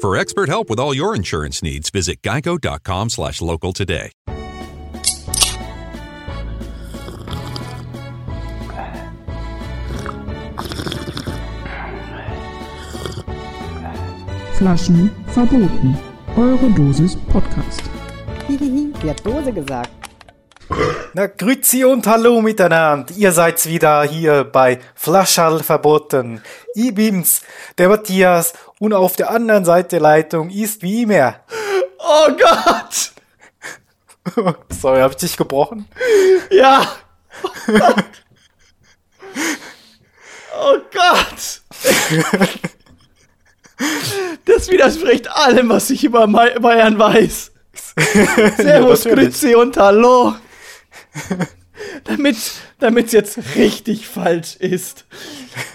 For 0.00 0.16
expert 0.16 0.48
help 0.48 0.70
with 0.70 0.78
all 0.78 0.94
your 0.94 1.12
insurance 1.12 1.60
needs, 1.60 1.90
visit 1.90 2.22
geico.com 2.22 3.10
slash 3.10 3.40
local 3.40 3.72
today. 3.72 4.12
Flaschen 14.54 15.10
verboten. 15.26 15.96
Eure 16.36 16.70
Dosis 16.76 17.16
Podcast. 17.32 17.82
Die 18.48 19.10
hat 19.10 19.24
Dose 19.26 19.52
gesagt. 19.52 19.90
Na, 21.14 21.26
grüezi 21.26 21.84
und 21.84 22.06
hallo 22.06 22.42
miteinander. 22.42 23.12
Ihr 23.16 23.32
seid 23.32 23.64
wieder 23.66 24.02
hier 24.04 24.44
bei 24.44 24.78
Flaschall 24.94 25.62
verboten. 25.62 26.42
Ich 26.74 26.94
bin's, 26.94 27.40
der 27.78 27.88
Matthias, 27.88 28.52
und 28.78 28.92
auf 28.92 29.16
der 29.16 29.30
anderen 29.30 29.64
Seite 29.64 29.88
der 29.90 30.00
Leitung 30.00 30.50
ist 30.50 30.82
wie 30.82 31.02
immer. 31.02 31.40
Oh 31.98 32.28
Gott! 32.36 33.12
Sorry, 34.80 35.00
hab 35.00 35.12
ich 35.12 35.16
dich 35.18 35.36
gebrochen? 35.36 35.86
Ja! 36.50 36.86
Oh 37.42 37.72
Gott! 37.72 38.04
Oh 40.60 40.76
Gott. 40.92 41.62
Das 44.44 44.68
widerspricht 44.68 45.30
allem, 45.30 45.68
was 45.68 45.90
ich 45.90 46.02
über 46.04 46.26
Bayern 46.26 46.98
weiß. 46.98 47.52
Servus, 48.56 49.04
Ja. 49.04 49.14
Grüezi 49.14 49.54
und 49.54 49.76
Hallo. 49.76 50.34
Damit 52.04 52.36
damit's 52.80 53.12
jetzt 53.12 53.38
richtig 53.54 54.08
falsch 54.08 54.56
ist. 54.56 55.04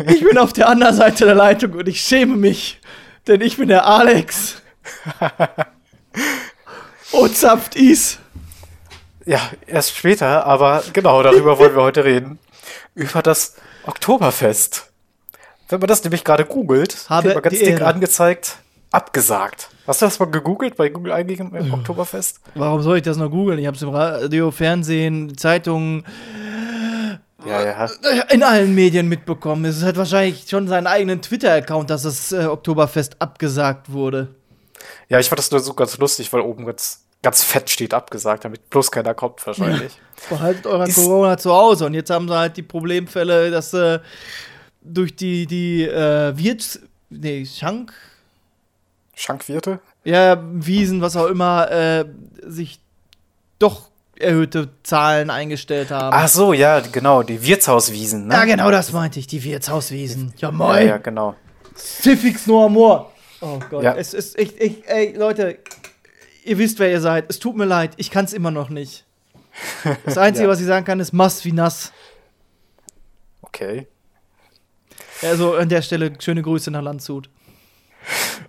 Ich 0.07 0.23
bin 0.23 0.37
auf 0.37 0.51
der 0.53 0.67
anderen 0.67 0.95
Seite 0.95 1.25
der 1.25 1.35
Leitung 1.35 1.73
und 1.73 1.87
ich 1.87 2.01
schäme 2.01 2.35
mich, 2.35 2.81
denn 3.27 3.41
ich 3.41 3.57
bin 3.57 3.67
der 3.69 3.85
Alex. 3.85 4.61
Oh, 7.15 7.27
zapft 7.27 7.75
is. 7.75 8.17
Ja, 9.25 9.39
erst 9.67 9.95
später, 9.95 10.45
aber 10.47 10.83
genau, 10.93 11.21
darüber 11.21 11.59
wollen 11.59 11.75
wir 11.75 11.83
heute 11.83 12.03
reden. 12.03 12.39
Über 12.95 13.21
das 13.21 13.55
Oktoberfest. 13.85 14.91
Wenn 15.69 15.79
man 15.79 15.87
das 15.87 16.03
nämlich 16.03 16.23
gerade 16.23 16.43
googelt, 16.45 17.05
Habe 17.09 17.33
man 17.35 17.43
ganz 17.43 17.57
dick 17.59 17.67
Ehre. 17.67 17.85
angezeigt, 17.85 18.57
abgesagt. 18.91 19.69
Hast 19.85 20.01
du 20.01 20.05
das 20.07 20.19
mal 20.19 20.25
gegoogelt 20.25 20.75
bei 20.75 20.89
Google 20.89 21.11
eingegeben 21.13 21.53
im 21.55 21.73
Oktoberfest? 21.73 22.39
Warum 22.55 22.81
soll 22.81 22.97
ich 22.97 23.03
das 23.03 23.17
noch 23.17 23.29
googeln? 23.29 23.59
Ich 23.59 23.67
habe 23.67 23.77
es 23.77 23.83
im 23.83 23.89
Radio, 23.89 24.49
Fernsehen, 24.49 25.37
Zeitungen, 25.37 26.05
Ja, 27.45 27.63
ja. 27.63 27.85
in 28.31 28.43
allen 28.43 28.73
Medien 28.73 29.07
mitbekommen. 29.09 29.65
Es 29.65 29.83
hat 29.83 29.97
wahrscheinlich 29.97 30.49
schon 30.49 30.67
seinen 30.67 30.87
eigenen 30.87 31.21
Twitter-Account, 31.21 31.89
dass 31.89 32.03
das 32.03 32.31
äh, 32.31 32.45
Oktoberfest 32.45 33.21
abgesagt 33.21 33.91
wurde. 33.91 34.35
Ja, 35.09 35.19
ich 35.19 35.29
fand 35.29 35.39
das 35.39 35.51
nur 35.51 35.59
so 35.59 35.73
ganz 35.73 35.97
lustig, 35.97 36.31
weil 36.33 36.41
oben 36.41 36.65
ganz, 36.65 37.03
ganz 37.21 37.43
fett 37.43 37.69
steht 37.69 37.93
abgesagt, 37.93 38.45
damit 38.45 38.69
bloß 38.69 38.91
keiner 38.91 39.13
kommt 39.13 39.45
wahrscheinlich. 39.45 39.93
Behaltet 40.29 40.65
euren 40.67 40.87
Ist- 40.89 40.95
Corona 40.95 41.37
zu 41.37 41.51
Hause. 41.51 41.85
Und 41.85 41.93
jetzt 41.93 42.09
haben 42.09 42.27
sie 42.27 42.35
halt 42.37 42.57
die 42.57 42.63
Problemfälle, 42.63 43.51
dass 43.51 43.73
äh, 43.73 43.99
durch 44.81 45.15
die, 45.15 45.45
die 45.45 45.83
äh, 45.83 46.37
Wirts... 46.37 46.79
Nee, 47.09 47.45
Schank... 47.45 47.93
Schankwirte? 49.15 49.79
Ja, 50.03 50.41
Wiesen, 50.43 51.01
was 51.01 51.15
auch 51.15 51.27
immer, 51.27 51.69
äh, 51.71 52.05
sich 52.45 52.79
doch 53.59 53.89
erhöhte 54.19 54.69
Zahlen 54.83 55.29
eingestellt 55.29 55.91
haben. 55.91 56.15
Ach 56.15 56.27
so, 56.27 56.53
ja, 56.53 56.79
genau, 56.79 57.23
die 57.23 57.45
Wirtshauswiesen, 57.45 58.27
ne? 58.27 58.33
ja, 58.33 58.45
genau 58.45 58.71
das 58.71 58.91
meinte 58.91 59.19
ich, 59.19 59.27
die 59.27 59.43
Wirtshauswiesen. 59.43 60.33
Ja, 60.37 60.49
Ja, 60.49 60.51
moin. 60.51 60.87
ja, 60.87 60.97
genau. 60.97 61.35
Civics 61.75 62.45
no 62.47 62.65
amor. 62.65 63.11
Oh 63.41 63.59
Gott, 63.69 63.83
Ja. 63.83 63.95
es 63.95 64.13
ist, 64.13 64.37
ich, 64.39 64.59
ich, 64.61 64.87
ey, 64.87 65.15
Leute, 65.17 65.57
ihr 66.45 66.57
wisst, 66.57 66.79
wer 66.79 66.91
ihr 66.91 67.01
seid. 67.01 67.25
Es 67.29 67.39
tut 67.39 67.57
mir 67.57 67.65
leid, 67.65 67.91
ich 67.97 68.11
kann 68.11 68.25
es 68.25 68.33
immer 68.33 68.51
noch 68.51 68.69
nicht. 68.69 69.05
Das 70.05 70.17
Einzige, 70.19 70.45
Ja. 70.45 70.51
was 70.51 70.59
ich 70.61 70.67
sagen 70.67 70.85
kann, 70.85 70.99
ist 70.99 71.11
Mass 71.13 71.43
wie 71.45 71.51
nass. 71.51 71.91
Okay. 73.41 73.87
Also 75.21 75.55
an 75.55 75.69
der 75.69 75.81
Stelle 75.81 76.13
schöne 76.19 76.41
Grüße 76.41 76.69
nach 76.71 76.81
Landshut. 76.81 77.29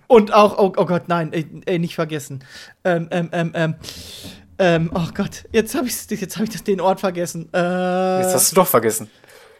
Und 0.07 0.33
auch, 0.33 0.57
oh, 0.57 0.73
oh 0.75 0.85
Gott, 0.85 1.07
nein, 1.07 1.31
ey, 1.33 1.45
ey, 1.65 1.79
nicht 1.79 1.95
vergessen. 1.95 2.43
Ähm, 2.83 3.07
ähm, 3.11 3.29
ähm, 3.31 3.51
ähm, 3.55 3.75
ähm, 4.59 4.91
oh 4.93 5.07
Gott, 5.13 5.45
jetzt 5.51 5.75
habe 5.75 5.87
ich, 5.87 6.09
jetzt 6.09 6.37
hab 6.37 6.43
ich 6.43 6.49
das, 6.49 6.63
den 6.63 6.79
Ort 6.81 6.99
vergessen. 6.99 7.49
Äh, 7.53 8.21
Jetzt 8.21 8.33
hast 8.33 8.51
du 8.51 8.55
doch 8.55 8.67
vergessen. 8.67 9.09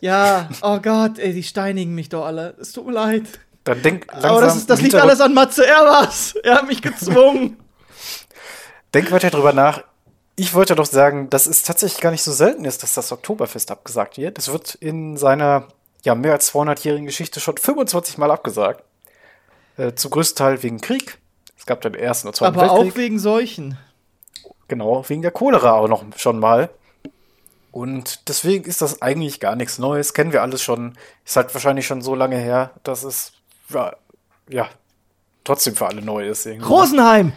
ja, 0.02 0.50
oh 0.62 0.80
Gott, 0.80 1.20
ey, 1.20 1.34
die 1.34 1.44
steinigen 1.44 1.94
mich 1.96 2.10
doch 2.10 2.26
alle. 2.26 2.56
Es 2.60 2.72
tut 2.72 2.86
mir 2.88 2.94
leid. 2.94 3.24
Dann 3.66 3.82
denk 3.82 4.12
langsam. 4.12 4.32
Aber 4.32 4.42
das, 4.42 4.56
ist, 4.56 4.70
das 4.70 4.82
liegt 4.82 4.96
alles 4.96 5.20
an 5.22 5.34
Matze. 5.34 5.66
Er 5.66 5.84
war's. 5.86 6.36
Er 6.44 6.56
hat 6.56 6.68
mich 6.68 6.82
gezwungen. 6.82 7.58
Denk 8.94 9.12
weiter 9.12 9.30
drüber 9.30 9.52
nach. 9.54 9.84
Ich 10.38 10.54
wollte 10.54 10.76
doch 10.76 10.86
sagen, 10.86 11.30
dass 11.30 11.48
es 11.48 11.64
tatsächlich 11.64 12.02
gar 12.02 12.12
nicht 12.12 12.22
so 12.24 12.32
selten 12.32 12.66
ist, 12.66 12.84
dass 12.84 12.94
das 12.94 13.12
Oktoberfest 13.12 13.72
abgesagt 13.72 14.18
wird. 14.18 14.38
Es 14.38 14.52
wird 14.52 14.76
in 14.76 15.18
seiner 15.18 15.68
ja 16.04 16.14
mehr 16.14 16.34
als 16.34 16.54
200-jährigen 16.54 17.06
Geschichte 17.06 17.40
schon 17.40 17.58
25 17.58 18.18
Mal 18.18 18.32
abgesagt. 18.32 18.84
Äh, 19.78 19.94
zum 19.96 20.12
größten 20.12 20.38
Teil 20.38 20.64
wegen 20.64 20.80
Krieg. 20.80 21.18
Es 21.58 21.66
gab 21.66 21.82
den 21.82 21.96
ersten 21.96 22.28
und 22.28 22.36
zweiten 22.36 22.58
Aber 22.58 22.72
Weltkrieg. 22.74 22.94
auch 22.94 22.98
wegen 22.98 23.20
Seuchen. 23.20 23.78
Genau, 24.68 25.08
wegen 25.08 25.22
der 25.22 25.32
Cholera 25.32 25.74
auch 25.74 25.88
noch 25.88 26.04
schon 26.18 26.40
mal. 26.40 26.70
Und 27.72 28.30
deswegen 28.30 28.64
ist 28.64 28.82
das 28.82 29.02
eigentlich 29.02 29.40
gar 29.40 29.56
nichts 29.56 29.80
Neues. 29.80 30.14
Kennen 30.14 30.32
wir 30.32 30.42
alles 30.42 30.64
schon. 30.64 30.94
Ist 31.26 31.36
halt 31.36 31.54
wahrscheinlich 31.54 31.86
schon 31.86 32.02
so 32.02 32.16
lange 32.16 32.38
her, 32.38 32.72
dass 32.84 33.04
es 33.04 33.34
ja, 33.70 33.96
ja 34.50 34.70
trotzdem 35.44 35.76
für 35.76 35.88
alle 35.88 36.02
neu 36.02 36.28
ist. 36.28 36.46
Irgendwie. 36.46 36.68
Rosenheim. 36.68 37.34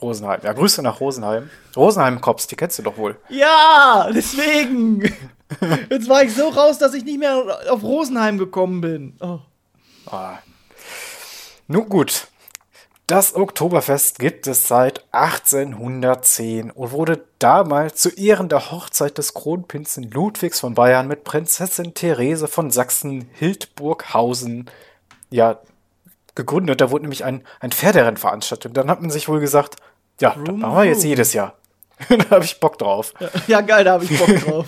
Rosenheim. 0.00 0.40
Ja, 0.42 0.52
Grüße 0.52 0.82
nach 0.82 1.00
Rosenheim. 1.00 1.50
Rosenheim-Cops, 1.76 2.46
die 2.46 2.56
kennst 2.56 2.78
du 2.78 2.82
doch 2.82 2.96
wohl. 2.96 3.18
Ja, 3.28 4.08
deswegen. 4.12 5.02
Jetzt 5.90 6.08
war 6.08 6.22
ich 6.22 6.34
so 6.34 6.48
raus, 6.48 6.78
dass 6.78 6.94
ich 6.94 7.04
nicht 7.04 7.18
mehr 7.18 7.44
auf 7.70 7.82
Rosenheim 7.82 8.38
gekommen 8.38 8.80
bin. 8.80 9.16
Oh. 9.20 9.40
Ah. 10.06 10.38
Nun 11.68 11.88
gut. 11.88 12.28
Das 13.10 13.34
Oktoberfest 13.34 14.20
gibt 14.20 14.46
es 14.46 14.68
seit 14.68 15.04
1810 15.10 16.70
und 16.70 16.92
wurde 16.92 17.24
damals 17.40 17.96
zu 17.96 18.10
Ehren 18.10 18.48
der 18.48 18.70
Hochzeit 18.70 19.18
des 19.18 19.34
Kronprinzen 19.34 20.08
Ludwigs 20.12 20.60
von 20.60 20.74
Bayern 20.74 21.08
mit 21.08 21.24
Prinzessin 21.24 21.92
Therese 21.92 22.46
von 22.46 22.70
Sachsen-Hildburghausen 22.70 24.70
ja, 25.28 25.58
gegründet. 26.36 26.80
Da 26.80 26.92
wurde 26.92 27.02
nämlich 27.02 27.24
ein, 27.24 27.42
ein 27.58 27.72
Pferderennen 27.72 28.16
veranstaltet. 28.16 28.76
Dann 28.76 28.88
hat 28.88 29.00
man 29.00 29.10
sich 29.10 29.28
wohl 29.28 29.40
gesagt, 29.40 29.74
ja, 30.20 30.36
das 30.44 30.54
machen 30.54 30.76
wir 30.76 30.84
jetzt 30.84 31.02
jedes 31.02 31.32
Jahr. 31.32 31.54
da 32.08 32.30
habe 32.30 32.44
ich 32.44 32.60
Bock 32.60 32.78
drauf. 32.78 33.12
Ja, 33.48 33.60
geil, 33.60 33.82
da 33.82 33.94
habe 33.94 34.04
ich 34.04 34.16
Bock 34.16 34.40
drauf. 34.44 34.66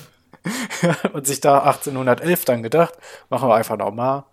und 1.12 1.28
sich 1.28 1.40
da 1.40 1.60
1811 1.60 2.44
dann 2.44 2.64
gedacht, 2.64 2.94
machen 3.30 3.48
wir 3.48 3.54
einfach 3.54 3.76
nochmal. 3.76 4.24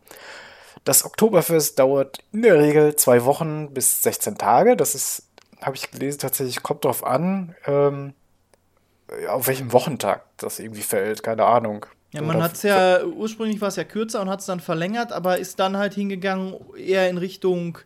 Das 0.89 1.05
Oktoberfest 1.05 1.77
dauert 1.77 2.17
in 2.31 2.41
der 2.41 2.57
Regel 2.57 2.95
zwei 2.95 3.23
Wochen 3.23 3.75
bis 3.75 4.01
16 4.01 4.39
Tage. 4.39 4.75
Das 4.75 4.95
ist, 4.95 5.21
habe 5.61 5.75
ich 5.75 5.91
gelesen, 5.91 6.17
tatsächlich 6.17 6.63
kommt 6.63 6.83
drauf 6.83 7.05
an, 7.05 7.53
ähm, 7.67 8.15
auf 9.29 9.45
welchem 9.47 9.71
Wochentag 9.71 10.23
das 10.37 10.57
irgendwie 10.57 10.81
fällt. 10.81 11.21
Keine 11.21 11.45
Ahnung. 11.45 11.85
Ja, 12.11 12.23
man 12.23 12.41
hat 12.41 12.53
es 12.55 12.63
ja, 12.63 13.03
ursprünglich 13.05 13.61
war 13.61 13.67
es 13.67 13.75
ja 13.75 13.83
kürzer 13.83 14.19
und 14.19 14.31
hat 14.31 14.39
es 14.39 14.47
dann 14.47 14.59
verlängert, 14.61 15.11
aber 15.11 15.37
ist 15.37 15.59
dann 15.59 15.77
halt 15.77 15.93
hingegangen 15.93 16.55
eher 16.75 17.07
in 17.07 17.19
Richtung 17.19 17.77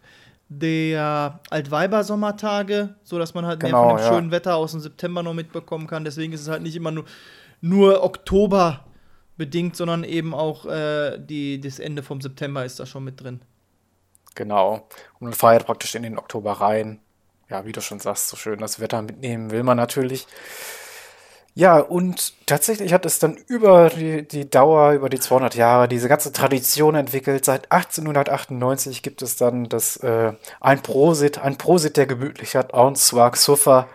der 0.47 1.41
Altweiber-Sommertage, 1.49 2.95
so 3.03 3.19
dass 3.19 3.33
man 3.33 3.45
halt 3.45 3.61
mehr 3.63 3.71
Genau, 3.71 3.89
von 3.89 3.97
dem 3.97 4.01
ja. 4.05 4.13
schönen 4.13 4.31
Wetter 4.31 4.55
aus 4.55 4.71
dem 4.71 4.79
September 4.79 5.23
noch 5.23 5.33
mitbekommen 5.33 5.87
kann. 5.87 6.05
Deswegen 6.05 6.31
ist 6.31 6.39
es 6.39 6.47
halt 6.47 6.61
nicht 6.61 6.77
immer 6.77 6.91
nur, 6.91 7.03
nur 7.59 8.01
Oktober 8.01 8.85
bedingt, 9.37 9.75
sondern 9.75 10.03
eben 10.03 10.33
auch 10.33 10.65
äh, 10.65 11.17
die, 11.17 11.59
das 11.59 11.79
Ende 11.79 12.03
vom 12.03 12.21
September 12.21 12.65
ist 12.65 12.79
da 12.79 12.85
schon 12.85 13.03
mit 13.03 13.21
drin. 13.21 13.41
Genau. 14.35 14.87
Und 15.19 15.27
man 15.27 15.33
feiert 15.33 15.65
praktisch 15.65 15.95
in 15.95 16.03
den 16.03 16.17
Oktober 16.17 16.53
rein. 16.53 16.99
Ja, 17.49 17.65
wie 17.65 17.71
du 17.71 17.81
schon 17.81 17.99
sagst, 17.99 18.29
so 18.29 18.37
schön 18.37 18.59
das 18.59 18.79
Wetter 18.79 19.01
mitnehmen 19.01 19.51
will 19.51 19.63
man 19.63 19.77
natürlich. 19.77 20.27
Ja, 21.55 21.77
und 21.77 22.33
tatsächlich 22.47 22.93
hat 22.93 23.05
es 23.05 23.19
dann 23.19 23.35
über 23.35 23.89
die, 23.89 24.27
die 24.27 24.49
Dauer, 24.49 24.93
über 24.93 25.07
die 25.07 25.19
200 25.19 25.53
Jahre, 25.53 25.87
diese 25.87 26.09
ganze 26.09 26.33
Tradition 26.33 26.95
entwickelt. 26.95 27.45
Seit 27.45 27.71
1898 27.71 29.03
gibt 29.03 29.21
es 29.21 29.35
dann 29.35 29.69
das 29.69 29.97
äh, 29.97 30.33
ein 30.61 30.81
Prosit, 30.81 31.37
ein 31.37 31.57
Prosit 31.57 31.95
der 31.97 32.07
Gemütlichkeit, 32.07 32.73
und 32.73 32.97
zwar. 32.97 33.87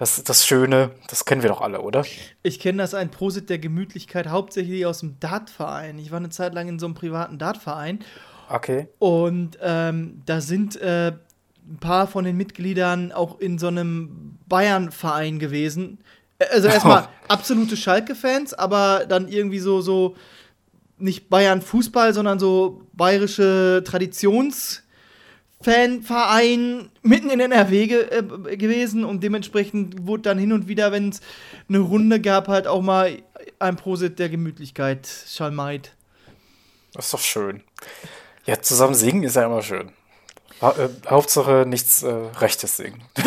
Das, 0.00 0.24
das 0.24 0.46
Schöne, 0.46 0.92
das 1.08 1.26
kennen 1.26 1.42
wir 1.42 1.50
doch 1.50 1.60
alle, 1.60 1.82
oder? 1.82 2.06
Ich 2.42 2.58
kenne 2.58 2.78
das 2.78 2.94
ein 2.94 3.10
Prosit 3.10 3.50
der 3.50 3.58
Gemütlichkeit 3.58 4.28
hauptsächlich 4.28 4.86
aus 4.86 5.00
dem 5.00 5.20
Dartverein. 5.20 5.98
Ich 5.98 6.10
war 6.10 6.16
eine 6.16 6.30
Zeit 6.30 6.54
lang 6.54 6.68
in 6.68 6.78
so 6.78 6.86
einem 6.86 6.94
privaten 6.94 7.36
Dartverein 7.36 7.98
Okay. 8.48 8.88
und 8.98 9.58
ähm, 9.60 10.22
da 10.24 10.40
sind 10.40 10.80
äh, 10.80 11.08
ein 11.68 11.76
paar 11.80 12.06
von 12.06 12.24
den 12.24 12.38
Mitgliedern 12.38 13.12
auch 13.12 13.40
in 13.40 13.58
so 13.58 13.66
einem 13.66 14.38
Bayern-Verein 14.48 15.38
gewesen. 15.38 15.98
Also 16.50 16.68
erstmal 16.68 17.08
absolute 17.28 17.76
Schalke-Fans, 17.76 18.54
aber 18.54 19.04
dann 19.06 19.28
irgendwie 19.28 19.58
so, 19.58 19.82
so 19.82 20.16
nicht 20.96 21.28
Bayern-Fußball, 21.28 22.14
sondern 22.14 22.38
so 22.38 22.86
bayerische 22.94 23.84
Traditions- 23.86 24.79
Fanverein 25.62 26.90
mitten 27.02 27.28
in 27.28 27.40
NRW 27.40 27.86
ge 27.86 28.00
äh, 28.10 28.56
gewesen 28.56 29.04
und 29.04 29.22
dementsprechend 29.22 30.06
wurde 30.06 30.22
dann 30.22 30.38
hin 30.38 30.52
und 30.52 30.68
wieder, 30.68 30.90
wenn 30.92 31.10
es 31.10 31.20
eine 31.68 31.78
Runde 31.78 32.20
gab, 32.20 32.48
halt 32.48 32.66
auch 32.66 32.80
mal 32.80 33.22
ein 33.58 33.76
Prosit 33.76 34.18
der 34.18 34.30
Gemütlichkeit 34.30 35.08
schalmeit. 35.28 35.94
Das 36.94 37.06
ist 37.06 37.14
doch 37.14 37.20
schön. 37.20 37.62
Ja, 38.46 38.60
zusammen 38.60 38.94
singen 38.94 39.22
ist 39.22 39.36
ja 39.36 39.44
immer 39.44 39.62
schön. 39.62 39.92
Ha 40.62 40.74
äh, 40.78 40.88
Hauptsache 41.08 41.64
nichts 41.66 42.02
äh, 42.02 42.08
Rechtes 42.08 42.76
singen. 42.76 43.02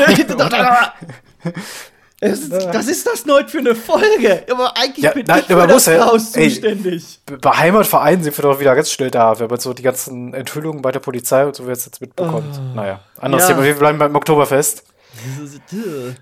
das, 2.30 2.40
ist, 2.40 2.52
das 2.52 2.88
ist 2.88 3.08
das 3.08 3.26
neu 3.26 3.44
für 3.48 3.60
eine 3.60 3.76
Folge. 3.76 4.44
Aber 4.52 4.76
eigentlich 4.78 5.04
Ja, 5.04 5.12
bin 5.12 5.26
nein, 5.28 5.40
ich 5.42 5.46
für 5.46 5.56
das 5.56 5.72
muss 5.74 5.86
ja- 5.88 5.98
Chaos 5.98 6.36
ey. 6.36 6.50
zuständig. 6.50 7.20
Bei 7.42 7.52
Heimatvereinen 7.52 8.24
sind 8.24 8.38
wir 8.38 8.42
doch 8.44 8.60
wieder 8.60 8.76
ganz 8.76 8.92
schnell 8.92 9.12
da, 9.12 9.40
wenn 9.40 9.48
man 9.50 9.60
so 9.60 9.74
die 9.74 9.84
ganzen 9.84 10.34
Enthüllungen 10.34 10.82
bei 10.82 10.92
der 10.92 11.00
Polizei 11.00 11.46
und 11.46 11.56
so 11.56 11.68
jetzt, 11.68 11.86
jetzt 11.86 12.02
mitbekommt. 12.02 12.60
Naja, 12.76 13.02
anderes 13.20 13.46
Oh. 13.46 13.50
Ja. 13.50 13.54
Thema. 13.56 13.66
Wir 13.68 13.76
bleiben 13.76 13.98
beim 14.00 14.16
Oktoberfest. 14.16 14.84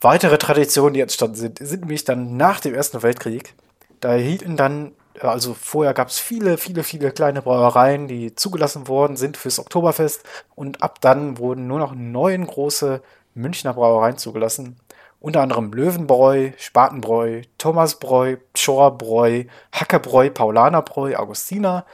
Weitere 0.00 0.38
Traditionen, 0.38 0.94
die 0.94 1.00
entstanden 1.00 1.36
sind, 1.36 1.58
sind 1.58 1.80
nämlich 1.80 2.04
dann 2.04 2.36
nach 2.36 2.60
dem 2.60 2.74
Ersten 2.74 3.02
Weltkrieg. 3.02 3.54
Da 4.00 4.12
hielten 4.12 4.56
dann, 4.56 4.92
also 5.20 5.56
vorher 5.58 5.94
gab 5.94 6.08
es 6.08 6.18
viele, 6.18 6.58
viele, 6.58 6.82
viele 6.84 7.10
kleine 7.10 7.40
Brauereien, 7.42 8.06
die 8.06 8.34
zugelassen 8.34 8.88
worden 8.88 9.16
sind 9.16 9.36
fürs 9.38 9.58
Oktoberfest. 9.58 10.22
Und 10.54 10.82
ab 10.82 11.00
dann 11.00 11.38
wurden 11.38 11.66
nur 11.66 11.78
noch 11.78 11.94
neun 11.94 12.46
große 12.46 13.00
Münchner 13.34 13.72
Brauereien 13.72 14.18
zugelassen. 14.18 14.76
Unter 15.18 15.40
anderem 15.40 15.72
Löwenbräu, 15.72 16.50
Spatenbräu, 16.58 17.42
Thomasbräu, 17.58 18.36
Pschorrbräu, 18.52 19.44
Hackerbräu, 19.72 20.30
Paulanerbräu, 20.30 21.16
Augustiner, 21.16 21.84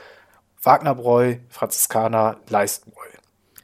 Wagnerbräu, 0.61 1.37
Franziskaner, 1.49 2.37
Leistbräu. 2.49 3.07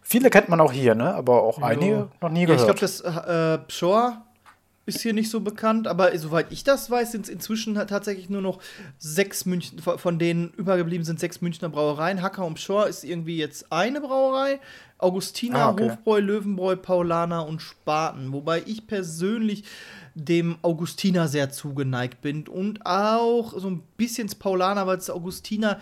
Viele 0.01 0.29
kennt 0.29 0.49
man 0.49 0.59
auch 0.59 0.71
hier, 0.71 0.95
ne? 0.95 1.13
aber 1.13 1.43
auch 1.43 1.61
einige 1.61 2.09
noch 2.19 2.29
nie 2.29 2.45
Ja, 2.47 2.55
ich 2.55 2.61
gehört. 2.61 2.79
glaube, 2.79 2.79
das 2.79 3.01
äh, 3.01 3.57
Pschor 3.67 4.25
ist 4.89 5.01
hier 5.01 5.13
nicht 5.13 5.29
so 5.29 5.39
bekannt, 5.39 5.87
aber 5.87 6.17
soweit 6.17 6.51
ich 6.51 6.63
das 6.63 6.89
weiß, 6.91 7.11
sind 7.11 7.25
es 7.25 7.29
inzwischen 7.29 7.75
tatsächlich 7.75 8.29
nur 8.29 8.41
noch 8.41 8.59
sechs 8.97 9.45
München, 9.45 9.79
von 9.79 10.19
denen 10.19 10.51
übergeblieben 10.57 11.05
sind 11.05 11.19
sechs 11.19 11.41
Münchner 11.41 11.69
Brauereien. 11.69 12.21
Hacker 12.21 12.45
und 12.45 12.55
Pschor 12.55 12.87
ist 12.87 13.03
irgendwie 13.03 13.37
jetzt 13.37 13.71
eine 13.71 14.01
Brauerei. 14.01 14.59
Augustiner, 14.97 15.59
Ah, 15.59 15.69
okay. 15.69 15.89
Hofbräu, 15.89 16.19
Löwenbräu, 16.19 16.75
Paulaner 16.75 17.47
und 17.47 17.61
Spaten. 17.61 18.33
Wobei 18.33 18.63
ich 18.65 18.85
persönlich 18.85 19.63
dem 20.13 20.57
Augustiner 20.61 21.29
sehr 21.29 21.49
zugeneigt 21.49 22.21
bin 22.21 22.47
und 22.47 22.85
auch 22.85 23.57
so 23.57 23.69
ein 23.69 23.83
bisschen 23.95 24.27
das 24.27 24.35
Paulaner, 24.35 24.85
weil 24.87 24.97
das 24.97 25.09
Augustiner 25.09 25.79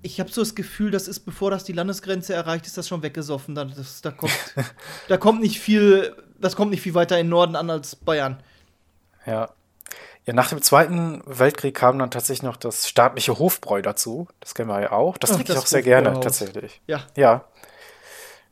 ich 0.00 0.20
habe 0.20 0.30
so 0.30 0.42
das 0.42 0.54
Gefühl, 0.54 0.90
das 0.90 1.08
ist, 1.08 1.20
bevor 1.20 1.50
das 1.50 1.64
die 1.64 1.72
Landesgrenze 1.72 2.32
erreicht, 2.32 2.66
ist 2.66 2.78
das 2.78 2.86
schon 2.86 3.02
weggesoffen. 3.02 3.54
Da, 3.54 3.64
das, 3.64 4.00
da, 4.00 4.10
kommt, 4.10 4.32
da 5.08 5.16
kommt 5.16 5.40
nicht 5.40 5.58
viel, 5.58 6.14
das 6.38 6.56
kommt 6.56 6.70
nicht 6.70 6.82
viel 6.82 6.94
weiter 6.94 7.18
in 7.18 7.28
Norden 7.28 7.56
an 7.56 7.70
als 7.70 7.96
Bayern. 7.96 8.42
Ja. 9.26 9.50
Ja, 10.24 10.34
nach 10.34 10.50
dem 10.50 10.60
Zweiten 10.60 11.22
Weltkrieg 11.24 11.74
kam 11.74 11.98
dann 11.98 12.10
tatsächlich 12.10 12.42
noch 12.42 12.56
das 12.56 12.86
staatliche 12.86 13.38
Hofbräu 13.38 13.80
dazu. 13.80 14.28
Das 14.40 14.54
kennen 14.54 14.68
wir 14.68 14.80
ja 14.80 14.92
auch. 14.92 15.16
Das 15.16 15.30
trinke 15.30 15.44
ich 15.44 15.48
das 15.48 15.64
auch 15.64 15.66
sehr 15.66 15.82
gerne, 15.82 16.10
Hofbräuhaus. 16.10 16.38
tatsächlich. 16.38 16.82
Ja. 16.86 17.00
Ja. 17.16 17.44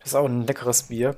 Das 0.01 0.09
ist 0.09 0.15
auch 0.15 0.25
ein 0.25 0.47
leckeres 0.47 0.85
Bier. 0.85 1.17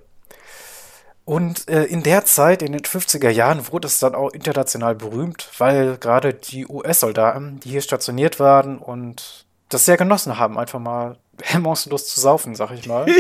Und 1.25 1.69
äh, 1.69 1.85
in 1.85 2.03
der 2.03 2.25
Zeit, 2.25 2.63
in 2.63 2.73
den 2.73 2.81
50er 2.81 3.29
Jahren, 3.29 3.71
wurde 3.71 3.87
es 3.87 3.99
dann 3.99 4.15
auch 4.15 4.31
international 4.31 4.95
berühmt, 4.95 5.49
weil 5.59 5.99
gerade 5.99 6.33
die 6.33 6.67
US-Soldaten, 6.67 7.61
die 7.61 7.69
hier 7.69 7.83
stationiert 7.83 8.41
waren 8.41 8.79
und 8.79 9.45
das 9.69 9.85
sehr 9.85 9.99
genossen 9.99 10.39
haben, 10.39 10.59
einfach 10.59 10.79
mal 10.79 11.19
hemmungslos 11.43 12.09
zu 12.09 12.21
saufen, 12.21 12.55
sag 12.55 12.73
ich 12.73 12.87
mal. 12.87 13.07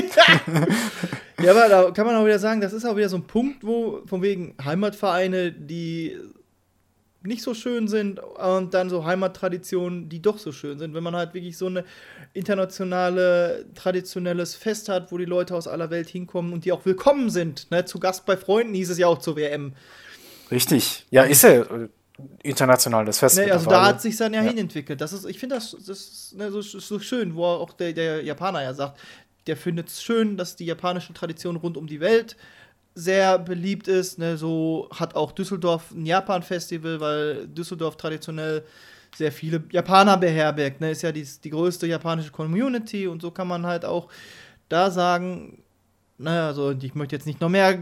Ja, 1.40 1.52
aber 1.52 1.68
da 1.68 1.90
kann 1.92 2.04
man 2.04 2.16
auch 2.16 2.24
wieder 2.24 2.40
sagen, 2.40 2.60
das 2.60 2.72
ist 2.72 2.84
auch 2.84 2.96
wieder 2.96 3.08
so 3.08 3.16
ein 3.16 3.28
Punkt, 3.28 3.64
wo 3.64 4.02
von 4.06 4.22
wegen 4.22 4.56
Heimatvereine, 4.64 5.52
die 5.52 6.16
nicht 7.22 7.42
so 7.42 7.54
schön 7.54 7.86
sind 7.86 8.20
und 8.20 8.74
dann 8.74 8.90
so 8.90 9.04
Heimattraditionen, 9.04 10.08
die 10.08 10.20
doch 10.20 10.38
so 10.38 10.50
schön 10.50 10.78
sind. 10.78 10.94
Wenn 10.94 11.02
man 11.02 11.14
halt 11.14 11.34
wirklich 11.34 11.56
so 11.56 11.66
eine 11.66 11.84
internationale, 12.32 13.66
traditionelles 13.74 14.54
Fest 14.54 14.88
hat, 14.88 15.12
wo 15.12 15.18
die 15.18 15.24
Leute 15.24 15.54
aus 15.54 15.68
aller 15.68 15.90
Welt 15.90 16.08
hinkommen 16.08 16.52
und 16.52 16.64
die 16.64 16.72
auch 16.72 16.84
willkommen 16.84 17.30
sind. 17.30 17.70
Ne? 17.70 17.84
Zu 17.84 18.00
Gast 18.00 18.26
bei 18.26 18.36
Freunden 18.36 18.74
hieß 18.74 18.90
es 18.90 18.98
ja 18.98 19.06
auch 19.06 19.18
zur 19.18 19.36
WM. 19.36 19.74
Richtig. 20.50 21.06
Ja, 21.10 21.24
ist 21.24 21.42
ja 21.42 21.64
internationales 22.42 23.18
Fest. 23.18 23.36
Ne, 23.36 23.50
also 23.52 23.68
da 23.68 23.86
hat 23.86 24.00
sich 24.02 24.16
dann 24.16 24.34
ja, 24.34 24.42
Ja. 24.42 24.48
hinentwickelt. 24.48 25.00
Das 25.00 25.12
ist, 25.12 25.24
ich 25.24 25.38
finde 25.38 25.56
das, 25.56 25.72
das 25.72 25.88
ist, 25.88 26.36
ne, 26.36 26.50
so, 26.50 26.60
so 26.60 26.98
schön, 26.98 27.34
wo 27.34 27.44
auch 27.44 27.72
der, 27.72 27.92
der 27.92 28.22
Japaner 28.24 28.62
ja 28.62 28.74
sagt, 28.74 28.98
der 29.46 29.56
findet 29.56 29.88
es 29.88 30.02
schön, 30.02 30.36
dass 30.36 30.56
die 30.56 30.66
japanische 30.66 31.12
Tradition 31.14 31.56
rund 31.56 31.76
um 31.76 31.86
die 31.86 32.00
Welt 32.00 32.36
sehr 32.94 33.38
beliebt 33.38 33.88
ist. 33.88 34.18
Ne, 34.18 34.36
so 34.36 34.88
hat 34.94 35.14
auch 35.14 35.32
Düsseldorf 35.32 35.90
ein 35.92 36.04
Japan-Festival, 36.06 37.00
weil 37.00 37.46
Düsseldorf 37.48 37.96
traditionell 37.96 38.64
sehr 39.16 39.32
viele 39.32 39.62
Japaner 39.70 40.16
beherbergt. 40.16 40.80
Ne, 40.80 40.90
ist 40.90 41.02
ja 41.02 41.12
die, 41.12 41.26
die 41.44 41.50
größte 41.50 41.86
japanische 41.86 42.30
Community 42.32 43.06
und 43.06 43.22
so 43.22 43.30
kann 43.30 43.48
man 43.48 43.64
halt 43.66 43.84
auch 43.84 44.08
da 44.68 44.90
sagen, 44.90 45.62
naja, 46.18 46.48
also 46.48 46.72
ich 46.72 46.94
möchte 46.94 47.14
jetzt 47.14 47.26
nicht 47.26 47.40
noch 47.40 47.48
mehr 47.48 47.78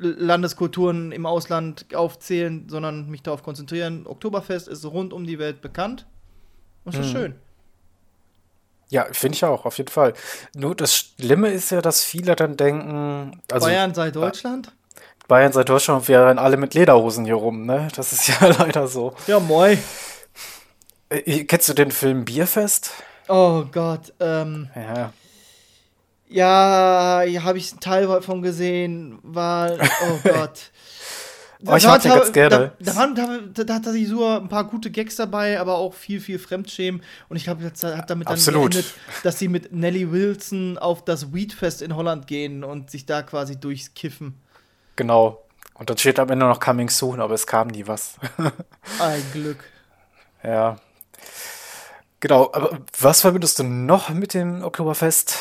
Landeskulturen 0.00 1.12
im 1.12 1.26
Ausland 1.26 1.86
aufzählen, 1.94 2.66
sondern 2.68 3.08
mich 3.10 3.22
darauf 3.22 3.42
konzentrieren. 3.42 4.06
Oktoberfest 4.06 4.68
ist 4.68 4.84
rund 4.84 5.12
um 5.12 5.26
die 5.26 5.38
Welt 5.38 5.60
bekannt. 5.60 6.06
Und 6.84 6.94
das 6.94 7.06
ist 7.06 7.12
schön. 7.12 7.34
Ja, 8.88 9.06
finde 9.12 9.36
ich 9.36 9.44
auch, 9.44 9.66
auf 9.66 9.78
jeden 9.78 9.90
Fall. 9.90 10.14
Nur 10.54 10.74
das 10.74 10.96
Schlimme 10.96 11.50
ist 11.50 11.70
ja, 11.70 11.80
dass 11.80 12.02
viele 12.02 12.34
dann 12.34 12.56
denken, 12.56 13.40
also 13.50 13.66
Bayern 13.66 13.94
sei 13.94 14.10
Deutschland. 14.10 14.72
Bayern 15.28 15.52
sei 15.52 15.62
Deutschland, 15.62 16.08
wir 16.08 16.26
rennen 16.26 16.40
alle 16.40 16.56
mit 16.56 16.74
Lederhosen 16.74 17.24
hier 17.24 17.36
rum, 17.36 17.66
ne? 17.66 17.86
Das 17.94 18.12
ist 18.12 18.26
ja 18.26 18.46
leider 18.58 18.88
so. 18.88 19.14
Ja, 19.28 19.38
moi. 19.38 19.78
Äh, 21.08 21.44
kennst 21.44 21.68
du 21.68 21.74
den 21.74 21.92
Film 21.92 22.24
Bierfest? 22.24 22.90
Oh 23.28 23.64
Gott. 23.70 24.12
Ähm, 24.18 24.68
Ja. 24.74 25.12
Ja, 26.30 27.22
hier 27.26 27.44
habe 27.44 27.58
ich 27.58 27.72
einen 27.72 27.80
Teil 27.80 28.06
davon 28.06 28.40
gesehen. 28.40 29.18
War, 29.22 29.72
oh 29.72 30.18
Gott. 30.22 30.70
Oh, 31.66 31.76
ich 31.76 31.82
den 31.84 32.10
ganz 32.10 32.32
gerne. 32.32 32.72
Da, 32.78 33.06
da, 33.08 33.38
da, 33.52 33.64
da 33.64 33.74
hat 33.74 33.86
die 33.94 34.06
so 34.06 34.26
ein 34.26 34.48
paar 34.48 34.64
gute 34.64 34.90
Gags 34.90 35.16
dabei, 35.16 35.60
aber 35.60 35.74
auch 35.74 35.92
viel, 35.92 36.20
viel 36.20 36.38
Fremdschämen. 36.38 37.02
Und 37.28 37.36
ich 37.36 37.44
das 37.44 37.84
hat 37.84 38.08
damit 38.08 38.28
dann 38.28 38.34
Absolut. 38.34 38.72
geendet, 38.72 38.94
dass 39.24 39.38
sie 39.38 39.48
mit 39.48 39.70
Nelly 39.70 40.10
Wilson 40.10 40.78
auf 40.78 41.04
das 41.04 41.34
Weedfest 41.34 41.82
in 41.82 41.94
Holland 41.96 42.26
gehen 42.26 42.64
und 42.64 42.90
sich 42.90 43.04
da 43.04 43.22
quasi 43.22 43.60
durchs 43.60 43.92
Kiffen. 43.92 44.40
Genau. 44.96 45.44
Und 45.74 45.90
dann 45.90 45.98
steht 45.98 46.18
am 46.18 46.30
Ende 46.30 46.46
noch 46.46 46.60
Coming 46.60 46.88
Soon, 46.88 47.20
aber 47.20 47.34
es 47.34 47.46
kam 47.46 47.68
nie 47.68 47.86
was. 47.86 48.14
Ein 48.98 49.22
Glück. 49.32 49.64
ja. 50.42 50.76
Genau, 52.20 52.50
aber 52.52 52.78
was 52.98 53.22
verbindest 53.22 53.58
du 53.58 53.64
noch 53.64 54.10
mit 54.10 54.34
dem 54.34 54.62
Oktoberfest? 54.62 55.38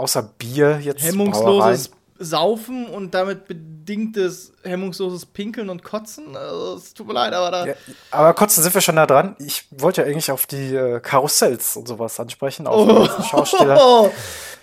Außer 0.00 0.22
Bier 0.22 0.80
jetzt? 0.80 1.02
Hemmungsloses 1.02 1.90
Saufen 2.22 2.86
und 2.86 3.14
damit 3.14 3.46
bedingtes 3.48 4.52
hemmungsloses 4.62 5.24
Pinkeln 5.24 5.70
und 5.70 5.82
Kotzen. 5.82 6.36
Also, 6.36 6.74
es 6.76 6.92
tut 6.92 7.06
mir 7.06 7.14
leid, 7.14 7.32
aber 7.32 7.50
da. 7.50 7.66
Ja, 7.66 7.74
aber 8.10 8.32
da 8.34 8.48
sind 8.48 8.74
wir 8.74 8.80
schon 8.82 8.96
da 8.96 9.06
dran. 9.06 9.36
Ich 9.38 9.66
wollte 9.70 10.02
ja 10.02 10.06
eigentlich 10.06 10.30
auf 10.30 10.46
die 10.46 10.74
äh, 10.74 11.00
Karussells 11.00 11.76
und 11.76 11.88
sowas 11.88 12.20
ansprechen, 12.20 12.66
auf. 12.66 13.10
Oh. 13.48 14.10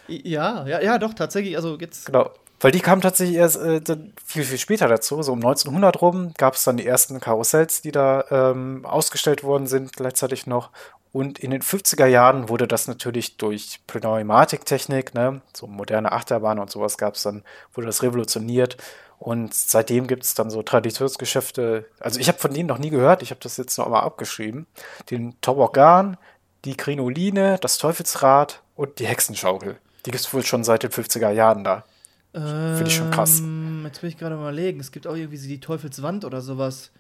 Ja, 0.10 0.65
ja, 0.65 0.79
ja, 0.79 0.98
doch, 1.00 1.13
tatsächlich. 1.13 1.58
Also 1.58 1.77
jetzt. 1.82 2.06
Genau. 2.06 2.32
Weil 2.62 2.72
die 2.72 2.79
kamen 2.79 3.01
tatsächlich 3.01 3.36
erst 3.36 3.58
äh, 3.58 3.82
viel, 4.25 4.46
viel 4.46 4.58
später 4.58 4.88
dazu. 4.88 5.22
So 5.22 5.34
um 5.34 5.39
1900 5.39 6.01
rum 6.01 6.34
gab 6.38 6.53
es 6.53 6.63
dann 6.63 6.77
die 6.77 6.88
ersten 6.88 7.20
Karussells, 7.20 7.82
die 7.82 7.91
da 7.91 8.24
ähm, 8.32 8.86
ausgestellt 8.86 9.44
worden 9.44 9.67
sind, 9.67 9.94
gleichzeitig 9.94 10.48
noch. 10.48 10.72
Und 11.18 11.40
in 11.40 11.50
den 11.50 11.64
50er 11.64 12.06
Jahren 12.06 12.48
wurde 12.48 12.68
das 12.68 12.88
natürlich 12.88 13.38
durch 13.38 13.80
Pneumatiktechnik, 13.88 15.16
ne, 15.16 15.42
so 15.52 15.66
moderne 15.66 16.12
Achterbahnen 16.12 16.62
und 16.62 16.70
sowas 16.70 17.00
gab 17.00 17.16
es 17.16 17.24
dann, 17.24 17.42
wurde 17.74 17.88
das 17.88 18.04
revolutioniert. 18.04 18.78
Und 19.18 19.52
seitdem 19.52 20.06
gibt 20.06 20.26
es 20.26 20.36
dann 20.36 20.52
so 20.52 20.62
Traditionsgeschäfte. 20.62 21.88
Also 22.00 22.20
ich 22.20 22.28
habe 22.28 22.38
von 22.38 22.54
denen 22.54 22.68
noch 22.68 22.78
nie 22.78 22.92
gehört, 22.92 23.24
ich 23.24 23.32
habe 23.32 23.40
das 23.42 23.58
jetzt 23.58 23.80
noch 23.80 23.90
mal 23.90 24.02
abgeschrieben. 24.02 24.68
Den 25.10 25.34
Toboggan, 25.42 26.18
die 26.66 26.78
Krinoline, 26.78 27.58
das 27.62 27.80
Teufelsrad 27.80 28.62
und 28.76 29.00
die 29.00 29.08
Hexenschaukel. 29.08 29.78
Die 30.06 30.12
gibt 30.12 30.24
es 30.24 30.32
wohl 30.32 30.46
schon 30.46 30.64
seit 30.64 30.84
den 30.84 30.92
50er 30.92 31.32
Jahren 31.32 31.64
da. 31.64 31.84
Finde 32.32 32.86
ich 32.86 32.96
schon 32.96 33.10
krass. 33.10 33.40
Ähm, 33.40 33.82
Jetzt 33.86 34.04
will 34.04 34.10
ich 34.12 34.20
gerade 34.20 34.36
mal 34.36 34.42
überlegen. 34.42 34.80
Es 34.80 34.92
gibt 34.92 35.08
auch 35.08 35.16
irgendwie 35.16 35.40
die 35.40 35.62
Teufelswand 35.62 36.26
oder 36.26 36.42
sowas. 36.42 36.92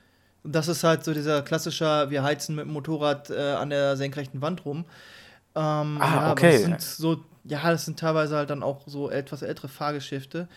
Und 0.47 0.53
das 0.53 0.69
ist 0.69 0.85
halt 0.85 1.03
so 1.03 1.13
dieser 1.13 1.41
klassische, 1.41 2.05
wir 2.09 2.23
heizen 2.23 2.55
mit 2.55 2.63
dem 2.63 2.71
Motorrad 2.71 3.29
äh, 3.29 3.51
an 3.51 3.69
der 3.69 3.97
senkrechten 3.97 4.41
Wand 4.41 4.63
rum. 4.63 4.85
Ähm, 5.55 5.97
Ah, 5.99 5.99
ja, 5.99 6.21
aber 6.21 6.31
okay. 6.31 6.51
Das 6.53 6.61
sind 6.61 6.81
so, 6.81 7.17
ja, 7.43 7.69
das 7.69 7.83
sind 7.83 7.99
teilweise 7.99 8.37
halt 8.37 8.49
dann 8.49 8.63
auch 8.63 8.83
so 8.85 9.09
etwas 9.09 9.41
ältere 9.41 9.67
Fahrgeschäfte. 9.67 10.47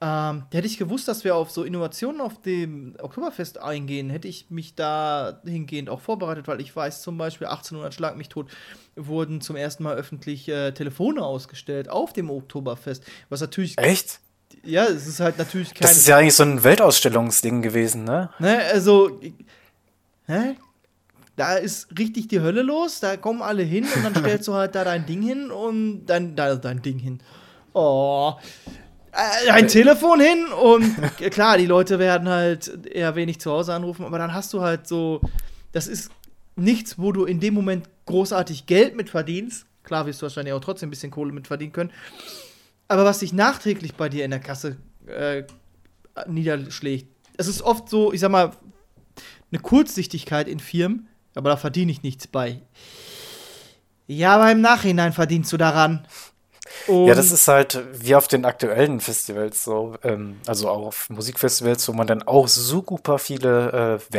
Ähm, 0.00 0.44
hätte 0.50 0.66
ich 0.66 0.78
gewusst, 0.78 1.08
dass 1.08 1.24
wir 1.24 1.36
auf 1.36 1.50
so 1.50 1.62
Innovationen 1.62 2.22
auf 2.22 2.40
dem 2.40 2.96
Oktoberfest 2.98 3.60
eingehen, 3.60 4.08
hätte 4.08 4.28
ich 4.28 4.48
mich 4.48 4.76
da 4.76 5.42
hingehend 5.44 5.90
auch 5.90 6.00
vorbereitet, 6.00 6.48
weil 6.48 6.62
ich 6.62 6.74
weiß 6.74 7.02
zum 7.02 7.18
Beispiel 7.18 7.46
1800 7.46 7.92
Schlag 7.92 8.16
mich 8.16 8.30
tot 8.30 8.50
wurden 8.96 9.42
zum 9.42 9.56
ersten 9.56 9.82
Mal 9.82 9.94
öffentlich 9.94 10.48
äh, 10.48 10.72
Telefone 10.72 11.22
ausgestellt 11.22 11.90
auf 11.90 12.14
dem 12.14 12.30
Oktoberfest, 12.30 13.04
was 13.28 13.42
natürlich 13.42 13.76
Echt? 13.76 14.20
Ja, 14.62 14.84
es 14.84 15.06
ist 15.06 15.20
halt 15.20 15.38
natürlich 15.38 15.74
kein. 15.74 15.82
Das 15.82 15.96
ist 15.96 16.06
ja 16.06 16.18
eigentlich 16.18 16.34
so 16.34 16.44
ein 16.44 16.62
Weltausstellungsding 16.62 17.62
gewesen, 17.62 18.04
ne? 18.04 18.30
ne, 18.38 18.58
also. 18.72 19.20
Hä? 20.26 20.56
Da 21.36 21.54
ist 21.54 21.88
richtig 21.98 22.28
die 22.28 22.40
Hölle 22.40 22.62
los, 22.62 23.00
da 23.00 23.16
kommen 23.16 23.42
alle 23.42 23.64
hin 23.64 23.84
und 23.96 24.04
dann 24.04 24.14
stellst 24.14 24.46
du 24.46 24.54
halt 24.54 24.76
da 24.76 24.84
dein 24.84 25.04
Ding 25.04 25.20
hin 25.20 25.50
und 25.50 26.06
dann 26.06 26.36
da 26.36 26.54
dein 26.54 26.80
Ding 26.80 26.98
hin. 26.98 27.20
Oh. 27.72 28.34
Äh, 29.12 29.50
Ein 29.50 29.68
Telefon 29.68 30.20
hin 30.20 30.46
und 30.46 30.94
klar, 31.30 31.58
die 31.58 31.66
Leute 31.66 31.98
werden 31.98 32.28
halt 32.28 32.86
eher 32.86 33.16
wenig 33.16 33.40
zu 33.40 33.50
Hause 33.50 33.74
anrufen, 33.74 34.04
aber 34.04 34.18
dann 34.18 34.32
hast 34.32 34.52
du 34.52 34.60
halt 34.60 34.86
so, 34.86 35.20
das 35.72 35.88
ist 35.88 36.10
nichts, 36.56 36.98
wo 36.98 37.10
du 37.10 37.24
in 37.24 37.40
dem 37.40 37.54
Moment 37.54 37.88
großartig 38.06 38.66
Geld 38.66 38.96
mit 38.96 39.10
verdienst. 39.10 39.66
Klar 39.82 40.06
wirst 40.06 40.22
du 40.22 40.24
wahrscheinlich 40.24 40.54
auch 40.54 40.60
trotzdem 40.60 40.88
ein 40.88 40.90
bisschen 40.90 41.10
Kohle 41.10 41.32
mit 41.32 41.46
verdienen 41.46 41.72
können. 41.72 41.90
Aber 42.88 43.04
was 43.04 43.20
sich 43.20 43.32
nachträglich 43.32 43.94
bei 43.94 44.08
dir 44.08 44.24
in 44.24 44.30
der 44.30 44.40
Kasse 44.40 44.76
äh, 45.06 45.44
niederschlägt, 46.26 47.08
es 47.36 47.48
ist 47.48 47.62
oft 47.62 47.88
so, 47.88 48.12
ich 48.12 48.20
sag 48.20 48.30
mal, 48.30 48.52
eine 49.50 49.60
Kurzsichtigkeit 49.60 50.48
in 50.48 50.60
Firmen, 50.60 51.08
aber 51.34 51.50
da 51.50 51.56
verdiene 51.56 51.90
ich 51.90 52.02
nichts 52.02 52.26
bei. 52.26 52.60
Ja, 54.06 54.34
aber 54.36 54.52
im 54.52 54.60
Nachhinein 54.60 55.12
verdienst 55.12 55.52
du 55.52 55.56
daran. 55.56 56.06
Und 56.86 57.06
Ja, 57.06 57.14
das 57.14 57.30
ist 57.30 57.48
halt 57.48 57.82
wie 57.92 58.14
auf 58.14 58.28
den 58.28 58.44
aktuellen 58.44 59.00
Festivals 59.00 59.64
so, 59.64 59.94
ähm, 60.02 60.40
also 60.46 60.68
auch 60.68 60.86
auf 60.86 61.10
Musikfestivals, 61.10 61.86
wo 61.88 61.92
man 61.92 62.06
dann 62.06 62.22
auch 62.22 62.48
super 62.48 63.18
viele 63.18 64.00
äh, 64.10 64.14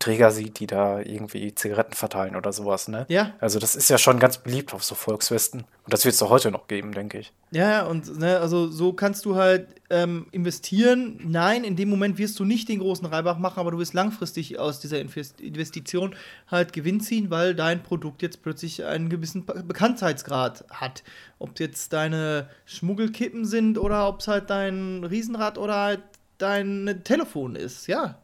Werbeträger 0.00 0.30
sieht, 0.30 0.58
die 0.60 0.66
da 0.66 1.00
irgendwie 1.00 1.54
Zigaretten 1.54 1.92
verteilen 1.92 2.34
oder 2.34 2.52
sowas, 2.52 2.88
ne? 2.88 3.04
Ja. 3.08 3.34
Also 3.38 3.58
das 3.58 3.76
ist 3.76 3.90
ja 3.90 3.98
schon 3.98 4.18
ganz 4.18 4.38
beliebt 4.38 4.72
auf 4.72 4.82
so 4.82 4.94
Volksfesten. 4.94 5.60
Und 5.60 5.92
das 5.92 6.04
wird 6.06 6.14
es 6.14 6.22
auch 6.22 6.30
heute 6.30 6.50
noch 6.50 6.68
geben, 6.68 6.92
denke 6.92 7.18
ich. 7.18 7.32
Ja, 7.50 7.70
ja, 7.70 7.86
und 7.86 8.18
ne, 8.18 8.38
also 8.38 8.68
so 8.68 8.94
kannst 8.94 9.26
du 9.26 9.36
halt 9.36 9.68
ähm, 9.90 10.26
investieren. 10.32 11.20
Nein, 11.22 11.64
in 11.64 11.76
dem 11.76 11.90
Moment 11.90 12.16
wirst 12.16 12.38
du 12.38 12.44
nicht 12.46 12.68
den 12.70 12.78
großen 12.78 13.04
Reibach 13.06 13.38
machen, 13.38 13.60
aber 13.60 13.72
du 13.72 13.78
wirst 13.78 13.92
langfristig 13.92 14.58
aus 14.58 14.80
dieser 14.80 15.00
Invest 15.00 15.38
Investition 15.40 16.14
halt 16.50 16.72
Gewinn 16.72 17.00
ziehen, 17.00 17.28
weil 17.30 17.54
dein 17.54 17.82
Produkt 17.82 18.22
jetzt 18.22 18.42
plötzlich 18.42 18.84
einen 18.84 19.10
gewissen 19.10 19.44
Be- 19.44 19.62
Bekanntheitsgrad 19.66 20.64
hat. 20.70 21.02
Ob 21.38 21.58
jetzt 21.60 21.92
deine 21.92 22.48
Schmuggelkippen 22.64 23.44
sind 23.44 23.76
oder 23.76 24.08
ob 24.08 24.20
es 24.20 24.28
halt 24.28 24.48
dein 24.48 25.04
Riesenrad 25.04 25.58
oder 25.58 25.76
halt 25.76 26.00
dein 26.38 27.02
Telefon 27.04 27.54
ist, 27.54 27.86
ja. 27.86 28.18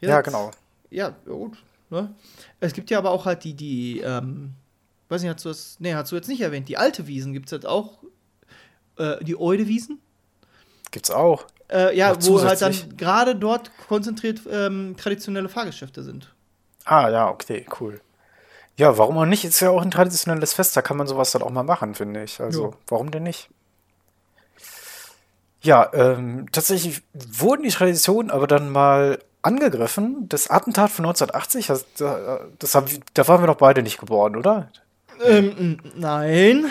Ja, 0.00 0.16
Jetzt- 0.16 0.24
genau. 0.24 0.50
Ja, 0.94 1.12
gut. 1.26 1.56
Ne? 1.90 2.14
Es 2.60 2.72
gibt 2.72 2.90
ja 2.90 2.98
aber 2.98 3.10
auch 3.10 3.26
halt 3.26 3.42
die, 3.44 3.54
die, 3.54 4.00
ähm, 4.00 4.52
weiß 5.08 5.22
nicht, 5.22 5.34
hast 5.34 5.44
du 5.44 5.48
das, 5.48 5.76
nee, 5.80 5.92
hast 5.94 6.12
du 6.12 6.16
jetzt 6.16 6.28
nicht 6.28 6.40
erwähnt, 6.40 6.68
die 6.68 6.76
alte 6.76 7.06
Wiesen 7.06 7.32
gibt 7.32 7.46
es 7.46 7.52
jetzt 7.52 7.66
auch, 7.66 7.98
äh, 8.96 9.22
die 9.24 9.36
Eude-Wiesen. 9.38 10.00
Gibt's 10.92 11.10
auch. 11.10 11.46
Äh, 11.68 11.96
ja, 11.96 12.10
Noch 12.10 12.24
wo 12.26 12.42
halt 12.42 12.60
dann 12.60 12.74
gerade 12.96 13.34
dort 13.34 13.70
konzentriert 13.88 14.40
ähm, 14.48 14.94
traditionelle 14.96 15.48
Fahrgeschäfte 15.48 16.04
sind. 16.04 16.32
Ah, 16.84 17.08
ja, 17.08 17.28
okay, 17.28 17.66
cool. 17.80 18.00
Ja, 18.76 18.96
warum 18.96 19.18
auch 19.18 19.24
nicht? 19.24 19.44
Ist 19.44 19.60
ja 19.60 19.70
auch 19.70 19.82
ein 19.82 19.90
traditionelles 19.90 20.52
Fest, 20.52 20.76
da 20.76 20.82
kann 20.82 20.96
man 20.96 21.06
sowas 21.06 21.32
dann 21.32 21.42
auch 21.42 21.50
mal 21.50 21.62
machen, 21.64 21.94
finde 21.94 22.22
ich. 22.22 22.40
Also, 22.40 22.66
Ja. 22.66 22.76
warum 22.88 23.10
denn 23.10 23.22
nicht? 23.24 23.48
Ja, 25.62 25.90
ähm, 25.94 26.46
tatsächlich 26.52 27.02
wurden 27.14 27.62
die 27.62 27.70
Traditionen 27.70 28.30
aber 28.30 28.46
dann 28.46 28.70
mal 28.70 29.18
angegriffen. 29.44 30.28
Das 30.28 30.50
Attentat 30.50 30.90
von 30.90 31.04
1980, 31.04 31.66
das, 31.68 31.84
da- 31.96 32.40
das 32.58 32.74
haben, 32.74 32.86
da 33.14 33.28
waren 33.28 33.42
wir 33.42 33.46
doch 33.46 33.56
beide 33.56 33.82
nicht 33.82 33.98
geboren, 33.98 34.36
oder? 34.36 34.68
Ähm, 35.24 35.78
nein. 35.94 36.66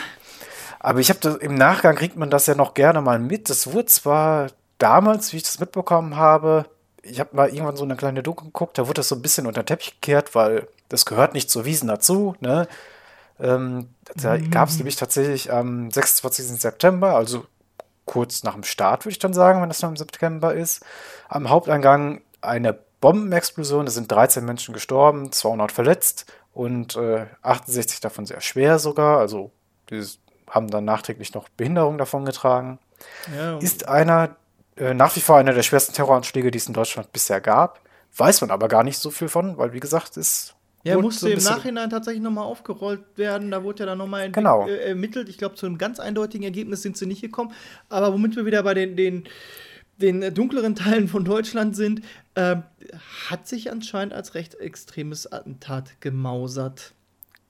Aber 0.80 1.00
ich 1.00 1.10
habe 1.10 1.38
im 1.42 1.56
Nachgang 1.56 1.96
kriegt 1.96 2.18
man 2.18 2.30
das 2.30 2.46
ja 2.46 2.56
noch 2.56 2.74
gerne 2.74 3.02
mal 3.02 3.20
mit. 3.20 3.50
Das 3.50 3.72
wurde 3.72 3.86
zwar 3.86 4.48
damals, 4.80 5.32
wie 5.32 5.38
ich 5.38 5.44
das 5.44 5.60
mitbekommen 5.60 6.18
habe, 6.18 6.66
ich 7.04 7.20
habe 7.20 7.36
mal 7.36 7.50
irgendwann 7.50 7.76
so 7.78 7.84
eine 7.84 7.96
kleine 7.96 8.24
Doku 8.24 8.46
geguckt, 8.46 8.78
da 8.78 8.84
wurde 8.88 8.96
das 8.96 9.10
so 9.10 9.16
ein 9.16 9.22
bisschen 9.22 9.46
unter 9.46 9.62
den 9.64 9.68
Teppich 9.68 9.92
gekehrt, 10.02 10.36
weil 10.36 10.68
das 10.90 11.06
gehört 11.06 11.34
nicht 11.34 11.50
zur 11.50 11.66
Wiesen 11.66 11.88
dazu. 11.88 12.36
Ne? 12.40 12.68
Ähm, 13.40 13.90
da 14.16 14.38
gab 14.38 14.70
es 14.70 14.78
nämlich 14.78 14.96
tatsächlich 14.96 15.52
am 15.52 15.90
26. 15.92 16.60
September, 16.62 17.16
also 17.16 17.46
kurz 18.06 18.44
nach 18.44 18.54
dem 18.54 18.64
Start, 18.64 19.06
würde 19.06 19.12
ich 19.14 19.20
dann 19.20 19.34
sagen, 19.34 19.62
wenn 19.62 19.70
das 19.70 19.82
noch 19.82 19.90
im 19.90 19.98
September 19.98 20.54
ist, 20.54 20.82
am 21.30 21.50
Haupteingang 21.50 22.22
eine 22.44 22.78
Bombenexplosion. 23.02 23.88
Es 23.88 23.96
sind 23.96 24.12
13 24.12 24.46
Menschen 24.46 24.74
gestorben, 24.74 25.32
200 25.32 25.72
verletzt 25.72 26.26
und 26.54 26.96
äh, 26.96 27.26
68 27.42 28.00
davon 28.00 28.26
sehr 28.26 28.42
schwer 28.42 28.80
sogar. 28.80 29.20
Also 29.20 29.52
die 29.90 30.02
haben 30.50 30.70
dann 30.70 30.86
nachträglich 30.86 31.34
noch 31.34 31.50
Behinderung 31.50 31.98
davon 31.98 32.26
getragen. 32.26 32.80
Ja, 33.36 33.58
Ist 33.58 33.88
einer 33.88 34.36
äh, 34.78 34.94
nach 34.94 35.16
wie 35.16 35.20
vor 35.20 35.38
einer 35.38 35.54
der 35.54 35.64
schwersten 35.64 35.94
Terroranschläge, 35.94 36.52
die 36.52 36.58
es 36.58 36.68
in 36.68 36.74
Deutschland 36.74 37.12
bisher 37.12 37.42
gab. 37.42 37.82
Weiß 38.16 38.42
man 38.42 38.52
aber 38.52 38.68
gar 38.68 38.84
nicht 38.84 38.98
so 39.00 39.10
viel 39.12 39.28
von, 39.28 39.58
weil 39.58 39.74
wie 39.74 39.80
gesagt, 39.80 40.18
ist 40.18 40.56
ja 40.84 40.98
musste 40.98 41.22
so 41.22 41.28
im 41.28 41.44
Nachhinein 41.44 41.90
tatsächlich 41.90 42.22
nochmal 42.22 42.46
aufgerollt 42.46 43.02
werden. 43.16 43.52
Da 43.52 43.64
wurde 43.64 43.80
ja 43.82 43.86
dann 43.88 43.98
nochmal 43.98 44.30
Genau. 44.32 44.68
äh, 44.68 44.90
ermittelt. 44.90 45.30
Ich 45.30 45.38
glaube, 45.38 45.56
zu 45.56 45.66
einem 45.66 45.78
ganz 45.78 46.00
eindeutigen 46.00 46.44
Ergebnis 46.44 46.82
sind 46.82 46.98
sie 46.98 47.06
nicht 47.06 47.22
gekommen. 47.22 47.54
Aber 47.90 48.14
womit 48.14 48.36
wir 48.36 48.46
wieder 48.46 48.64
bei 48.64 48.74
den, 48.74 48.96
den, 48.96 49.24
den 49.98 50.22
äh, 50.22 50.32
dunkleren 50.32 50.76
Teilen 50.78 51.08
von 51.08 51.26
Deutschland 51.26 51.76
sind, 51.76 52.02
ähm, 52.36 52.64
hat 53.30 53.48
sich 53.48 53.72
anscheinend 53.72 54.14
als 54.14 54.34
recht 54.36 54.56
extremes 54.56 55.32
Attentat 55.32 56.02
gemausert. 56.02 56.94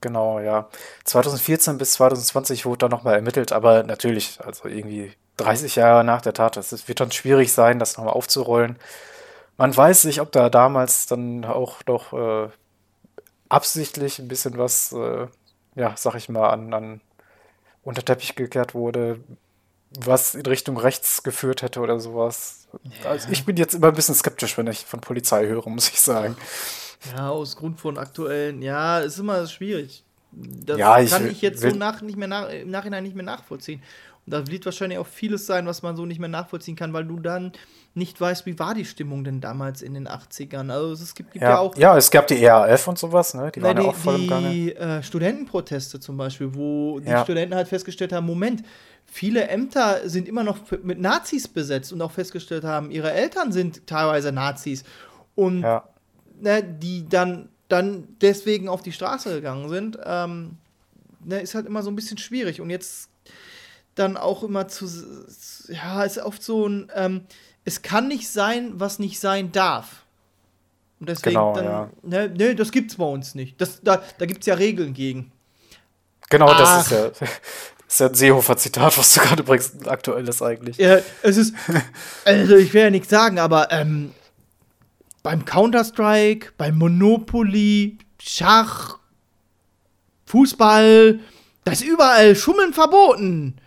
Genau, 0.02 0.40
ja. 0.40 0.68
2014 1.06 1.78
bis 1.78 1.92
2020 1.94 2.66
wurde 2.66 2.80
da 2.80 2.90
nochmal 2.90 3.16
ermittelt, 3.16 3.54
aber 3.54 3.84
natürlich, 3.84 4.40
also 4.44 4.68
irgendwie 4.68 5.14
30 5.38 5.76
Jahre 5.78 6.04
nach 6.04 6.22
der 6.22 6.34
Tat, 6.34 6.58
ist- 6.58 6.88
wird 6.88 7.00
dann 7.00 7.12
schwierig 7.12 7.54
sein, 7.54 7.80
das 7.80 7.98
nochmal 7.98 8.14
aufzurollen. 8.14 8.78
Man 9.58 9.76
weiß 9.76 10.06
nicht, 10.06 10.22
ob 10.22 10.32
da 10.32 10.50
damals 10.50 11.08
dann 11.08 11.46
auch 11.46 11.84
doch 11.84 12.14
äh, 12.14 12.50
absichtlich 13.50 14.20
ein 14.20 14.28
bisschen 14.28 14.58
was, 14.58 14.92
äh, 14.94 15.28
ja, 15.76 15.94
sag 15.98 16.16
ich 16.16 16.30
mal, 16.30 16.50
an, 16.50 16.74
an 16.74 17.02
unter 17.84 18.04
Teppich 18.06 18.36
gekehrt 18.36 18.76
wurde, 18.76 19.20
was 20.00 20.36
in 20.36 20.46
Richtung 20.46 20.78
rechts 20.78 21.24
geführt 21.24 21.62
hätte 21.62 21.80
oder 21.80 22.00
sowas. 22.00 22.68
Also 23.06 23.30
ich 23.32 23.46
bin 23.46 23.58
jetzt 23.58 23.74
immer 23.76 23.88
ein 23.88 23.94
bisschen 23.94 24.16
skeptisch, 24.16 24.58
wenn 24.58 24.68
ich 24.68 24.86
von 24.86 25.00
Polizei 25.02 25.46
höre, 25.48 25.68
muss 25.70 25.90
ich 25.90 26.02
sagen. 26.02 26.36
Ja, 27.16 27.30
aus 27.30 27.56
Grund 27.58 27.80
von 27.80 27.98
aktuellen, 27.98 28.62
ja, 28.62 29.00
ist 29.00 29.20
immer 29.20 29.46
schwierig. 29.48 30.04
Das 30.32 30.78
Ja, 30.80 31.00
ich 31.00 31.12
kann 31.12 31.26
will- 31.26 31.32
ich 31.32 31.42
jetzt 31.42 31.62
so 31.62 31.68
nach, 31.70 32.02
nicht 32.02 32.18
mehr 32.18 32.28
nach, 32.28 32.50
im 32.50 32.72
Nachhinein 32.72 33.04
nicht 33.04 33.16
mehr 33.16 33.26
nachvollziehen. 33.26 33.84
Und 34.26 34.32
da 34.34 34.48
wird 34.48 34.64
wahrscheinlich 34.66 34.98
auch 34.98 35.06
vieles 35.06 35.46
sein, 35.46 35.68
was 35.68 35.84
man 35.84 35.96
so 35.98 36.06
nicht 36.06 36.20
mehr 36.20 36.30
nachvollziehen 36.30 36.78
kann, 36.78 36.94
weil 36.94 37.04
du 37.04 37.20
dann 37.20 37.52
nicht 37.94 38.20
weißt, 38.20 38.46
wie 38.46 38.58
war 38.58 38.74
die 38.74 38.86
Stimmung 38.86 39.24
denn 39.26 39.42
damals 39.42 39.82
in 39.82 39.94
den 39.94 40.08
80ern. 40.08 40.72
Also 40.72 40.94
es 41.04 41.14
gibt, 41.14 41.34
gibt 41.34 41.44
ja, 41.44 41.52
Ja, 41.52 41.60
auch 41.60 41.76
ja, 41.78 41.96
es 41.98 42.10
gab 42.10 42.26
die 42.28 42.42
ERF 42.42 42.88
und 42.88 42.98
sowas, 42.98 43.34
ne? 43.34 43.52
Die 43.54 43.62
waren 43.62 43.76
die, 43.76 43.84
ja 43.84 43.90
auch 43.90 43.96
voll 43.96 44.16
im 44.16 44.28
Gange. 44.28 44.50
die 44.50 44.74
äh, 44.76 45.04
Studentenproteste 45.04 46.00
zum 46.00 46.16
Beispiel, 46.18 46.56
wo 46.56 47.00
die 47.02 47.10
Ja. 47.10 47.24
Studenten 47.24 47.54
halt 47.54 47.68
festgestellt 47.68 48.14
haben, 48.14 48.26
Moment, 48.26 48.64
viele 49.14 49.48
Ämter 49.48 50.10
sind 50.10 50.28
immer 50.28 50.44
noch 50.44 50.58
mit 50.82 51.00
Nazis 51.00 51.48
besetzt 51.48 51.94
und 51.94 52.02
auch 52.02 52.12
festgestellt 52.12 52.64
haben, 52.64 52.90
ihre 52.90 53.12
Eltern 53.12 53.52
sind 53.52 53.86
teilweise 53.86 54.32
Nazis. 54.32 54.84
Und 55.36 55.62
Ja. 55.62 55.88
ne, 56.42 56.64
die 56.64 57.08
dann, 57.08 57.50
dann 57.70 58.08
deswegen 58.22 58.68
auf 58.68 58.82
die 58.82 58.92
Straße 58.92 59.30
gegangen 59.36 59.70
sind, 59.70 60.00
ähm, 60.04 60.58
ne, 61.24 61.42
ist 61.42 61.54
halt 61.54 61.68
immer 61.68 61.84
so 61.84 61.92
ein 61.92 61.96
bisschen 61.96 62.18
schwierig. 62.18 62.60
Und 62.60 62.72
jetzt 62.72 63.10
dann 63.94 64.18
auch 64.18 64.42
immer 64.44 64.68
zu, 64.68 64.88
ja, 65.68 66.04
ist 66.04 66.18
oft 66.18 66.42
so 66.42 66.68
ein, 66.68 66.92
ähm, 66.96 67.22
es 67.66 67.84
kann 67.84 68.08
nicht 68.08 68.28
sein, 68.28 68.72
was 68.80 68.98
nicht 68.98 69.20
sein 69.20 69.52
darf. 69.52 70.06
Und 71.00 71.08
deswegen 71.10 71.36
Genau, 71.36 71.54
dann, 71.54 71.66
ja. 71.66 71.90
ne, 72.02 72.30
ne, 72.30 72.56
das 72.56 72.72
gibt's 72.72 72.96
bei 72.96 73.06
uns 73.06 73.36
nicht. 73.36 73.62
Das, 73.62 73.80
da 73.84 74.02
da 74.18 74.26
gibt's 74.26 74.48
ja 74.48 74.56
Regeln 74.56 74.96
gegen. 74.96 75.32
Genau, 76.32 76.48
Ach. 76.50 76.58
das 76.90 76.92
ist 77.12 77.22
ja, 77.22 77.28
das 77.94 77.98
ist 77.98 78.00
ja 78.00 78.08
ein 78.08 78.16
Seehofer-Zitat, 78.16 78.98
was 78.98 79.14
du 79.14 79.22
gerade 79.22 79.44
bringst, 79.44 79.82
ein 79.82 79.88
aktuelles 79.88 80.42
eigentlich. 80.42 80.78
Ja, 80.78 80.98
es 81.22 81.38
ist, 81.38 81.54
also 82.26 82.56
ich 82.56 82.74
will 82.74 82.82
ja 82.82 82.90
nichts 82.90 83.10
sagen, 83.10 83.38
aber 83.38 83.72
ähm, 83.72 84.14
beim 85.22 85.46
Counter-Strike, 85.46 86.54
beim 86.58 86.76
Monopoly, 86.80 88.00
Schach, 88.20 88.98
Fußball, 90.26 91.20
da 91.66 91.72
ist 91.72 91.84
überall 91.84 92.36
Schummeln 92.36 92.74
verboten. 92.74 93.58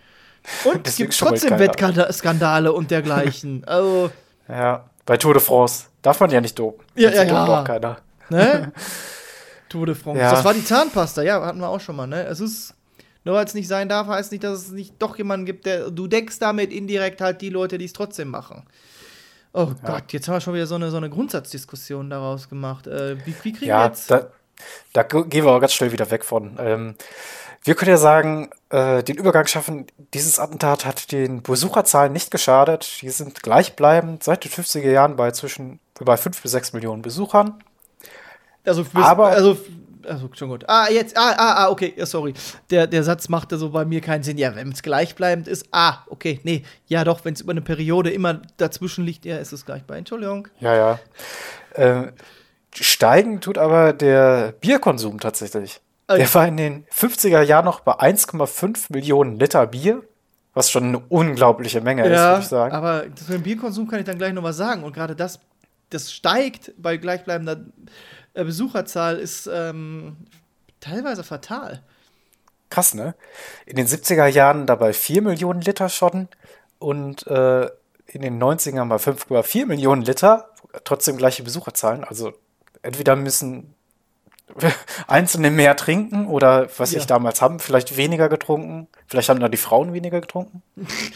Und 0.65 0.85
es 0.87 0.97
gibt 0.97 1.17
trotzdem. 1.17 1.57
Wettskandale 1.57 2.73
und 2.73 2.91
dergleichen. 2.91 3.63
Also, 3.65 4.11
Ja, 4.49 4.89
bei 5.05 5.15
Tour 5.15 5.35
de 5.35 5.41
France 5.41 5.85
darf 6.01 6.19
man 6.19 6.31
ja 6.31 6.41
nicht 6.41 6.59
dopen. 6.59 6.85
Ja, 6.95 7.11
ja, 7.11 7.23
ja. 7.23 7.63
keiner. 7.63 7.97
ne? 8.27 8.73
Tour 9.69 9.85
de 9.85 9.95
France. 9.95 10.19
Ja. 10.19 10.31
Das 10.31 10.43
war 10.43 10.53
die 10.53 10.65
Zahnpasta, 10.65 11.21
ja, 11.21 11.45
hatten 11.45 11.59
wir 11.59 11.69
auch 11.69 11.79
schon 11.79 11.95
mal, 11.95 12.07
ne? 12.07 12.25
Es 12.25 12.41
ist, 12.41 12.73
nur 13.27 13.35
weil 13.35 13.45
es 13.45 13.53
nicht 13.53 13.67
sein 13.67 13.89
darf, 13.89 14.07
heißt 14.07 14.31
nicht, 14.31 14.43
dass 14.43 14.59
es 14.59 14.71
nicht 14.71 14.95
doch 14.99 15.17
jemanden 15.17 15.45
gibt, 15.45 15.65
der, 15.65 15.91
du 15.91 16.07
deckst 16.07 16.41
damit 16.41 16.71
indirekt 16.71 17.21
halt 17.21 17.41
die 17.41 17.49
Leute, 17.49 17.77
die 17.77 17.85
es 17.85 17.93
trotzdem 17.93 18.29
machen. 18.29 18.63
Oh 19.53 19.71
Gott, 19.85 20.13
jetzt 20.13 20.27
haben 20.27 20.35
wir 20.35 20.41
schon 20.41 20.53
wieder 20.53 20.67
so 20.67 20.75
eine, 20.75 20.91
so 20.91 20.97
eine 20.97 21.09
Grundsatzdiskussion 21.09 22.09
daraus 22.09 22.47
gemacht. 22.49 22.87
Äh, 22.87 23.17
wie, 23.25 23.33
wie 23.43 23.51
kriegen 23.51 23.61
wir 23.61 23.67
Ja, 23.67 23.85
jetzt. 23.87 24.09
da, 24.11 24.27
da 24.93 25.03
gehen 25.03 25.45
wir 25.45 25.51
auch 25.51 25.59
ganz 25.59 25.73
schnell 25.73 25.91
wieder 25.91 26.09
weg 26.11 26.23
von. 26.25 26.57
Ähm, 26.59 26.95
wir 27.63 27.75
können 27.75 27.91
ja 27.91 27.97
sagen, 27.97 28.49
äh, 28.69 29.03
den 29.03 29.17
Übergang 29.17 29.45
schaffen, 29.47 29.87
dieses 30.13 30.39
Attentat 30.39 30.85
hat 30.85 31.11
den 31.11 31.41
Besucherzahlen 31.41 32.13
nicht 32.13 32.31
geschadet. 32.31 33.01
Die 33.01 33.09
sind 33.09 33.41
gleichbleibend 33.43 34.23
seit 34.23 34.43
den 34.45 34.51
50er 34.51 34.89
Jahren 34.91 35.15
bei 35.17 35.31
zwischen 35.31 35.79
bei 35.99 36.15
5 36.17 36.41
bis 36.41 36.51
6 36.51 36.73
Millionen 36.73 37.01
Besuchern. 37.01 37.55
Also, 38.65 38.83
bis, 38.83 39.03
Aber- 39.03 39.27
also, 39.29 39.57
also 40.07 40.29
schon 40.33 40.49
gut. 40.49 40.63
Ah, 40.67 40.87
jetzt, 40.89 41.17
ah, 41.17 41.35
ah, 41.37 41.53
ah, 41.65 41.69
okay, 41.69 41.93
ja, 41.95 42.05
sorry. 42.05 42.33
Der, 42.69 42.87
der 42.87 43.03
Satz 43.03 43.29
machte 43.29 43.57
so 43.57 43.69
bei 43.69 43.85
mir 43.85 44.01
keinen 44.01 44.23
Sinn. 44.23 44.37
Ja, 44.37 44.55
wenn 44.55 44.71
es 44.71 44.81
gleichbleibend 44.81 45.47
ist, 45.47 45.67
ah, 45.71 45.99
okay, 46.09 46.39
nee, 46.43 46.63
ja 46.87 47.03
doch, 47.03 47.25
wenn 47.25 47.33
es 47.33 47.41
über 47.41 47.51
eine 47.51 47.61
Periode 47.61 48.09
immer 48.11 48.41
dazwischen 48.57 49.05
liegt, 49.05 49.25
ja, 49.25 49.37
ist 49.37 49.51
es 49.51 49.65
gleichbleibend. 49.65 50.09
Entschuldigung. 50.09 50.47
Ja, 50.59 50.75
ja. 50.75 50.99
Ähm, 51.75 52.11
steigen 52.73 53.41
tut 53.41 53.57
aber 53.57 53.93
der 53.93 54.53
Bierkonsum 54.59 55.19
tatsächlich. 55.19 55.81
Ey. 56.07 56.19
Der 56.19 56.33
war 56.33 56.47
in 56.47 56.57
den 56.57 56.85
50er 56.85 57.41
Jahren 57.41 57.65
noch 57.65 57.81
bei 57.81 57.93
1,5 57.93 58.93
Millionen 58.93 59.37
Liter 59.39 59.67
Bier, 59.67 60.03
was 60.53 60.71
schon 60.71 60.85
eine 60.85 60.99
unglaubliche 60.99 61.81
Menge 61.81 62.03
ist, 62.03 62.11
würde 62.11 62.39
ich 62.41 62.47
sagen. 62.47 62.73
aber 62.73 63.03
zu 63.13 63.31
dem 63.31 63.43
Bierkonsum 63.43 63.87
kann 63.87 63.99
ich 63.99 64.05
dann 64.05 64.17
gleich 64.17 64.33
noch 64.33 64.43
was 64.43 64.57
sagen. 64.57 64.83
Und 64.83 64.93
gerade 64.93 65.15
das, 65.15 65.39
das 65.89 66.11
steigt 66.11 66.71
bei 66.77 66.97
gleichbleibender 66.97 67.65
äh, 68.37 68.43
Besucherzahl, 68.43 69.17
ist 69.17 69.49
ähm, 69.51 70.17
teilweise 70.79 71.23
fatal. 71.23 71.81
Krass, 72.69 72.93
ne? 72.93 73.15
In 73.65 73.77
den 73.77 73.87
70er 73.87 74.27
Jahren 74.27 74.65
dabei 74.65 74.93
4 74.93 75.21
Millionen 75.21 75.61
Liter 75.61 75.89
schon 75.89 76.27
und 76.79 77.25
äh, 77.27 77.69
in 78.07 78.21
den 78.21 78.41
90ern 78.41 78.85
mal 78.85 78.99
5,4 78.99 79.65
Millionen 79.65 80.01
Liter, 80.01 80.49
trotzdem 80.83 81.17
gleiche 81.17 81.43
Besucherzahlen. 81.43 82.03
Also 82.03 82.33
entweder 82.81 83.15
müssen 83.15 83.73
Einzelne 85.07 85.51
mehr 85.51 85.75
trinken 85.75 86.27
oder 86.27 86.67
was 86.77 86.91
Ja. 86.91 86.99
ich 86.99 87.05
damals 87.05 87.41
haben, 87.41 87.59
vielleicht 87.59 87.97
weniger 87.97 88.29
getrunken. 88.29 88.87
Vielleicht 89.07 89.29
haben 89.29 89.39
da 89.39 89.49
die 89.49 89.57
Frauen 89.57 89.93
weniger 89.93 90.21
getrunken. 90.21 90.63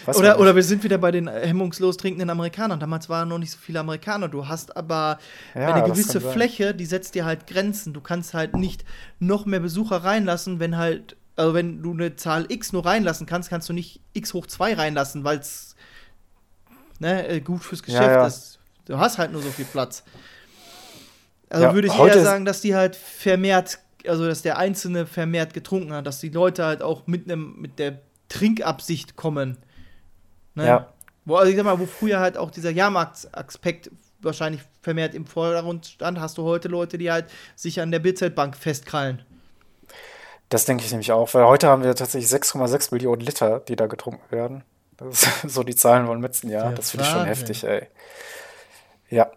Oder, 0.05 0.39
oder 0.39 0.55
wir 0.55 0.63
sind 0.63 0.83
wieder 0.83 0.97
bei 0.97 1.11
den 1.11 1.27
hemmungslos 1.27 1.97
trinkenden 1.97 2.29
Amerikanern. 2.29 2.79
Damals 2.79 3.09
waren 3.09 3.29
noch 3.29 3.37
nicht 3.37 3.51
so 3.51 3.57
viele 3.59 3.79
Amerikaner. 3.79 4.27
Du 4.27 4.47
hast 4.47 4.75
aber 4.77 5.17
Ja, 5.55 5.73
eine 5.73 5.87
gewisse. 5.89 6.21
Fläche, 6.21 6.75
die 6.75 6.85
setzt 6.85 7.15
dir 7.15 7.25
halt 7.25 7.47
Grenzen. 7.47 7.93
Du 7.93 8.01
kannst 8.01 8.33
halt 8.33 8.55
nicht 8.55 8.85
noch 9.19 9.45
mehr 9.45 9.59
Besucher 9.59 10.03
reinlassen, 10.03 10.59
wenn 10.59 10.77
halt, 10.77 11.15
also 11.35 11.53
wenn 11.53 11.81
du 11.81 11.91
eine 11.93 12.15
Zahl 12.15 12.45
X 12.49 12.73
nur 12.73 12.85
reinlassen 12.85 13.25
kannst, 13.25 13.49
kannst 13.49 13.69
du 13.69 13.73
nicht 13.73 14.01
X 14.13 14.33
hoch 14.33 14.45
2 14.45 14.73
reinlassen, 14.75 15.23
weil 15.23 15.39
es 15.39 15.75
ne, 16.99 17.27
äh, 17.27 17.39
gut 17.41 17.63
fürs 17.63 17.81
Geschäft 17.83 18.03
ja. 18.03 18.27
ist. 18.27 18.59
Du 18.85 18.97
hast 18.99 19.17
halt 19.17 19.31
nur 19.31 19.41
so 19.41 19.49
viel 19.49 19.65
Platz. 19.65 20.03
Also 21.51 21.65
Ja, 21.65 21.73
würde 21.73 21.89
ich 21.89 21.99
eher 21.99 22.23
sagen, 22.23 22.45
dass 22.45 22.61
die 22.61 22.75
halt 22.75 22.95
vermehrt, 22.95 23.79
also 24.07 24.25
dass 24.25 24.41
der 24.41 24.57
Einzelne 24.57 25.05
vermehrt 25.05 25.53
getrunken 25.53 25.91
hat, 25.93 26.07
dass 26.07 26.21
die 26.21 26.29
Leute 26.29 26.63
halt 26.63 26.81
auch 26.81 27.07
mit, 27.07 27.27
nem, 27.27 27.59
mit 27.59 27.77
der 27.77 27.99
Trinkabsicht 28.29 29.17
kommen. 29.17 29.57
Ne? 30.55 30.65
Ja. 30.65 30.93
Wo, 31.25 31.35
also 31.35 31.51
ich 31.51 31.57
sag 31.57 31.65
mal, 31.65 31.77
wo 31.77 31.85
früher 31.85 32.19
halt 32.19 32.37
auch 32.37 32.51
dieser 32.51 32.71
Jahrmarktsaspekt 32.71 33.91
wahrscheinlich 34.21 34.61
vermehrt 34.81 35.13
im 35.13 35.25
Vordergrund 35.25 35.87
stand, 35.87 36.21
hast 36.21 36.37
du 36.37 36.43
heute 36.43 36.69
Leute, 36.69 36.97
die 36.97 37.11
halt 37.11 37.25
sich 37.55 37.81
an 37.81 37.91
der 37.91 37.99
Bierzeltbank 37.99 38.55
festkrallen. 38.55 39.21
Das 40.47 40.63
denke 40.63 40.85
ich 40.85 40.91
nämlich 40.91 41.11
auch, 41.11 41.33
weil 41.33 41.45
heute 41.45 41.67
haben 41.67 41.83
wir 41.83 41.95
tatsächlich 41.95 42.31
6,6 42.31 42.93
Millionen 42.93 43.21
Liter, 43.21 43.59
die 43.59 43.75
da 43.75 43.87
getrunken 43.87 44.23
werden. 44.31 44.63
Das 44.95 45.23
ist 45.23 45.41
so 45.53 45.63
die 45.63 45.75
Zahlen 45.75 46.05
vom 46.07 46.21
letzten 46.21 46.49
Jahr. 46.49 46.69
Der 46.69 46.77
das 46.77 46.91
finde 46.91 47.05
ich 47.05 47.11
schon 47.11 47.25
heftig, 47.25 47.63
ey. 47.65 47.87
Ja, 49.09 49.31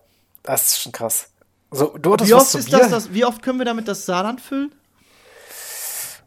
das 0.45 0.67
ist 0.67 0.81
schon 0.81 0.93
krass. 0.93 1.31
So, 1.75 1.97
du 1.99 2.13
hattest 2.13 2.31
Wie 2.31 2.35
oft, 2.35 2.55
ist 2.55 2.73
das, 2.73 2.91
das, 2.91 3.13
wie 3.13 3.25
oft 3.25 3.43
können 3.43 3.59
wir 3.59 3.65
damit 3.65 3.89
das 3.89 4.07
Saarland 4.07 4.41
füllen? 4.41 4.73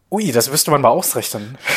Ui, 0.10 0.32
das 0.32 0.50
müsste 0.50 0.72
man 0.72 0.82
mal 0.82 0.90
ausrechnen. 0.90 1.58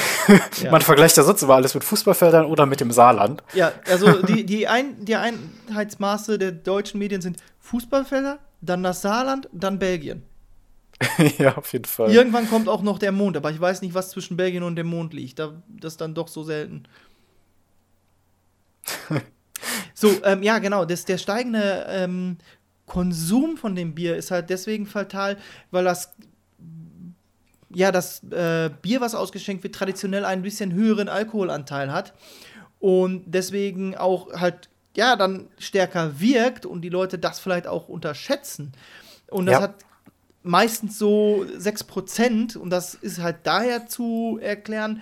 Ja. 0.62 0.70
Man 0.70 0.83
vergleicht 0.83 1.16
ja 1.16 1.24
sonst 1.24 1.42
immer 1.42 1.54
alles 1.54 1.74
mit 1.74 1.83
Fußballfeldern 1.83 2.44
oder 2.44 2.64
mit 2.64 2.78
dem 2.78 2.92
Saarland. 2.92 3.42
Ja, 3.52 3.72
also 3.90 4.22
die, 4.26 4.46
die, 4.46 4.68
Ein, 4.68 5.04
die 5.04 5.16
Einheitsmaße 5.16 6.38
der 6.38 6.52
deutschen 6.52 6.98
Medien 6.98 7.20
sind 7.20 7.38
Fußballfelder, 7.59 8.38
dann 8.61 8.85
das 8.85 9.02
Saarland, 9.02 9.48
dann 9.52 9.80
Belgien. 9.80 10.22
ja, 11.38 11.56
auf 11.56 11.72
jeden 11.72 11.87
Fall. 11.87 12.12
Irgendwann 12.12 12.48
kommt 12.48 12.68
auch 12.68 12.83
noch 12.83 13.00
der 13.00 13.11
Mond, 13.11 13.37
aber 13.37 13.50
ich 13.50 13.61
weiß 13.61 13.83
nicht, 13.83 13.94
was 13.94 14.11
zwischen 14.11 14.37
Belgien 14.37 14.62
und 14.62 14.76
dem 14.76 14.87
Mond 14.87 15.14
liegt. 15.14 15.40
Da, 15.40 15.54
das 15.68 15.94
ist 15.94 16.00
dann 16.00 16.14
doch 16.14 16.28
so 16.28 16.44
selten. 16.44 16.85
so, 19.94 20.11
ähm, 20.22 20.44
ja, 20.44 20.61
genau. 20.61 20.85
Das, 20.85 21.06
der 21.06 21.18
steigende 21.18 21.87
ähm, 21.88 22.37
Konsum 22.90 23.57
von 23.57 23.76
dem 23.76 23.94
Bier 23.94 24.16
ist 24.16 24.33
halt 24.33 24.50
deswegen 24.50 24.85
fatal, 24.85 25.37
weil 25.70 25.85
das 25.85 26.12
ja, 27.72 27.92
das 27.92 28.24
äh, 28.33 28.68
Bier, 28.83 29.00
was 29.00 29.14
ausgeschenkt 29.14 29.62
wird, 29.62 29.76
traditionell 29.76 30.24
einen 30.24 30.42
bisschen 30.42 30.72
höheren 30.72 31.09
Alkoholanteil 31.09 31.92
hat 31.92 32.14
und 32.81 33.22
deswegen 33.26 33.96
auch 33.96 34.33
halt, 34.33 34.68
ja, 34.96 35.14
dann 35.14 35.46
stärker 35.57 36.18
wirkt 36.18 36.66
und 36.66 36.81
die 36.81 36.88
Leute 36.88 37.16
das 37.16 37.38
vielleicht 37.38 37.68
auch 37.68 37.88
unterschätzen. 37.88 38.72
Und 39.29 39.46
das 39.46 39.59
Ja. 39.59 39.62
hat 39.62 39.74
meistens 40.42 40.98
so 40.98 41.46
6% 41.57 42.57
und 42.57 42.70
das 42.70 42.94
ist 42.94 43.20
halt 43.22 43.37
daher 43.44 43.87
zu 43.87 44.40
erklären, 44.42 45.00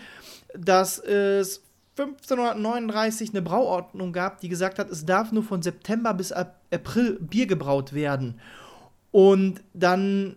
dass 0.53 0.99
es 0.99 1.63
1539 1.99 3.31
eine 3.31 3.43
Brauordnung 3.43 4.13
gab, 4.13 4.41
die 4.41 4.49
gesagt 4.49 4.79
hat, 4.79 4.91
es 4.91 5.05
darf 5.05 5.33
nur 5.33 5.43
von 5.43 5.63
September 5.63 6.15
bis 6.15 6.33
Ap- 6.33 6.61
April 6.73 7.19
Bier 7.21 7.47
gebraut 7.47 7.93
werden. 7.93 8.41
Und 9.11 9.63
dann 9.75 10.37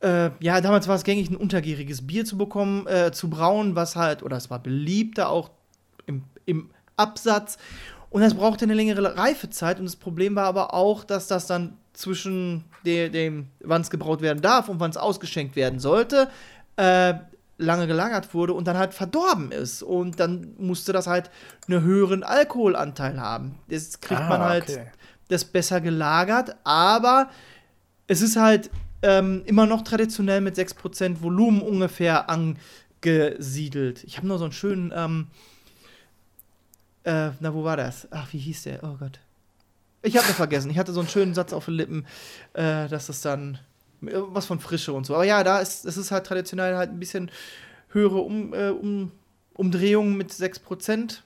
äh, 0.00 0.30
ja, 0.40 0.60
damals 0.60 0.88
war 0.88 0.96
es 0.96 1.04
gängig, 1.04 1.30
ein 1.30 1.36
untergäriges 1.36 2.06
Bier 2.06 2.24
zu 2.24 2.36
bekommen, 2.36 2.86
äh, 2.88 3.12
zu 3.12 3.30
brauen, 3.30 3.76
was 3.76 3.94
halt, 3.94 4.22
oder 4.22 4.36
es 4.36 4.50
war 4.50 4.58
beliebter 4.58 5.28
auch 5.28 5.50
im, 6.06 6.24
im 6.44 6.70
Absatz. 6.96 7.56
Und 8.10 8.20
das 8.22 8.34
brauchte 8.34 8.64
eine 8.64 8.74
längere 8.74 9.16
Reifezeit. 9.16 9.78
Und 9.78 9.84
das 9.84 9.96
Problem 9.96 10.34
war 10.34 10.46
aber 10.46 10.74
auch, 10.74 11.04
dass 11.04 11.28
das 11.28 11.46
dann 11.46 11.78
zwischen 11.92 12.64
de, 12.84 13.08
dem, 13.10 13.46
wann 13.60 13.82
es 13.82 13.90
gebraut 13.90 14.22
werden 14.22 14.42
darf 14.42 14.68
und 14.68 14.80
wann 14.80 14.90
es 14.90 14.96
ausgeschenkt 14.96 15.54
werden 15.56 15.78
sollte, 15.78 16.28
äh, 16.76 17.14
lange 17.58 17.86
gelagert 17.86 18.34
wurde 18.34 18.54
und 18.54 18.66
dann 18.66 18.76
halt 18.78 18.94
verdorben 18.94 19.52
ist. 19.52 19.82
Und 19.82 20.18
dann 20.20 20.54
musste 20.58 20.92
das 20.92 21.06
halt 21.06 21.30
einen 21.68 21.82
höheren 21.82 22.22
Alkoholanteil 22.22 23.20
haben. 23.20 23.56
Jetzt 23.68 24.02
kriegt 24.02 24.20
Ah, 24.20 24.28
man 24.28 24.40
halt 24.40 24.64
okay. 24.64 24.86
das 25.28 25.44
besser 25.44 25.80
gelagert, 25.80 26.56
aber 26.64 27.30
es 28.06 28.20
ist 28.20 28.36
halt 28.36 28.70
ähm, 29.02 29.42
immer 29.46 29.66
noch 29.66 29.82
traditionell 29.82 30.40
mit 30.40 30.56
6% 30.56 31.22
Volumen 31.22 31.60
ungefähr 31.62 32.28
angesiedelt. 32.28 34.04
Ich 34.04 34.16
habe 34.16 34.26
nur 34.26 34.38
so 34.38 34.44
einen 34.44 34.52
schönen, 34.52 34.92
ähm, 34.94 35.28
äh, 37.04 37.30
na, 37.40 37.52
wo 37.54 37.64
war 37.64 37.76
das? 37.76 38.06
Ach, 38.10 38.32
wie 38.32 38.38
hieß 38.38 38.64
der? 38.64 38.84
Oh 38.84 38.96
Gott. 38.98 39.20
Ich 40.02 40.16
habe 40.16 40.26
vergessen. 40.26 40.70
Ich 40.70 40.78
hatte 40.78 40.92
so 40.92 41.00
einen 41.00 41.08
schönen 41.08 41.34
Satz 41.34 41.52
auf 41.52 41.66
den 41.66 41.74
Lippen, 41.74 42.06
äh, 42.54 42.88
dass 42.88 43.06
das 43.06 43.20
dann 43.20 43.58
was 44.02 44.46
von 44.46 44.60
Frische 44.60 44.92
und 44.92 45.06
so. 45.06 45.14
Aber 45.14 45.24
ja, 45.24 45.44
da 45.44 45.60
ist 45.60 45.84
es 45.84 45.96
ist 45.96 46.10
halt 46.10 46.26
traditionell 46.26 46.76
halt 46.76 46.90
ein 46.90 46.98
bisschen 46.98 47.30
höhere 47.88 48.18
um, 48.18 48.52
äh, 48.54 48.70
um, 48.70 49.12
Umdrehungen 49.54 50.16
mit 50.16 50.30
6%. 50.30 51.18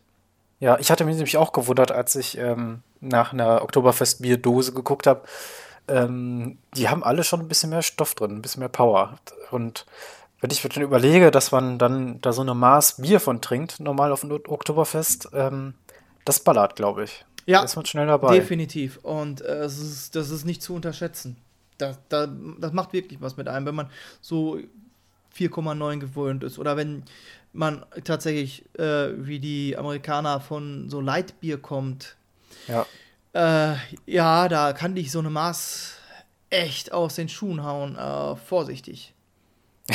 Ja, 0.60 0.78
ich 0.78 0.90
hatte 0.90 1.04
mich 1.04 1.16
nämlich 1.16 1.36
auch 1.36 1.52
gewundert, 1.52 1.92
als 1.92 2.16
ich 2.16 2.38
ähm, 2.38 2.80
nach 3.00 3.32
einer 3.32 3.62
Oktoberfest-Bierdose 3.62 4.72
geguckt 4.72 5.06
habe. 5.06 5.22
Ähm, 5.88 6.58
die 6.74 6.88
haben 6.88 7.04
alle 7.04 7.24
schon 7.24 7.40
ein 7.40 7.48
bisschen 7.48 7.70
mehr 7.70 7.82
Stoff 7.82 8.14
drin, 8.14 8.32
ein 8.32 8.42
bisschen 8.42 8.60
mehr 8.60 8.68
Power. 8.68 9.18
Und 9.50 9.86
wenn 10.40 10.50
ich 10.50 10.64
mir 10.64 10.70
dann 10.70 10.82
überlege, 10.82 11.30
dass 11.30 11.52
man 11.52 11.78
dann 11.78 12.20
da 12.20 12.32
so 12.32 12.42
eine 12.42 12.54
Maß 12.54 13.00
Bier 13.02 13.20
von 13.20 13.40
trinkt, 13.40 13.80
normal 13.80 14.12
auf 14.12 14.20
dem 14.20 14.32
Oktoberfest, 14.32 15.28
ähm, 15.32 15.74
das 16.24 16.40
ballert, 16.40 16.74
glaube 16.76 17.04
ich. 17.04 17.24
Ja, 17.46 17.60
Da 17.60 17.64
ist 17.64 17.76
man 17.76 17.86
schnell 17.86 18.06
dabei. 18.08 18.34
Definitiv. 18.34 18.98
Und 19.02 19.40
äh, 19.40 19.60
es 19.60 19.78
ist, 19.78 20.16
das 20.16 20.30
ist 20.30 20.44
nicht 20.44 20.62
zu 20.62 20.74
unterschätzen. 20.74 21.36
Das, 21.78 21.98
da, 22.08 22.26
das 22.26 22.72
macht 22.72 22.92
wirklich 22.92 23.20
was 23.20 23.36
mit 23.36 23.48
einem, 23.48 23.66
wenn 23.66 23.74
man 23.74 23.90
so 24.20 24.58
4,9 25.36 25.98
gewöhnt 25.98 26.42
ist. 26.42 26.58
Oder 26.58 26.76
wenn 26.76 27.04
man 27.52 27.84
tatsächlich 28.04 28.64
äh, 28.78 29.12
wie 29.16 29.38
die 29.38 29.76
Amerikaner 29.76 30.40
von 30.40 30.88
so 30.90 31.00
Lightbier 31.00 31.58
kommt. 31.58 32.16
Ja. 32.68 32.86
Äh, 33.32 33.76
ja, 34.06 34.48
da 34.48 34.72
kann 34.72 34.94
dich 34.94 35.10
so 35.10 35.18
eine 35.18 35.30
Maß 35.30 35.94
echt 36.50 36.92
aus 36.92 37.16
den 37.16 37.28
Schuhen 37.28 37.64
hauen. 37.64 37.96
Äh, 37.96 38.36
vorsichtig. 38.36 39.14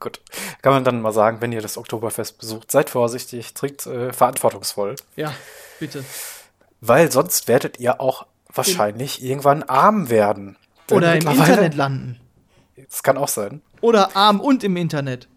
Gut. 0.00 0.20
Kann 0.60 0.72
man 0.72 0.84
dann 0.84 1.00
mal 1.00 1.12
sagen, 1.12 1.40
wenn 1.40 1.52
ihr 1.52 1.62
das 1.62 1.78
Oktoberfest 1.78 2.38
besucht, 2.38 2.70
seid 2.70 2.90
vorsichtig, 2.90 3.54
trinkt 3.54 3.86
äh, 3.86 4.12
verantwortungsvoll. 4.12 4.96
Ja, 5.16 5.34
bitte. 5.80 6.04
Weil 6.80 7.10
sonst 7.10 7.48
werdet 7.48 7.80
ihr 7.80 8.00
auch 8.00 8.26
wahrscheinlich 8.52 9.22
irgendwann 9.22 9.62
arm 9.62 10.10
werden. 10.10 10.56
Oder 10.90 11.16
im 11.16 11.26
Internet 11.28 11.74
landen. 11.74 12.20
Das 12.88 13.02
kann 13.02 13.16
auch 13.16 13.28
sein. 13.28 13.62
Oder 13.80 14.16
arm 14.16 14.40
und 14.40 14.64
im 14.64 14.76
Internet. 14.76 15.28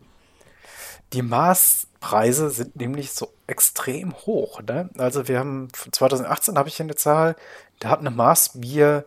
Die 1.13 1.21
Maßpreise 1.21 2.49
sind 2.49 2.75
nämlich 2.75 3.11
so 3.11 3.31
extrem 3.47 4.13
hoch. 4.13 4.61
Ne? 4.61 4.89
Also 4.97 5.27
wir 5.27 5.39
haben 5.39 5.69
2018 5.73 6.57
habe 6.57 6.67
ich 6.69 6.75
hier 6.77 6.85
eine 6.85 6.95
Zahl, 6.95 7.35
da 7.79 7.89
hat 7.89 7.99
eine 7.99 8.11
Maßbier 8.11 9.05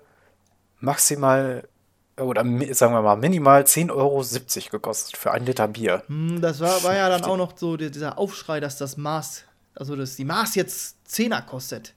maximal 0.79 1.69
oder 2.17 2.43
sagen 2.75 2.93
wir 2.95 3.03
mal 3.03 3.17
minimal 3.17 3.63
10,70 3.63 3.91
Euro 3.95 4.25
gekostet 4.71 5.17
für 5.17 5.31
ein 5.33 5.45
Liter 5.47 5.69
Bier. 5.69 6.03
Hm, 6.07 6.41
Das 6.41 6.61
war, 6.61 6.83
war 6.83 6.95
ja 6.95 7.09
dann 7.09 7.25
auch 7.25 7.37
noch 7.37 7.57
so 7.57 7.77
die- 7.77 7.91
dieser 7.91 8.19
Aufschrei, 8.19 8.61
dass 8.61 8.77
das 8.77 8.97
Maß, 8.97 9.45
also 9.75 9.97
dass 9.97 10.17
die 10.17 10.25
Maß 10.25 10.55
jetzt 10.55 10.97
Zehner 11.11 11.43
kostet. 11.43 11.95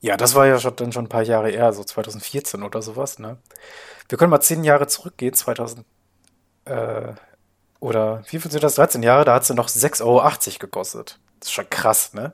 Ja, 0.00 0.16
das 0.16 0.34
war 0.34 0.46
ja 0.46 0.58
schon, 0.58 0.76
dann 0.76 0.92
schon 0.92 1.04
ein 1.04 1.08
paar 1.10 1.22
Jahre 1.22 1.50
eher, 1.50 1.72
so 1.72 1.84
2014 1.84 2.62
oder 2.62 2.80
sowas. 2.80 3.18
Ne? 3.18 3.36
Wir 4.08 4.16
können 4.18 4.30
mal 4.30 4.40
zehn 4.40 4.64
Jahre 4.64 4.86
zurückgehen, 4.86 5.34
2000 5.34 5.84
äh, 6.64 7.12
oder 7.80 8.22
wie 8.28 8.38
viel 8.38 8.50
sind 8.50 8.62
das? 8.62 8.74
13 8.74 9.02
Jahre, 9.02 9.24
da 9.24 9.34
hat 9.34 9.44
sie 9.44 9.54
noch 9.54 9.68
6,80 9.68 10.02
Euro 10.04 10.30
gekostet. 10.58 11.18
Das 11.38 11.48
ist 11.48 11.52
schon 11.52 11.68
krass, 11.70 12.12
ne? 12.12 12.32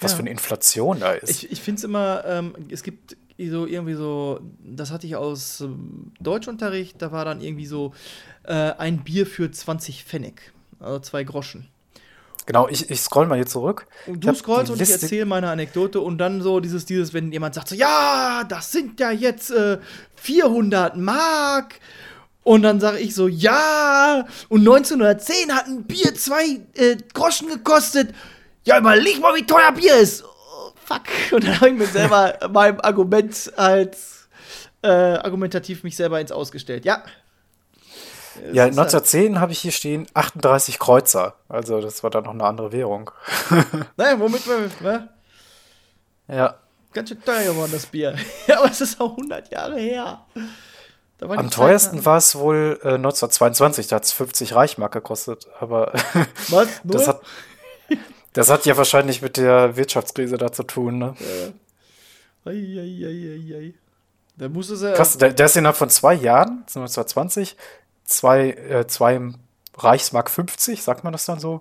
Was 0.00 0.12
Ja. 0.12 0.16
für 0.16 0.22
eine 0.22 0.30
Inflation 0.30 1.00
da 1.00 1.12
ist. 1.12 1.30
Ich, 1.30 1.52
ich 1.52 1.60
finde 1.62 1.78
es 1.78 1.84
immer, 1.84 2.24
ähm, 2.26 2.54
es 2.68 2.82
gibt 2.82 3.16
so 3.38 3.66
irgendwie 3.66 3.94
so, 3.94 4.40
das 4.60 4.90
hatte 4.90 5.06
ich 5.06 5.14
aus 5.16 5.60
ähm, 5.60 6.12
Deutschunterricht, 6.20 7.00
da 7.00 7.12
war 7.12 7.24
dann 7.24 7.40
irgendwie 7.40 7.66
so 7.66 7.94
äh, 8.42 8.52
ein 8.52 9.04
Bier 9.04 9.26
für 9.26 9.50
20 9.50 10.04
Pfennig, 10.04 10.52
also 10.80 10.98
zwei 10.98 11.22
Groschen. 11.24 11.68
Genau, 12.46 12.68
ich, 12.68 12.90
ich 12.90 13.00
scroll 13.00 13.26
mal 13.26 13.36
hier 13.36 13.46
zurück. 13.46 13.86
Und 14.06 14.16
Ich 14.24 14.30
du 14.30 14.34
scrollst 14.34 14.70
und 14.70 14.80
ich 14.80 14.88
Liste- 14.88 15.02
erzähle 15.06 15.24
meine 15.24 15.48
Anekdote 15.50 16.00
und 16.00 16.18
dann 16.18 16.42
so 16.42 16.60
dieses, 16.60 16.84
dieses, 16.84 17.14
wenn 17.14 17.32
jemand 17.32 17.54
sagt 17.54 17.68
so, 17.68 17.74
ja, 17.74 18.44
das 18.48 18.70
sind 18.70 19.00
ja 19.00 19.10
jetzt 19.10 19.50
äh, 19.50 19.78
400 20.16 20.96
Mark. 20.96 21.80
Und 22.42 22.60
dann 22.62 22.78
sage 22.80 22.98
ich 22.98 23.14
so, 23.14 23.26
ja, 23.26 24.26
und 24.50 24.60
1910 24.60 25.54
hat 25.54 25.66
ein 25.66 25.84
Bier 25.84 26.14
zwei 26.14 26.60
äh, 26.74 26.96
Groschen 27.14 27.48
gekostet. 27.48 28.14
Ja, 28.66 28.78
überleg 28.78 29.18
mal, 29.20 29.34
wie 29.34 29.46
teuer 29.46 29.72
Bier 29.72 29.96
ist. 29.96 30.22
Oh, 30.24 30.70
fuck. 30.84 31.02
Und 31.32 31.44
dann 31.46 31.56
habe 31.56 31.68
ich 31.70 31.74
mir 31.78 31.86
selber 31.86 32.38
meinem 32.52 32.80
Argument 32.80 33.50
als 33.56 34.28
äh, 34.82 34.88
argumentativ 34.88 35.84
mich 35.84 35.96
selber 35.96 36.20
ins 36.20 36.32
Ausgestellt. 36.32 36.84
Ja. 36.84 37.02
Ja, 38.52 38.66
ist 38.66 38.76
halt- 38.76 38.94
1910 38.94 39.40
habe 39.40 39.52
ich 39.52 39.60
hier 39.60 39.72
stehen 39.72 40.06
38 40.14 40.78
Kreuzer. 40.78 41.34
Also 41.48 41.80
das 41.80 42.02
war 42.02 42.10
dann 42.10 42.24
noch 42.24 42.32
eine 42.32 42.44
andere 42.44 42.72
Währung. 42.72 43.10
Naja, 43.96 44.18
womit 44.18 44.46
wir, 44.46 44.70
ne? 44.80 45.08
Ja. 46.28 46.56
Ganz 46.92 47.08
schön 47.08 47.22
teuer 47.22 47.44
geworden, 47.44 47.70
das 47.72 47.86
Bier. 47.86 48.14
ja, 48.46 48.58
aber 48.58 48.70
es 48.70 48.80
ist 48.80 49.00
auch 49.00 49.10
100 49.10 49.50
Jahre 49.50 49.78
her. 49.78 50.24
Am 51.20 51.50
teuersten 51.50 52.04
war 52.04 52.18
es 52.18 52.34
wohl 52.36 52.78
äh, 52.82 52.94
1922, 52.94 53.88
da 53.88 53.96
hat 53.96 54.04
es 54.04 54.12
50 54.12 54.54
Reichmark 54.54 54.92
gekostet. 54.92 55.46
Aber 55.58 55.92
Was? 56.48 56.68
Nur? 56.84 56.92
das 56.94 57.08
hat, 57.08 57.20
das 58.32 58.50
hat 58.50 58.66
ja 58.66 58.76
wahrscheinlich 58.76 59.22
mit 59.22 59.36
der 59.36 59.76
Wirtschaftskrise 59.76 60.36
da 60.38 60.52
zu 60.52 60.62
tun. 60.64 60.98
Ne? 60.98 61.14
Eieieiei. 62.44 63.74
Da 64.36 64.48
muss 64.48 64.68
es 64.70 64.82
ja. 64.82 64.92
Krass, 64.92 65.16
der, 65.16 65.32
der 65.32 65.46
ist 65.46 65.56
innerhalb 65.56 65.76
von 65.76 65.90
zwei 65.90 66.14
Jahren, 66.14 66.64
1920, 66.66 67.56
zwei, 68.04 68.50
äh, 68.50 68.86
zwei 68.86 69.20
Reichsmark 69.76 70.30
50, 70.30 70.82
sagt 70.82 71.04
man 71.04 71.12
das 71.12 71.24
dann 71.26 71.40
so? 71.40 71.60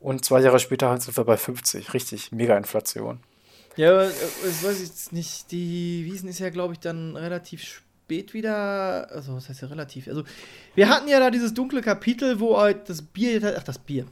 Und 0.00 0.24
zwei 0.24 0.40
Jahre 0.40 0.58
später 0.60 0.88
halt 0.90 1.02
sind 1.02 1.16
wir 1.16 1.24
bei 1.24 1.36
50. 1.36 1.92
Richtig, 1.94 2.30
mega 2.30 2.56
Inflation. 2.56 3.20
Ja, 3.76 3.90
aber, 3.92 4.06
äh, 4.06 4.10
das 4.44 4.62
weiß 4.64 4.80
ich 4.80 4.88
jetzt 4.88 5.12
nicht. 5.12 5.50
Die 5.50 6.04
Wiesen 6.04 6.28
ist 6.28 6.38
ja, 6.38 6.50
glaube 6.50 6.74
ich, 6.74 6.80
dann 6.80 7.16
relativ 7.16 7.62
spät 7.62 8.34
wieder. 8.34 9.10
Also, 9.10 9.34
was 9.34 9.48
heißt 9.48 9.62
ja 9.62 9.68
relativ? 9.68 10.08
Also, 10.08 10.24
wir 10.74 10.88
hatten 10.88 11.08
ja 11.08 11.18
da 11.20 11.30
dieses 11.30 11.54
dunkle 11.54 11.80
Kapitel, 11.80 12.38
wo 12.40 12.56
halt 12.58 12.88
das 12.88 13.02
Bier. 13.02 13.56
Ach, 13.58 13.62
das 13.62 13.78
Bier. 13.78 14.06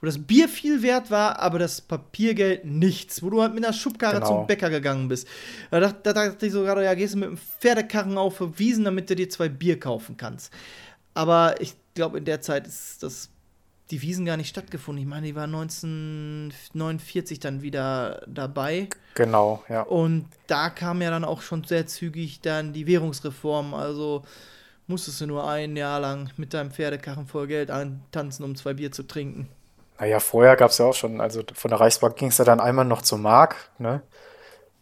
Wo 0.00 0.06
das 0.06 0.18
Bier 0.18 0.46
viel 0.48 0.82
wert 0.82 1.10
war, 1.10 1.38
aber 1.38 1.58
das 1.58 1.80
Papiergeld 1.80 2.66
nichts. 2.66 3.22
Wo 3.22 3.30
du 3.30 3.40
halt 3.40 3.54
mit 3.54 3.64
einer 3.64 3.72
Schubkarre 3.72 4.16
Genau. 4.16 4.26
zum 4.40 4.46
Bäcker 4.46 4.68
gegangen 4.68 5.08
bist. 5.08 5.26
Da 5.70 5.80
dachte, 5.80 6.00
da 6.02 6.12
dachte 6.12 6.44
ich 6.46 6.52
so 6.52 6.62
gerade, 6.62 6.84
ja, 6.84 6.92
gehst 6.92 7.14
du 7.14 7.18
mit 7.18 7.28
einem 7.28 7.38
Pferdekarren 7.38 8.18
auf 8.18 8.36
für 8.36 8.58
Wiesen, 8.58 8.84
damit 8.84 9.08
du 9.08 9.16
dir 9.16 9.30
zwei 9.30 9.48
Bier 9.48 9.80
kaufen 9.80 10.18
kannst. 10.18 10.52
Aber 11.16 11.60
ich 11.62 11.74
glaube, 11.94 12.18
in 12.18 12.26
der 12.26 12.42
Zeit 12.42 12.66
ist 12.66 13.02
das 13.02 13.30
die 13.90 14.02
Wiesen 14.02 14.26
gar 14.26 14.36
nicht 14.36 14.50
stattgefunden. 14.50 15.02
Ich 15.02 15.08
meine, 15.08 15.26
die 15.26 15.34
war 15.34 15.44
1949 15.44 17.40
dann 17.40 17.62
wieder 17.62 18.22
dabei. 18.26 18.90
Genau, 19.14 19.62
ja. 19.68 19.80
Und 19.82 20.28
da 20.46 20.68
kam 20.68 21.00
ja 21.00 21.08
dann 21.08 21.24
auch 21.24 21.40
schon 21.40 21.64
sehr 21.64 21.86
zügig 21.86 22.42
dann 22.42 22.74
die 22.74 22.86
Währungsreform. 22.86 23.72
Also 23.72 24.24
musstest 24.88 25.22
du 25.22 25.26
nur 25.26 25.48
ein 25.48 25.74
Jahr 25.74 26.00
lang 26.00 26.30
mit 26.36 26.52
deinem 26.52 26.70
Pferdekarren 26.70 27.26
voll 27.26 27.46
Geld 27.46 27.70
antanzen, 27.70 28.44
um 28.44 28.54
zwei 28.54 28.74
Bier 28.74 28.92
zu 28.92 29.04
trinken. 29.04 29.48
Naja, 29.98 30.20
vorher 30.20 30.56
gab 30.56 30.70
es 30.70 30.76
ja 30.76 30.84
auch 30.84 30.94
schon, 30.94 31.22
also 31.22 31.42
von 31.54 31.70
der 31.70 31.80
Reichsbank 31.80 32.16
ging 32.16 32.28
es 32.28 32.36
ja 32.36 32.44
dann 32.44 32.60
einmal 32.60 32.84
noch 32.84 33.00
zur 33.00 33.16
Mark, 33.16 33.70
ne? 33.78 34.02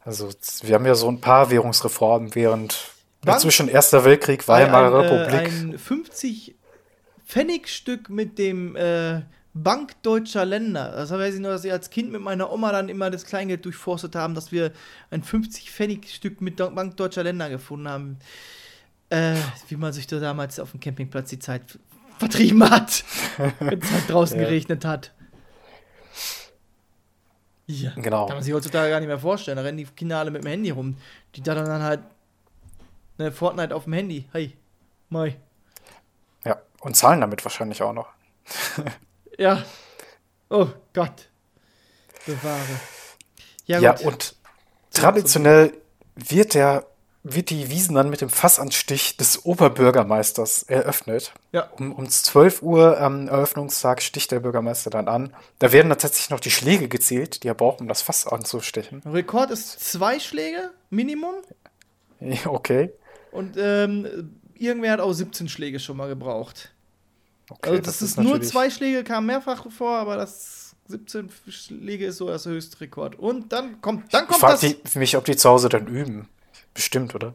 Also 0.04 0.30
wir 0.62 0.74
haben 0.74 0.84
ja 0.84 0.96
so 0.96 1.08
ein 1.08 1.20
paar 1.20 1.50
Währungsreformen 1.50 2.34
während 2.34 2.93
Wann? 3.26 3.40
zwischen 3.40 3.68
Erster 3.68 4.04
Weltkrieg, 4.04 4.46
Weimarer 4.48 5.00
ein, 5.00 5.06
Republik. 5.08 5.52
Äh, 5.52 5.60
ein 5.74 5.78
50 5.78 6.54
Pfennigstück 7.26 8.10
mit 8.10 8.38
dem 8.38 8.76
äh, 8.76 9.22
Bank 9.54 10.02
deutscher 10.02 10.44
Länder. 10.44 10.92
Das 10.92 11.10
weiß 11.10 11.34
ich 11.34 11.40
nur, 11.40 11.52
dass 11.52 11.64
ich 11.64 11.72
als 11.72 11.90
Kind 11.90 12.10
mit 12.12 12.20
meiner 12.20 12.52
Oma 12.52 12.72
dann 12.72 12.88
immer 12.88 13.10
das 13.10 13.24
Kleingeld 13.24 13.64
durchforstet 13.64 14.14
haben, 14.16 14.34
dass 14.34 14.50
wir 14.52 14.72
ein 15.10 15.22
50 15.22 15.70
Pfennigstück 15.70 16.40
mit 16.40 16.58
Do- 16.60 16.70
Bank 16.70 16.96
deutscher 16.96 17.22
Länder 17.22 17.48
gefunden 17.48 17.88
haben. 17.88 18.18
Äh, 19.10 19.34
wie 19.68 19.76
man 19.76 19.92
sich 19.92 20.06
da 20.06 20.18
damals 20.18 20.58
auf 20.58 20.72
dem 20.72 20.80
Campingplatz 20.80 21.28
die 21.30 21.38
Zeit 21.38 21.78
vertrieben 22.18 22.68
hat, 22.68 23.04
wenn 23.60 23.80
es 23.80 23.90
halt 23.92 24.10
draußen 24.10 24.38
Ja. 24.38 24.44
geregnet 24.44 24.84
hat. 24.84 25.12
Ja. 27.66 27.92
Genau. 27.96 28.26
Kann 28.26 28.36
man 28.36 28.44
sich 28.44 28.52
heutzutage 28.52 28.90
gar 28.90 29.00
nicht 29.00 29.08
mehr 29.08 29.18
vorstellen. 29.18 29.56
Da 29.56 29.62
rennen 29.62 29.78
die 29.78 29.84
Kinder 29.84 30.18
alle 30.18 30.30
mit 30.30 30.42
dem 30.44 30.48
Handy 30.48 30.70
rum. 30.70 30.96
Die 31.34 31.42
da 31.42 31.54
dann 31.54 31.82
halt 31.82 32.00
ne, 33.18 33.32
Fortnite 33.32 33.74
auf 33.74 33.84
dem 33.84 33.92
Handy. 33.92 34.28
Hey, 34.32 34.56
Mai. 35.08 35.36
Ja, 36.44 36.60
und 36.80 36.96
zahlen 36.96 37.20
damit 37.20 37.44
wahrscheinlich 37.44 37.82
auch 37.82 37.92
noch. 37.92 38.08
Ja. 39.36 39.64
Oh 40.48 40.68
Gott. 40.92 41.28
Bewahre. 42.24 42.60
Ja, 43.66 43.80
Ja, 43.80 43.98
und 43.98 44.36
traditionell 44.92 45.72
wird 46.14 46.54
der 46.54 46.86
wird 47.24 47.48
die 47.48 47.70
Wiesen 47.70 47.94
dann 47.94 48.10
mit 48.10 48.20
dem 48.20 48.28
Fassanstich 48.28 49.16
des 49.16 49.46
Oberbürgermeisters 49.46 50.64
eröffnet. 50.64 51.32
Ja. 51.52 51.70
Um, 51.78 51.92
um 51.92 52.08
12 52.08 52.62
Uhr 52.62 53.00
am 53.00 53.28
Eröffnungstag 53.28 54.02
sticht 54.02 54.30
der 54.30 54.40
Bürgermeister 54.40 54.90
dann 54.90 55.08
an. 55.08 55.34
Da 55.58 55.72
werden 55.72 55.88
dann 55.88 55.98
tatsächlich 55.98 56.28
noch 56.30 56.40
die 56.40 56.50
Schläge 56.50 56.86
gezählt, 56.86 57.42
die 57.42 57.48
er 57.48 57.54
braucht, 57.54 57.80
um 57.80 57.88
das 57.88 58.02
Fass 58.02 58.26
anzustechen. 58.26 59.02
Rekord 59.06 59.50
ist 59.50 59.80
zwei 59.80 60.20
Schläge, 60.20 60.70
Minimum. 60.90 61.34
Okay. 62.46 62.92
Und 63.34 63.56
ähm, 63.58 64.30
irgendwer 64.54 64.92
hat 64.92 65.00
auch 65.00 65.12
17 65.12 65.48
Schläge 65.48 65.80
schon 65.80 65.96
mal 65.96 66.08
gebraucht. 66.08 66.70
okay 67.50 67.70
Also 67.70 67.82
das, 67.82 68.00
ist, 68.00 68.16
nur 68.18 68.40
zwei 68.42 68.70
Schläge, 68.70 69.02
kam 69.04 69.26
mehrfach 69.26 69.70
vor, 69.70 69.98
aber 69.98 70.16
das 70.16 70.76
17 70.88 71.28
Schläge 71.48 72.06
ist 72.06 72.18
so 72.18 72.28
das 72.28 72.46
höchste 72.46 72.80
Rekord. 72.80 73.18
Und 73.18 73.52
dann 73.52 73.80
kommt, 73.80 74.14
dann 74.14 74.22
Ich 74.24 74.28
kommt 74.28 74.40
frage 74.40 74.52
das. 74.82 74.92
die, 74.92 74.98
mich, 74.98 75.16
ob 75.16 75.24
die 75.24 75.34
zu 75.36 75.48
Hause 75.50 75.68
dann 75.68 75.86
üben. 75.88 76.28
Bestimmt, 76.74 77.14
oder? 77.14 77.34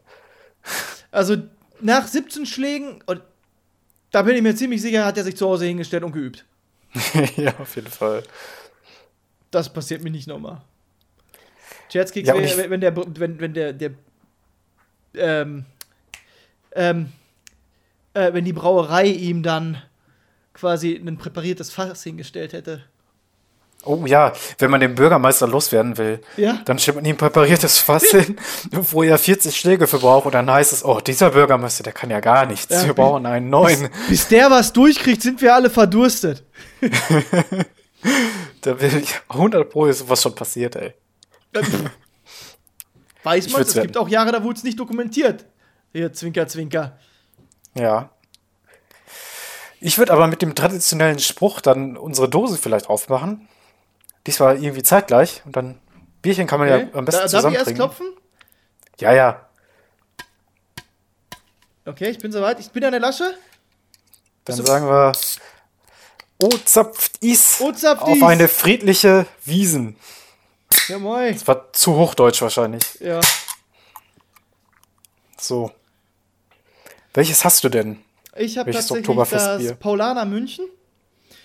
Also 1.11 1.35
nach 1.81 2.07
17 2.07 2.45
Schlägen, 2.45 3.01
und 3.05 3.21
da 4.11 4.21
bin 4.21 4.35
ich 4.35 4.41
mir 4.41 4.55
ziemlich 4.55 4.81
sicher, 4.81 5.05
hat 5.05 5.17
er 5.17 5.23
sich 5.25 5.35
zu 5.35 5.47
Hause 5.47 5.65
hingestellt 5.65 6.03
und 6.03 6.11
geübt. 6.13 6.45
ja, 7.35 7.53
auf 7.59 7.75
jeden 7.75 7.89
Fall. 7.89 8.23
Das 9.51 9.71
passiert 9.71 10.01
mir 10.03 10.11
nicht 10.11 10.27
nochmal. 10.27 10.61
Scherzkeks, 11.91 12.27
Ja, 12.29 12.35
wenn, 12.35 12.43
ich- 12.45 12.57
wenn 12.69 12.81
der, 12.81 12.95
wenn, 12.95 13.39
wenn 13.39 13.53
der, 13.53 13.73
der, 13.73 13.91
ähm, 15.15 15.65
ähm, 16.75 17.11
äh, 18.13 18.33
wenn 18.33 18.45
die 18.45 18.53
Brauerei 18.53 19.05
ihm 19.07 19.43
dann 19.43 19.81
quasi 20.53 20.95
ein 20.95 21.17
präpariertes 21.17 21.71
Fass 21.71 22.03
hingestellt 22.03 22.53
hätte. 22.53 22.83
Oh 23.85 24.03
ja, 24.05 24.33
wenn 24.57 24.69
man 24.71 24.81
den 24.81 24.93
Bürgermeister 24.93 25.47
loswerden 25.47 25.97
will, 25.97 26.19
Ja. 26.35 26.59
dann 26.65 26.79
stellt 26.79 26.95
man 26.95 27.05
ihm 27.05 27.13
ein 27.15 27.17
präpariertes 27.17 27.79
Fass 27.79 28.03
hin, 28.11 28.35
wo 28.71 29.03
er 29.03 29.17
40 29.17 29.55
Schläge 29.55 29.87
für 29.87 29.99
braucht 29.99 30.25
und 30.25 30.33
dann 30.33 30.51
heißt 30.51 30.73
es, 30.73 30.83
oh, 30.83 30.99
dieser 30.99 31.29
Bürgermeister, 31.29 31.83
der 31.83 31.93
kann 31.93 32.09
ja 32.09 32.19
gar 32.19 32.45
nichts. 32.45 32.73
Ja, 32.73 32.85
Wir 32.87 32.93
brauchen 32.93 33.25
einen 33.25 33.49
neuen. 33.49 33.87
Bis 34.09 34.27
der 34.27 34.51
was 34.51 34.73
durchkriegt, 34.73 35.21
sind 35.21 35.41
wir 35.41 35.55
alle 35.55 35.69
verdurstet. 35.69 36.43
Da 38.61 38.79
will 38.79 38.95
ich 38.97 39.13
100 39.27 39.69
Pro 39.69 39.85
ist 39.85 39.99
sowas 39.99 40.21
schon 40.21 40.33
passiert, 40.35 40.75
ey. 40.77 40.93
Weiß 43.23 43.45
Ich 43.47 43.53
man, 43.53 43.61
es 43.61 43.73
gibt 43.73 43.97
auch 43.97 44.07
Jahre, 44.07 44.31
da 44.31 44.43
wurde 44.43 44.57
es 44.57 44.63
nicht 44.63 44.79
dokumentiert. 44.79 45.45
Hier, 45.91 46.13
Zwinker, 46.13 46.47
Zwinker. 46.47 46.97
Ja. 47.73 48.09
Ich 49.81 49.97
würde 49.97 50.13
aber 50.13 50.27
mit 50.27 50.41
dem 50.41 50.55
traditionellen 50.55 51.19
Spruch 51.19 51.61
dann 51.61 51.97
unsere 51.97 52.29
Dose 52.29 52.57
vielleicht 52.57 52.87
aufmachen. 52.89 53.47
Diesmal 54.27 54.61
irgendwie 54.61 54.83
zeitgleich. 54.83 55.41
Und 55.45 55.55
dann 55.55 55.79
Bierchen 56.21 56.47
kann 56.47 56.59
man 56.59 56.67
ja 56.67 56.87
am 56.93 57.05
besten 57.05 57.31
da, 57.31 57.41
darf 57.41 57.51
ich 57.51 57.57
erst 57.57 57.75
klopfen? 57.75 58.07
Ja, 58.99 59.13
ja. 59.13 59.49
Okay, 61.85 62.09
ich 62.09 62.19
bin 62.19 62.31
soweit. 62.31 62.59
Ich 62.59 62.69
bin 62.71 62.83
an 62.83 62.91
der 62.91 62.99
Lasche. 62.99 63.37
Dann 64.45 64.57
sagen 64.57 64.85
wir 64.87 65.13
O 66.41 66.49
zapft 66.65 67.17
is 67.21 67.59
O 67.61 67.71
zapft 67.71 68.03
auf 68.03 68.17
is. 68.17 68.23
eine 68.23 68.47
friedliche 68.47 69.25
Wiesen. 69.45 69.97
Ja, 70.87 70.99
moin. 70.99 71.33
Das 71.33 71.47
war 71.47 71.71
zu 71.73 71.95
hochdeutsch 71.95 72.41
wahrscheinlich. 72.41 72.99
Ja. 72.99 73.19
So. 75.39 75.71
Welches 77.13 77.43
hast 77.43 77.63
du 77.63 77.69
denn? 77.69 77.99
Ich 78.37 78.57
habe 78.57 78.71
tatsächlich 78.71 79.17
das 79.29 79.75
Paulaner 79.79 80.25
München. 80.25 80.65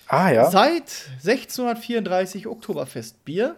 Ah 0.07 0.31
ja. 0.31 0.51
Seit 0.51 1.09
1634 1.25 2.47
Oktoberfestbier. 2.47 3.57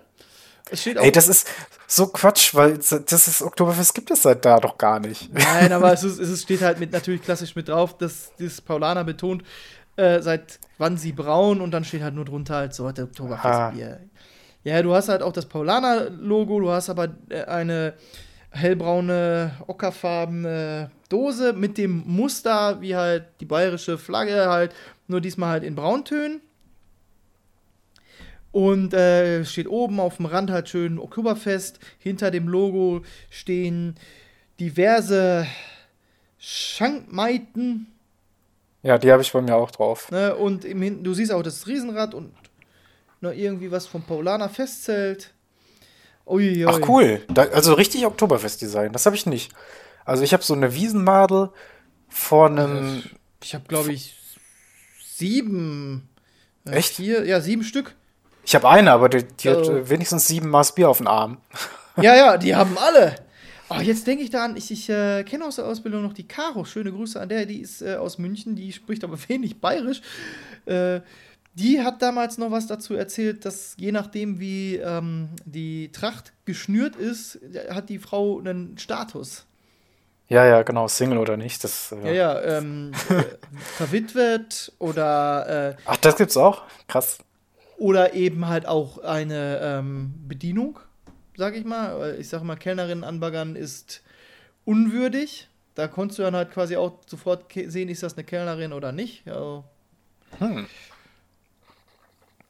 Es 0.70 0.80
steht 0.80 0.98
auch. 0.98 1.04
Ey, 1.04 1.12
das 1.12 1.28
ist 1.28 1.46
so 1.86 2.08
Quatsch, 2.08 2.54
weil 2.54 2.78
das 2.78 3.28
ist 3.28 3.42
Oktoberfest 3.42 3.94
gibt 3.94 4.10
es 4.10 4.22
seit 4.22 4.44
da 4.44 4.58
doch 4.58 4.78
gar 4.78 4.98
nicht. 5.00 5.32
Nein, 5.32 5.72
aber 5.72 5.92
es, 5.92 6.02
ist, 6.04 6.18
es 6.18 6.42
steht 6.42 6.62
halt 6.62 6.80
mit 6.80 6.92
natürlich 6.92 7.22
klassisch 7.22 7.54
mit 7.54 7.68
drauf, 7.68 7.96
dass 7.98 8.32
das 8.38 8.60
Paulaner 8.60 9.04
betont, 9.04 9.44
äh, 9.96 10.20
seit 10.22 10.58
wann 10.78 10.96
sie 10.96 11.12
brauen 11.12 11.60
und 11.60 11.70
dann 11.70 11.84
steht 11.84 12.02
halt 12.02 12.14
nur 12.14 12.24
drunter 12.24 12.56
halt 12.56 12.74
Sorte 12.74 13.04
Oktoberfestbier. 13.04 14.00
Ja, 14.64 14.82
du 14.82 14.94
hast 14.94 15.08
halt 15.08 15.22
auch 15.22 15.32
das 15.32 15.46
Paulaner-Logo, 15.46 16.58
du 16.58 16.70
hast 16.70 16.90
aber 16.90 17.14
äh, 17.28 17.44
eine 17.44 17.94
hellbraune, 18.56 19.52
ockerfarbene 19.66 20.90
Dose 21.08 21.52
mit 21.52 21.78
dem 21.78 22.02
Muster, 22.06 22.80
wie 22.80 22.96
halt 22.96 23.26
die 23.40 23.44
bayerische 23.44 23.98
Flagge 23.98 24.48
halt, 24.48 24.74
nur 25.06 25.20
diesmal 25.20 25.50
halt 25.50 25.64
in 25.64 25.74
Brauntönen. 25.74 26.40
Und 28.52 28.94
äh, 28.94 29.44
steht 29.44 29.68
oben 29.68 30.00
auf 30.00 30.16
dem 30.16 30.26
Rand 30.26 30.50
halt 30.50 30.68
schön 30.68 30.98
Oktoberfest. 30.98 31.78
Hinter 31.98 32.30
dem 32.30 32.48
Logo 32.48 33.02
stehen 33.28 33.96
diverse 34.58 35.46
Schankmeiten. 36.38 37.92
Ja, 38.82 38.98
die 38.98 39.12
habe 39.12 39.20
ich 39.20 39.32
bei 39.32 39.42
mir 39.42 39.56
auch 39.56 39.70
drauf. 39.70 40.10
Ne? 40.10 40.34
Und 40.34 40.64
im 40.64 40.80
Hin 40.80 41.04
du 41.04 41.12
siehst 41.12 41.32
auch 41.32 41.42
das 41.42 41.66
Riesenrad 41.66 42.14
und 42.14 42.32
noch 43.20 43.32
irgendwie 43.32 43.70
was 43.70 43.86
vom 43.86 44.02
Paulaner 44.02 44.48
Festzelt. 44.48 45.34
Uiuiui. 46.26 46.66
Ach 46.66 46.80
cool. 46.88 47.22
Da, 47.28 47.42
also 47.44 47.74
richtig 47.74 48.04
Oktoberfest-Design. 48.06 48.92
Das 48.92 49.06
habe 49.06 49.16
ich 49.16 49.26
nicht. 49.26 49.52
Also 50.04 50.22
ich 50.22 50.32
habe 50.32 50.42
so 50.42 50.54
eine 50.54 50.74
Wiesenmadel 50.74 51.50
vor 52.08 52.46
einem. 52.46 53.02
Ich 53.42 53.54
habe, 53.54 53.64
glaube 53.68 53.92
ich, 53.92 54.14
sieben. 55.14 56.08
äh, 56.66 56.72
Echt? 56.72 56.94
Vier, 56.94 57.24
ja, 57.24 57.40
sieben 57.40 57.62
Stück. 57.64 57.94
Ich 58.44 58.54
habe 58.54 58.68
eine, 58.68 58.92
aber 58.92 59.08
die, 59.08 59.24
die 59.24 59.50
hat 59.50 59.66
Oh. 59.68 59.72
äh, 59.72 59.88
wenigstens 59.90 60.26
sieben 60.28 60.50
Maß 60.50 60.74
Bier 60.74 60.88
auf 60.88 60.98
dem 60.98 61.06
Arm. 61.08 61.38
Ja, 62.02 62.14
ja, 62.14 62.36
die 62.36 62.54
haben 62.54 62.76
alle. 62.76 63.16
Oh, 63.70 63.76
jetzt 63.80 64.06
denke 64.06 64.22
ich 64.22 64.28
daran, 64.28 64.54
ich, 64.54 64.70
ich 64.70 64.90
äh, 64.90 65.24
kenne 65.24 65.46
aus 65.46 65.56
der 65.56 65.64
Ausbildung 65.64 66.02
noch 66.02 66.12
die 66.12 66.28
Caro. 66.28 66.66
Schöne 66.66 66.92
Grüße 66.92 67.18
an 67.18 67.30
der, 67.30 67.46
die 67.46 67.62
ist 67.62 67.80
äh, 67.80 67.94
aus 67.94 68.18
München, 68.18 68.54
die 68.54 68.70
spricht 68.70 69.02
aber 69.02 69.16
wenig 69.28 69.62
bayerisch. 69.62 70.02
Äh, 70.66 71.00
die 71.56 71.82
hat 71.82 72.02
damals 72.02 72.36
noch 72.38 72.50
was 72.50 72.66
dazu 72.66 72.94
erzählt, 72.94 73.44
dass 73.44 73.74
je 73.78 73.90
nachdem, 73.90 74.38
wie 74.38 74.76
ähm, 74.76 75.30
die 75.44 75.90
Tracht 75.90 76.32
geschnürt 76.44 76.96
ist, 76.96 77.38
hat 77.70 77.88
die 77.88 77.98
Frau 77.98 78.38
einen 78.38 78.76
Status. 78.78 79.46
Ja, 80.28 80.44
ja, 80.44 80.62
genau. 80.62 80.86
Single 80.88 81.18
oder 81.18 81.36
nicht. 81.36 81.62
Das, 81.64 81.92
äh, 81.92 82.06
Ja, 82.08 82.12
ja, 82.12 82.58
ähm, 82.58 82.92
äh, 83.08 83.22
verwitwet 83.76 84.72
oder, 84.78 85.70
äh, 85.70 85.76
Ach, 85.86 85.96
das 85.96 86.16
gibt's 86.16 86.36
auch? 86.36 86.62
Krass. 86.88 87.18
oder 87.78 88.14
eben 88.14 88.48
halt 88.48 88.66
auch 88.66 88.98
eine 88.98 89.60
ähm, 89.62 90.14
Bedienung, 90.28 90.78
sag 91.36 91.56
ich 91.56 91.64
mal. 91.64 92.16
Ich 92.18 92.28
sag 92.28 92.42
mal, 92.42 92.56
Kellnerin 92.56 93.04
anbaggern 93.04 93.54
ist 93.56 94.02
unwürdig. 94.64 95.48
Da 95.74 95.88
konntest 95.88 96.18
du 96.18 96.22
dann 96.24 96.34
halt 96.34 96.50
quasi 96.50 96.76
auch 96.76 97.00
sofort 97.06 97.44
sehen, 97.52 97.88
ist 97.88 98.02
das 98.02 98.14
eine 98.14 98.24
Kellnerin 98.24 98.72
oder 98.72 98.92
nicht. 98.92 99.24
Ja. 99.26 99.62
Hm. 100.38 100.66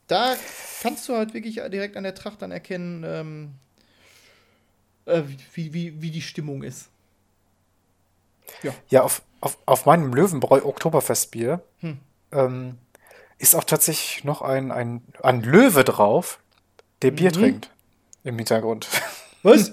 Da 0.07 0.37
kannst 0.83 1.09
du 1.09 1.17
halt 1.17 1.35
wirklich 1.35 1.57
direkt 1.71 1.97
an 1.97 2.05
der 2.05 2.15
Tracht 2.15 2.43
dann 2.43 2.53
erkennen, 2.53 3.05
ähm, 3.05 3.51
äh, 5.07 5.23
wie, 5.55 5.73
wie, 5.75 6.01
wie 6.03 6.11
die 6.11 6.23
Stimmung 6.23 6.63
ist. 6.63 6.89
Ja, 8.89 9.03
auf, 9.03 9.23
auf, 9.41 9.59
auf 9.67 9.87
meinem 9.87 10.15
Löwenbräu 10.15 10.63
Oktoberfestbier 10.65 11.61
Hm. 11.81 11.99
ähm, 12.33 12.79
ist 13.39 13.55
auch 13.55 13.65
tatsächlich 13.65 14.25
noch 14.25 14.41
ein, 14.43 14.71
ein, 14.73 15.03
ein 15.23 15.43
Löwe 15.43 15.85
drauf, 15.85 16.39
der 17.03 17.11
Bier 17.11 17.31
Mhm. 17.31 17.35
trinkt. 17.35 17.71
Im 18.25 18.37
Hintergrund. 18.37 18.89
Was? 19.43 19.71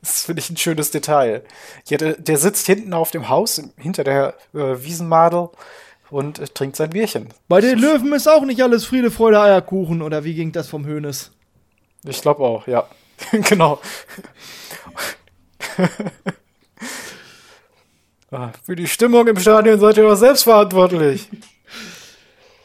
Das 0.00 0.24
finde 0.24 0.40
ich 0.40 0.50
ein 0.50 0.56
schönes 0.56 0.90
Detail. 0.92 1.42
Ja, 1.88 1.96
der, 1.96 2.12
der 2.14 2.38
sitzt 2.38 2.66
hinten 2.66 2.92
auf 2.92 3.10
dem 3.10 3.28
Haus, 3.28 3.60
hinter 3.76 4.04
der 4.04 4.34
äh, 4.54 4.82
Wiesenmadel 4.82 5.48
und 6.10 6.54
trinkt 6.54 6.76
sein 6.76 6.90
Bierchen. 6.90 7.28
Bei 7.48 7.60
den 7.60 7.78
Löwen 7.78 8.12
ist 8.12 8.28
auch 8.28 8.44
nicht 8.44 8.62
alles 8.62 8.84
Friede, 8.84 9.10
Freude, 9.10 9.40
Eierkuchen, 9.40 10.02
oder 10.02 10.24
wie 10.24 10.34
ging 10.34 10.52
das 10.52 10.68
vom 10.68 10.86
Hönes? 10.86 11.32
Ich 12.04 12.20
glaube 12.22 12.42
auch, 12.44 12.66
ja. 12.66 12.86
genau. 13.32 13.80
Ah, 18.30 18.50
Für 18.64 18.76
die 18.76 18.86
Stimmung 18.88 19.26
im 19.28 19.38
Stadion 19.38 19.78
seid 19.78 19.96
ihr 19.96 20.02
doch 20.04 20.16
selbst 20.16 20.42
verantwortlich. 20.44 21.28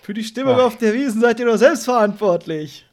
Für 0.02 0.14
die 0.14 0.24
Stimmung 0.24 0.58
Ja. 0.58 0.66
auf 0.66 0.78
der 0.78 0.94
Wiesen 0.94 1.22
seid 1.22 1.40
ihr 1.40 1.46
doch 1.46 1.58
selbst 1.58 1.86
verantwortlich. 1.86 2.86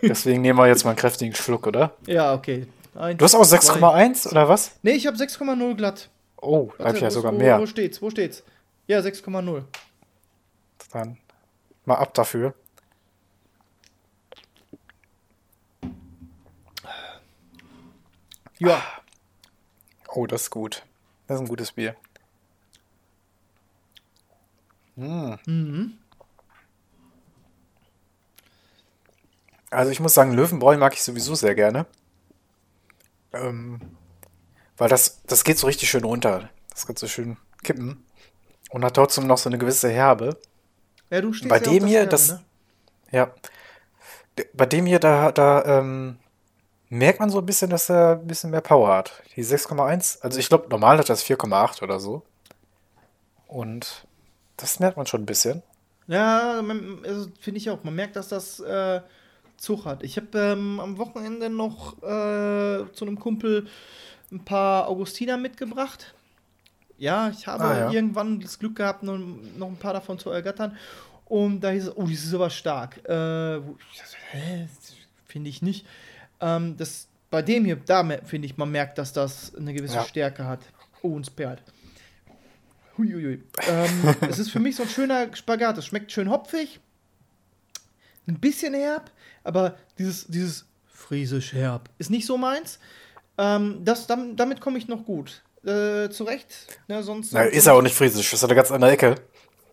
Deswegen 0.00 0.42
nehmen 0.42 0.58
wir 0.58 0.66
jetzt 0.68 0.84
mal 0.84 0.90
einen 0.90 0.98
kräftigen 0.98 1.34
Schluck, 1.34 1.66
oder? 1.66 1.92
Ja, 2.06 2.34
okay. 2.34 2.66
Eins, 2.94 3.18
Du 3.18 3.24
hast 3.24 3.34
auch 3.34 3.44
zwei. 3.44 3.56
6,1 3.58 4.30
oder 4.30 4.48
was? 4.48 4.72
Nee, 4.82 4.92
ich 4.92 5.06
habe 5.06 5.16
6,0 5.16 5.74
glatt. 5.74 6.08
Oh, 6.40 6.66
da 6.78 6.84
hab 6.84 6.84
Warte, 6.84 6.96
ich 6.98 7.02
ja 7.02 7.10
sogar 7.10 7.32
wo, 7.32 7.38
mehr. 7.38 7.58
Wo 7.58 7.66
steht's? 7.66 8.00
Wo 8.00 8.10
steht's? 8.10 8.44
Ja, 8.86 8.98
6,0. 9.00 9.64
Dann 10.92 11.18
mal 11.84 11.96
ab 11.96 12.14
dafür. 12.14 12.54
Ja. 18.58 18.82
Oh, 20.08 20.26
das 20.26 20.42
ist 20.42 20.50
gut. 20.50 20.84
Das 21.26 21.36
ist 21.36 21.40
ein 21.42 21.48
gutes 21.48 21.72
Bier. 21.72 21.96
Mhm. 24.96 25.98
Also 29.70 29.90
ich 29.90 29.98
muss 29.98 30.14
sagen, 30.14 30.32
Löwenbräu 30.32 30.76
mag 30.76 30.94
ich 30.94 31.02
sowieso 31.02 31.34
sehr 31.34 31.54
gerne. 31.54 31.86
Ähm, 33.32 33.80
weil 34.76 34.88
das, 34.88 35.22
das 35.24 35.42
geht 35.42 35.58
so 35.58 35.66
richtig 35.66 35.90
schön 35.90 36.04
runter. 36.04 36.48
Das 36.70 36.86
kann 36.86 36.96
so 36.96 37.08
schön 37.08 37.36
kippen. 37.64 38.04
Und 38.74 38.84
hat 38.84 38.94
trotzdem 38.94 39.28
noch 39.28 39.38
so 39.38 39.48
eine 39.48 39.56
gewisse 39.56 39.88
Herbe. 39.88 40.36
Ja, 41.08 41.20
du 41.20 41.32
stehst 41.32 41.48
Bei 41.48 41.58
ja 41.58 41.62
dem 41.62 41.86
hier, 41.86 41.98
Herbe, 42.00 42.10
das- 42.10 42.28
ne? 42.28 42.44
Ja. 43.12 43.30
Bei 44.52 44.66
dem 44.66 44.84
hier, 44.86 44.98
da, 44.98 45.30
da 45.30 45.64
ähm, 45.64 46.16
merkt 46.88 47.20
man 47.20 47.30
so 47.30 47.38
ein 47.38 47.46
bisschen, 47.46 47.70
dass 47.70 47.88
er 47.88 48.14
ein 48.18 48.26
bisschen 48.26 48.50
mehr 48.50 48.62
Power 48.62 48.92
hat. 48.92 49.22
Die 49.36 49.44
6,1, 49.44 50.20
also 50.22 50.40
ich 50.40 50.48
glaube, 50.48 50.66
normal 50.70 50.98
hat 50.98 51.08
das 51.08 51.22
4,8 51.22 51.82
oder 51.84 52.00
so. 52.00 52.24
Und 53.46 54.08
das 54.56 54.80
merkt 54.80 54.96
man 54.96 55.06
schon 55.06 55.22
ein 55.22 55.26
bisschen. 55.26 55.62
Ja, 56.08 56.60
also, 57.04 57.28
finde 57.40 57.58
ich 57.58 57.70
auch. 57.70 57.84
Man 57.84 57.94
merkt, 57.94 58.16
dass 58.16 58.26
das 58.28 58.58
äh, 58.58 59.00
Zug 59.56 59.84
hat. 59.84 60.02
Ich 60.02 60.16
habe 60.16 60.36
ähm, 60.36 60.80
am 60.80 60.98
Wochenende 60.98 61.48
noch 61.48 61.96
äh, 62.02 62.90
zu 62.92 63.04
einem 63.06 63.20
Kumpel 63.20 63.68
ein 64.32 64.44
paar 64.44 64.88
Augustiner 64.88 65.36
mitgebracht. 65.36 66.12
Ja, 67.04 67.28
ich 67.28 67.46
habe 67.46 67.64
Ah, 67.64 67.78
ja. 67.80 67.90
irgendwann 67.90 68.40
das 68.40 68.58
Glück 68.58 68.76
gehabt, 68.76 69.02
noch, 69.02 69.18
noch 69.18 69.68
ein 69.68 69.76
paar 69.76 69.92
davon 69.92 70.18
zu 70.18 70.30
ergattern. 70.30 70.74
Und 71.26 71.60
da 71.60 71.68
hieß 71.68 71.88
es, 71.88 71.96
oh, 71.98 72.04
die 72.06 72.14
ist 72.14 72.32
aber 72.32 72.48
stark. 72.48 73.06
Äh? 73.06 73.60
Finde 75.26 75.50
ich 75.50 75.60
nicht. 75.60 75.86
Ähm, 76.40 76.78
das, 76.78 77.06
bei 77.28 77.42
dem 77.42 77.66
hier, 77.66 77.76
da 77.76 78.02
finde 78.24 78.46
ich, 78.46 78.56
man 78.56 78.70
merkt, 78.70 78.96
dass 78.96 79.12
das 79.12 79.54
eine 79.54 79.74
gewisse 79.74 79.96
Ja. 79.96 80.04
Stärke 80.04 80.46
hat. 80.46 80.60
Oh, 81.02 81.08
und 81.16 81.26
es 81.26 81.30
perlt. 81.30 81.62
Huiuiui. 82.96 83.42
Ähm, 83.68 84.14
es 84.30 84.38
ist 84.38 84.50
für 84.50 84.60
mich 84.60 84.76
so 84.76 84.84
ein 84.84 84.88
schöner 84.88 85.34
Spagat. 85.36 85.76
Es 85.76 85.84
schmeckt 85.84 86.10
schön 86.10 86.30
hopfig, 86.30 86.80
ein 88.26 88.40
bisschen 88.40 88.72
herb, 88.72 89.10
aber 89.42 89.76
dieses, 89.98 90.26
dieses 90.26 90.64
friesisch 90.86 91.52
herb 91.52 91.90
ist 91.98 92.10
nicht 92.10 92.24
so 92.24 92.38
meins. 92.38 92.78
Ähm, 93.36 93.84
das, 93.84 94.06
damit 94.06 94.40
damit 94.40 94.60
komme 94.62 94.78
ich 94.78 94.88
noch 94.88 95.04
gut 95.04 95.42
äh, 95.66 96.08
zurecht. 96.10 96.46
Ne, 96.88 97.02
sonst, 97.02 97.32
Na, 97.32 97.42
ist 97.42 97.66
er 97.66 97.74
auch 97.74 97.82
nicht 97.82 97.94
friesisch, 97.96 98.32
ist 98.32 98.44
eine 98.44 98.54
ganz 98.54 98.70
andere 98.70 98.90
Ecke. 98.92 99.14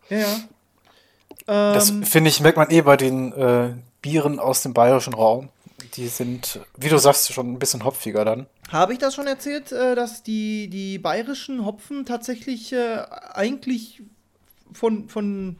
Ja, 0.10 0.18
ja. 0.18 0.40
Das 1.48 1.90
Ähm, 1.90 2.04
finde 2.04 2.30
ich, 2.30 2.40
merkt 2.40 2.58
man 2.58 2.70
eh 2.70 2.82
bei 2.82 2.98
den 2.98 3.34
äh, 3.34 3.74
Bieren 4.02 4.40
aus 4.40 4.62
dem 4.64 4.74
bayerischen 4.74 5.14
Raum. 5.14 5.50
Die 5.96 6.08
sind, 6.08 6.60
wie 6.78 6.90
du 6.90 6.98
sagst, 6.98 7.34
schon 7.34 7.52
ein 7.54 7.60
bisschen 7.60 7.84
hopfiger 7.84 8.24
dann. 8.24 8.46
Habe 8.72 8.94
ich 8.94 9.00
das 9.00 9.16
schon 9.16 9.28
erzählt, 9.28 9.72
äh, 9.72 9.96
dass 9.96 10.24
die, 10.24 10.70
die 10.70 10.98
bayerischen 11.00 11.66
Hopfen 11.66 12.06
tatsächlich 12.06 12.72
äh, 12.72 13.00
eigentlich 13.34 14.02
von, 14.72 15.10
von 15.10 15.58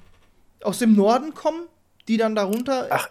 aus 0.64 0.80
dem 0.80 0.96
Norden 0.96 1.34
kommen, 1.34 1.64
die 2.08 2.18
dann 2.18 2.36
darunter. 2.36 2.88
Ach, 2.92 3.10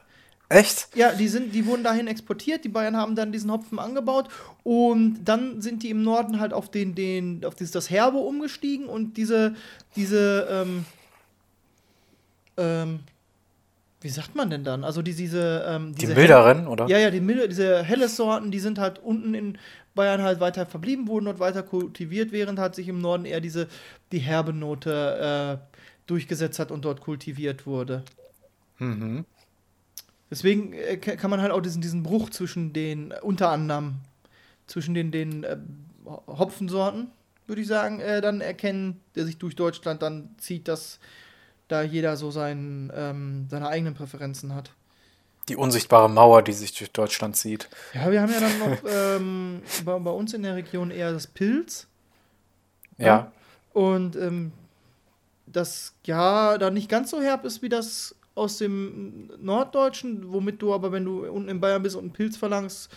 echt? 0.51 0.89
Ja, 0.95 1.13
die 1.13 1.29
sind, 1.29 1.55
die 1.55 1.65
wurden 1.65 1.83
dahin 1.83 2.07
exportiert. 2.07 2.65
Die 2.65 2.69
Bayern 2.69 2.97
haben 2.97 3.17
dann 3.17 3.33
diesen 3.33 3.51
Hopfen 3.51 3.79
angebaut 3.79 4.29
und 4.63 5.25
dann 5.25 5.63
sind 5.63 5.83
die 5.83 5.91
im 5.91 6.03
Norden 6.03 6.41
halt 6.41 6.53
auf 6.53 6.71
den, 6.71 6.95
den, 6.95 7.45
auf 7.45 7.55
dieses, 7.55 7.73
das 7.73 7.89
Herbe 7.89 8.19
umgestiegen 8.19 8.87
und 8.87 9.17
diese, 9.17 9.55
diese, 9.97 10.47
ähm, 10.51 10.85
ähm, 12.57 13.01
wie 14.01 14.09
sagt 14.09 14.35
man 14.35 14.51
denn 14.51 14.65
dann? 14.65 14.83
Also 14.83 15.03
die, 15.03 15.15
diese, 15.15 15.65
ähm, 15.67 15.93
Die 15.93 16.01
diese 16.01 16.15
milderen, 16.15 16.67
oder? 16.67 16.87
ja, 16.89 16.99
ja, 16.99 17.11
die 17.11 17.21
milde, 17.21 17.49
diese 17.49 17.83
helle 17.83 18.09
Sorten, 18.09 18.51
die 18.51 18.61
sind 18.61 18.79
halt 18.79 18.99
unten 18.99 19.35
in 19.35 19.59
Bayern 19.95 20.23
halt 20.23 20.41
weiter 20.41 20.67
verblieben, 20.67 21.07
wurden 21.07 21.27
dort 21.27 21.39
weiter 21.39 21.63
kultiviert, 21.63 22.33
während 22.33 22.59
halt 22.59 22.75
sich 22.75 22.89
im 22.89 23.01
Norden 23.01 23.25
eher 23.25 23.41
diese, 23.41 23.69
die 24.13 24.19
herbe 24.19 24.53
Note 24.53 25.61
äh, 25.61 25.77
durchgesetzt 26.07 26.59
hat 26.59 26.71
und 26.71 26.85
dort 26.85 27.01
kultiviert 27.01 27.67
wurde. 27.67 28.03
Mhm. 28.79 29.25
Deswegen 30.31 30.73
äh, 30.73 30.97
ka- 30.97 31.17
kann 31.17 31.31
man 31.31 31.41
halt 31.41 31.53
auch 31.53 31.61
diesen, 31.61 31.83
diesen 31.83 32.03
Bruch 32.03 32.31
zwischen 32.31 32.73
den, 32.73 33.11
äh, 33.11 33.19
unter 33.23 33.51
anderem, 33.51 33.97
zwischen 34.67 34.95
den, 34.95 35.11
den 35.11 35.45
äh, 35.45 35.57
Hopfensorten, 36.27 37.09
würde 37.47 37.63
ich 37.63 37.69
sagen, 37.69 38.01
äh, 38.01 38.21
dann 38.21 38.41
erkennen, 38.41 39.01
der 39.17 39.27
sich 39.27 39.39
durch 39.39 39.57
Deutschland 39.57 40.03
dann 40.03 40.31
zieht, 40.39 40.69
dass 40.69 41.01
da 41.69 41.83
jeder 41.83 42.17
so 42.17 42.31
sein, 42.31 42.93
ähm, 42.95 43.47
seine 43.51 43.69
eigenen 43.69 43.95
Präferenzen 43.95 44.55
hat. 44.55 44.73
Die 45.49 45.57
unsichtbare 45.57 46.09
Mauer, 46.09 46.43
die 46.43 46.53
sich 46.53 46.73
durch 46.75 46.93
Deutschland 46.93 47.37
zieht. 47.37 47.69
Ja, 47.95 48.11
wir 48.11 48.23
haben 48.23 48.33
ja 48.33 48.41
dann 48.41 48.59
noch 48.59 48.79
ähm, 48.89 49.63
bei, 49.85 49.99
bei 49.99 50.11
uns 50.11 50.33
in 50.33 50.43
der 50.45 50.55
Region 50.55 50.91
eher 50.91 51.13
das 51.13 51.27
Pilz. 51.27 51.89
Ja. 52.99 53.33
Und 53.73 54.15
ähm, 54.17 54.53
das 55.47 55.95
ja 56.05 56.59
da 56.59 56.71
nicht 56.71 56.89
ganz 56.89 57.11
so 57.11 57.21
herb 57.21 57.45
ist 57.45 57.63
wie 57.63 57.69
das 57.69 58.15
aus 58.41 58.59
dem 58.59 59.31
Norddeutschen, 59.39 60.33
womit 60.33 60.63
du 60.63 60.73
aber, 60.73 60.93
wenn 60.93 61.05
du 61.05 61.27
unten 61.27 61.51
in 61.51 61.61
Bayern 61.61 61.83
bist 61.83 61.95
und 61.95 62.05
einen 62.05 62.13
Pilz 62.13 62.37
verlangst, 62.37 62.91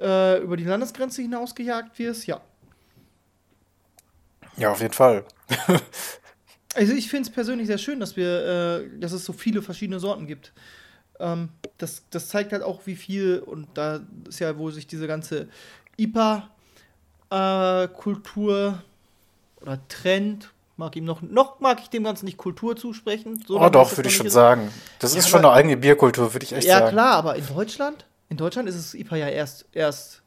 äh, 0.00 0.40
über 0.40 0.56
die 0.56 0.64
Landesgrenze 0.64 1.22
hinausgejagt 1.22 1.98
wirst, 1.98 2.26
ja. 2.26 2.40
Ja, 4.56 4.70
auf 4.70 4.80
jeden 4.80 4.94
Fall. 4.94 5.24
Also 6.74 6.92
ich 6.92 7.08
finde 7.08 7.26
es 7.26 7.34
persönlich 7.34 7.68
sehr 7.68 7.78
schön, 7.78 8.00
dass 8.00 8.18
wir, 8.18 8.82
äh, 8.84 8.98
dass 8.98 9.12
es 9.12 9.24
so 9.24 9.32
viele 9.32 9.62
verschiedene 9.62 9.98
Sorten 9.98 10.26
gibt. 10.26 10.52
Ähm, 11.18 11.48
das, 11.78 12.02
das 12.10 12.28
zeigt 12.28 12.52
halt 12.52 12.62
auch, 12.62 12.82
wie 12.84 12.96
viel, 12.96 13.38
und 13.38 13.66
da 13.72 14.00
ist 14.28 14.40
ja, 14.40 14.58
wo 14.58 14.70
sich 14.70 14.86
diese 14.86 15.06
ganze 15.06 15.48
IPA-Kultur 15.96 18.82
oder 19.62 19.88
Trend, 19.88 20.52
mag 20.76 20.94
ihm 20.96 21.04
noch, 21.04 21.22
noch 21.22 21.60
mag 21.60 21.80
ich 21.80 21.88
dem 21.90 22.04
Ganzen 22.04 22.26
nicht 22.26 22.36
Kultur 22.38 22.76
zusprechen. 22.76 23.42
So 23.46 23.60
Oh 23.60 23.68
doch, 23.68 23.96
würde 23.96 24.08
ich 24.08 24.16
schon 24.16 24.30
sagen. 24.30 24.70
Das 24.98 25.12
Ja, 25.12 25.18
ist 25.20 25.28
schon 25.28 25.40
eine 25.44 25.52
eigene 25.52 25.76
Bierkultur, 25.76 26.32
würde 26.34 26.44
ich 26.44 26.52
echt 26.52 26.66
Ja, 26.66 26.78
sagen. 26.80 26.90
klar, 26.92 27.14
aber 27.16 27.36
in 27.36 27.46
Deutschland? 27.46 28.06
In 28.28 28.36
Deutschland 28.36 28.68
ist 28.68 28.74
es 28.76 28.94
IPA 28.94 29.16
ja 29.16 29.28
erst, 29.28 29.66
erst 29.72 30.22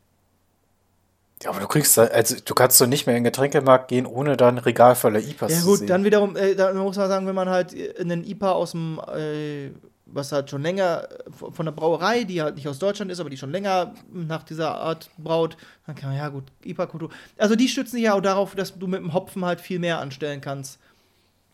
Ja, 1.42 1.52
aber 1.52 1.60
du 1.62 1.68
kriegst 1.68 1.98
da, 1.98 2.04
also 2.06 2.36
du 2.44 2.54
kannst 2.54 2.80
doch 2.82 2.88
nicht 2.88 3.06
mehr 3.08 3.16
in 3.16 3.24
den 3.24 3.32
Getränkemarkt 3.32 3.88
gehen, 3.88 4.06
ohne 4.06 4.36
da 4.38 4.50
ein 4.50 4.58
Regal 4.58 4.96
voller 4.96 5.20
IPAs 5.20 5.52
Ja 5.52 5.60
zu 5.60 5.66
gut, 5.66 5.78
sehen. 5.80 5.88
dann 5.88 6.04
wiederum, 6.04 6.36
äh, 6.36 6.56
da 6.56 6.74
muss 6.74 6.98
man 6.98 7.08
sagen, 7.08 7.28
wenn 7.28 7.36
man 7.36 7.50
halt 7.50 7.74
äh, 7.74 7.94
einen 8.00 8.24
IPA 8.26 8.52
aus 8.52 8.72
dem, 8.72 9.00
äh, 9.16 9.70
was 10.14 10.32
halt 10.32 10.50
schon 10.50 10.62
länger 10.62 11.08
äh, 11.12 11.32
von 11.32 11.54
von 11.54 11.66
der 11.66 11.74
Brauerei, 11.74 12.24
die 12.24 12.42
halt 12.42 12.56
nicht 12.56 12.68
aus 12.68 12.80
Deutschland 12.80 13.12
ist, 13.12 13.20
aber 13.20 13.30
die 13.30 13.38
schon 13.38 13.52
länger 13.52 13.94
nach 14.12 14.44
dieser 14.44 14.76
Art 14.76 15.10
braut, 15.18 15.58
dann 15.86 15.96
kann 15.96 16.10
man, 16.10 16.18
ja 16.18 16.30
gut, 16.30 16.46
IPA-Kultur. 16.64 17.10
Also 17.38 17.56
die 17.56 17.68
stützen 17.68 17.96
sich 17.98 18.04
ja 18.06 18.14
auch 18.14 18.22
darauf, 18.22 18.56
dass 18.56 18.78
du 18.78 18.88
mit 18.88 19.00
dem 19.00 19.14
Hopfen 19.14 19.46
halt 19.46 19.62
viel 19.62 19.80
mehr 19.80 20.00
anstellen 20.00 20.42
kannst. 20.42 20.80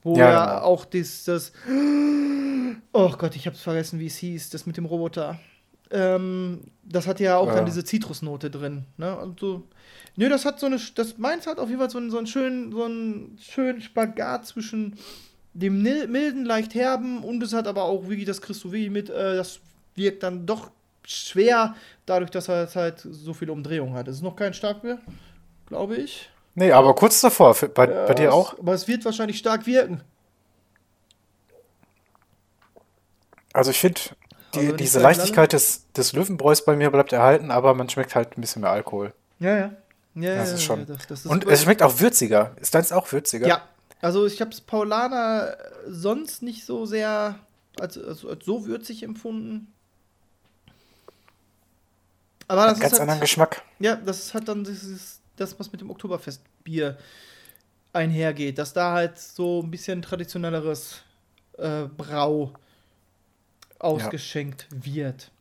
Wo 0.03 0.17
Ja, 0.17 0.29
ja, 0.31 0.45
genau. 0.45 0.61
auch 0.61 0.85
das, 0.85 1.23
das, 1.23 1.51
oh 2.93 3.09
Gott, 3.17 3.35
ich 3.35 3.47
hab's 3.47 3.61
vergessen, 3.61 3.99
wie 3.99 4.07
es 4.07 4.17
hieß, 4.17 4.49
das 4.51 4.65
mit 4.65 4.77
dem 4.77 4.85
Roboter. 4.85 5.39
Ähm, 5.91 6.61
das 6.83 7.07
hat 7.07 7.19
ja 7.19 7.37
auch 7.37 7.47
Ja. 7.47 7.55
dann 7.55 7.65
diese 7.65 7.83
Zitrusnote 7.83 8.49
drin, 8.49 8.85
ne? 8.97 9.17
Und 9.17 9.39
so, 9.39 9.63
Nö, 10.17 10.29
das 10.29 10.45
hat 10.45 10.59
so 10.59 10.65
eine, 10.65 10.79
das 10.95 11.17
meins 11.17 11.45
hat 11.45 11.59
auf 11.59 11.67
jeden 11.67 11.79
Fall 11.79 11.89
so 11.89 11.97
einen, 11.97 12.09
so 12.09 12.17
einen 12.17 12.27
schönen, 12.27 12.71
so 12.71 12.83
einen 12.85 13.37
schönen 13.39 13.81
Spagat 13.81 14.45
zwischen 14.47 14.95
dem 15.55 15.81
milden, 15.81 16.45
leicht 16.45 16.75
herben 16.75 17.23
und 17.23 17.41
es 17.41 17.53
hat 17.53 17.65
aber 17.67 17.83
auch 17.83 18.03
wirklich 18.03 18.25
das 18.25 18.41
kriegst 18.41 18.65
mit, 18.65 19.09
äh, 19.09 19.35
das 19.37 19.59
wirkt 19.95 20.21
dann 20.21 20.45
doch 20.45 20.69
schwer, 21.05 21.75
dadurch, 22.05 22.29
dass 22.29 22.49
er 22.49 22.61
jetzt 22.63 22.75
halt 22.75 22.99
so 22.99 23.33
viele 23.33 23.51
Umdrehungen 23.53 23.93
hat. 23.93 24.07
Es 24.07 24.17
ist 24.17 24.21
noch 24.21 24.35
kein 24.35 24.53
Starkbier, 24.53 24.99
glaube 25.67 25.95
ich. 25.95 26.29
Nee, 26.55 26.71
aber 26.71 26.93
kurz 26.93 27.21
davor, 27.21 27.55
für- 27.55 27.69
bei, 27.69 27.87
bei 27.87 28.13
dir 28.13 28.29
es- 28.29 28.33
auch? 28.33 28.59
Aber 28.59 28.73
es 28.73 28.87
wird 28.87 29.05
wahrscheinlich 29.05 29.37
stark 29.37 29.65
wirken. 29.65 30.01
Also 33.53 33.71
ich 33.71 33.79
finde, 33.79 34.01
die, 34.53 34.59
Also 34.59 34.75
diese 34.75 34.99
gleich 34.99 35.17
Leichtigkeit 35.17 35.53
des, 35.53 35.89
des 35.93 36.11
Löwenbräus 36.13 36.65
bei 36.65 36.75
mir 36.75 36.91
bleibt 36.91 37.13
erhalten, 37.13 37.51
aber 37.51 37.73
man 37.73 37.89
schmeckt 37.89 38.15
halt 38.15 38.37
ein 38.37 38.41
bisschen 38.41 38.61
mehr 38.61 38.71
Alkohol. 38.71 39.13
Ja, 39.39 39.57
ja. 39.57 39.71
Ja, 40.17 40.35
Das 40.35 40.49
ja, 40.49 40.55
ist 40.55 40.63
schon. 40.63 40.79
ja, 40.79 40.85
das, 40.85 41.07
das 41.07 41.19
ist 41.19 41.25
Und 41.25 41.45
es 41.47 41.63
schmeckt 41.63 41.81
auch 41.81 41.99
würziger. 41.99 42.55
Ist 42.61 42.73
deins 42.73 42.91
auch 42.93 43.11
würziger? 43.11 43.47
Ja, 43.47 43.63
also 44.01 44.25
ich 44.25 44.41
habe 44.41 44.51
es 44.51 44.61
Paulaner 44.61 45.57
sonst 45.87 46.41
nicht 46.41 46.65
so 46.65 46.85
sehr 46.85 47.39
als, 47.79 47.97
als, 47.97 48.25
als 48.25 48.45
so 48.45 48.65
würzig 48.65 49.03
empfunden. 49.03 49.71
Aber 52.47 52.63
Hat 52.63 52.71
das 52.71 52.79
ganz 52.79 52.93
ist 52.93 52.99
anderen 52.99 53.19
halt, 53.19 53.29
Geschmack. 53.29 53.63
ja, 53.79 53.95
das 53.95 54.33
hat 54.33 54.47
dann 54.47 54.63
dieses, 54.63 55.19
das, 55.35 55.59
was 55.59 55.71
mit 55.71 55.81
dem 55.81 55.89
Oktoberfestbier 55.89 56.97
einhergeht, 57.93 58.57
dass 58.57 58.73
da 58.73 58.93
halt 58.93 59.17
so 59.17 59.61
ein 59.63 59.71
bisschen 59.71 60.01
traditionelleres 60.01 61.01
äh, 61.57 61.85
Brau 61.85 62.51
ausgeschenkt 63.79 64.67
wird. 64.69 65.31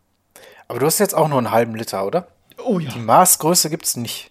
Aber 0.69 0.79
du 0.79 0.87
hast 0.87 0.99
jetzt 0.99 1.15
auch 1.15 1.29
nur 1.29 1.39
einen 1.39 1.51
halben 1.51 1.75
Liter, 1.75 2.07
oder? 2.07 2.29
Oh 2.65 2.79
ja. 2.79 2.91
Die 2.91 3.01
Maßgröße 3.01 3.69
gibt 3.69 3.85
es 3.85 3.97
nicht. 3.97 4.31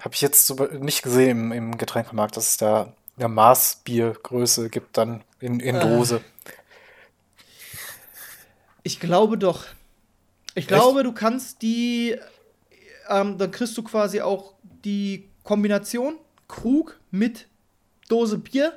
Habe 0.00 0.14
ich 0.14 0.20
jetzt 0.20 0.46
so 0.46 0.54
nicht 0.80 1.02
gesehen 1.02 1.30
im, 1.30 1.52
im 1.52 1.78
Getränkemarkt, 1.78 2.36
dass 2.36 2.50
es 2.50 2.56
da 2.56 2.92
eine 3.16 3.28
Maßbiergröße 3.28 4.70
gibt, 4.70 4.96
dann 4.96 5.22
in, 5.40 5.58
in 5.60 5.74
Äh. 5.76 5.80
Dose. 5.80 6.20
Ich 8.82 9.00
glaube 9.00 9.38
doch. 9.38 9.64
Ich 10.54 10.66
glaube, 10.66 11.02
du 11.02 11.12
kannst 11.12 11.62
die, 11.62 12.16
ähm, 13.08 13.38
dann 13.38 13.50
kriegst 13.50 13.76
du 13.76 13.82
quasi 13.82 14.20
auch 14.20 14.54
die 14.84 15.28
Kombination 15.44 16.16
Krug 16.48 16.98
mit 17.10 17.46
Dose 18.08 18.38
Bier, 18.38 18.76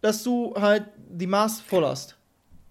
dass 0.00 0.22
du 0.22 0.54
halt 0.58 0.84
die 1.08 1.26
Maß 1.26 1.60
voll 1.60 1.84
hast. 1.84 2.16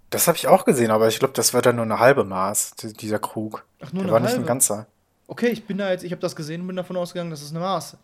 Das 0.10 0.28
habe 0.28 0.38
ich 0.38 0.48
auch 0.48 0.66
gesehen, 0.66 0.90
aber 0.90 1.08
ich 1.08 1.20
glaube, 1.20 1.34
das 1.36 1.54
war 1.54 1.62
dann 1.62 1.76
nur 1.76 1.86
eine 1.86 2.00
halbe 2.00 2.24
Maß, 2.24 2.72
die- 2.80 2.94
dieser 2.94 3.20
Krug. 3.20 3.64
Ach, 3.82 3.92
nur 3.94 4.04
Der 4.04 4.06
eine 4.06 4.12
war 4.14 4.20
nicht 4.22 4.30
halbe? 4.32 4.44
ein 4.44 4.48
ganzer. 4.48 4.88
Okay, 5.30 5.50
ich 5.50 5.66
bin 5.66 5.78
da 5.78 5.92
jetzt, 5.92 6.04
ich 6.04 6.12
habe 6.12 6.22
das 6.22 6.36
gesehen 6.36 6.62
und 6.62 6.68
bin 6.68 6.76
davon 6.76 6.98
ausgegangen, 6.98 7.30
das 7.30 7.44
ist 7.44 7.52
eine 7.52 7.60
Maß. 7.60 7.98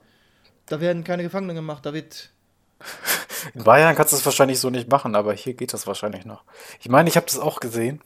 Da 0.67 0.79
werden 0.79 1.03
keine 1.03 1.23
Gefangenen 1.23 1.55
gemacht, 1.55 1.83
da 1.83 1.91
wird. 1.91 2.29
In 3.55 3.63
Bayern 3.63 3.95
kannst 3.95 4.13
du 4.13 4.17
es 4.17 4.25
wahrscheinlich 4.25 4.59
so 4.59 4.69
nicht 4.69 4.89
machen, 4.91 5.15
aber 5.15 5.33
hier 5.33 5.55
geht 5.55 5.73
das 5.73 5.87
wahrscheinlich 5.87 6.25
noch. 6.25 6.43
Ich 6.79 6.87
meine, 6.87 7.09
ich 7.09 7.17
habe 7.17 7.25
das 7.25 7.39
auch 7.39 7.59
gesehen. 7.59 7.99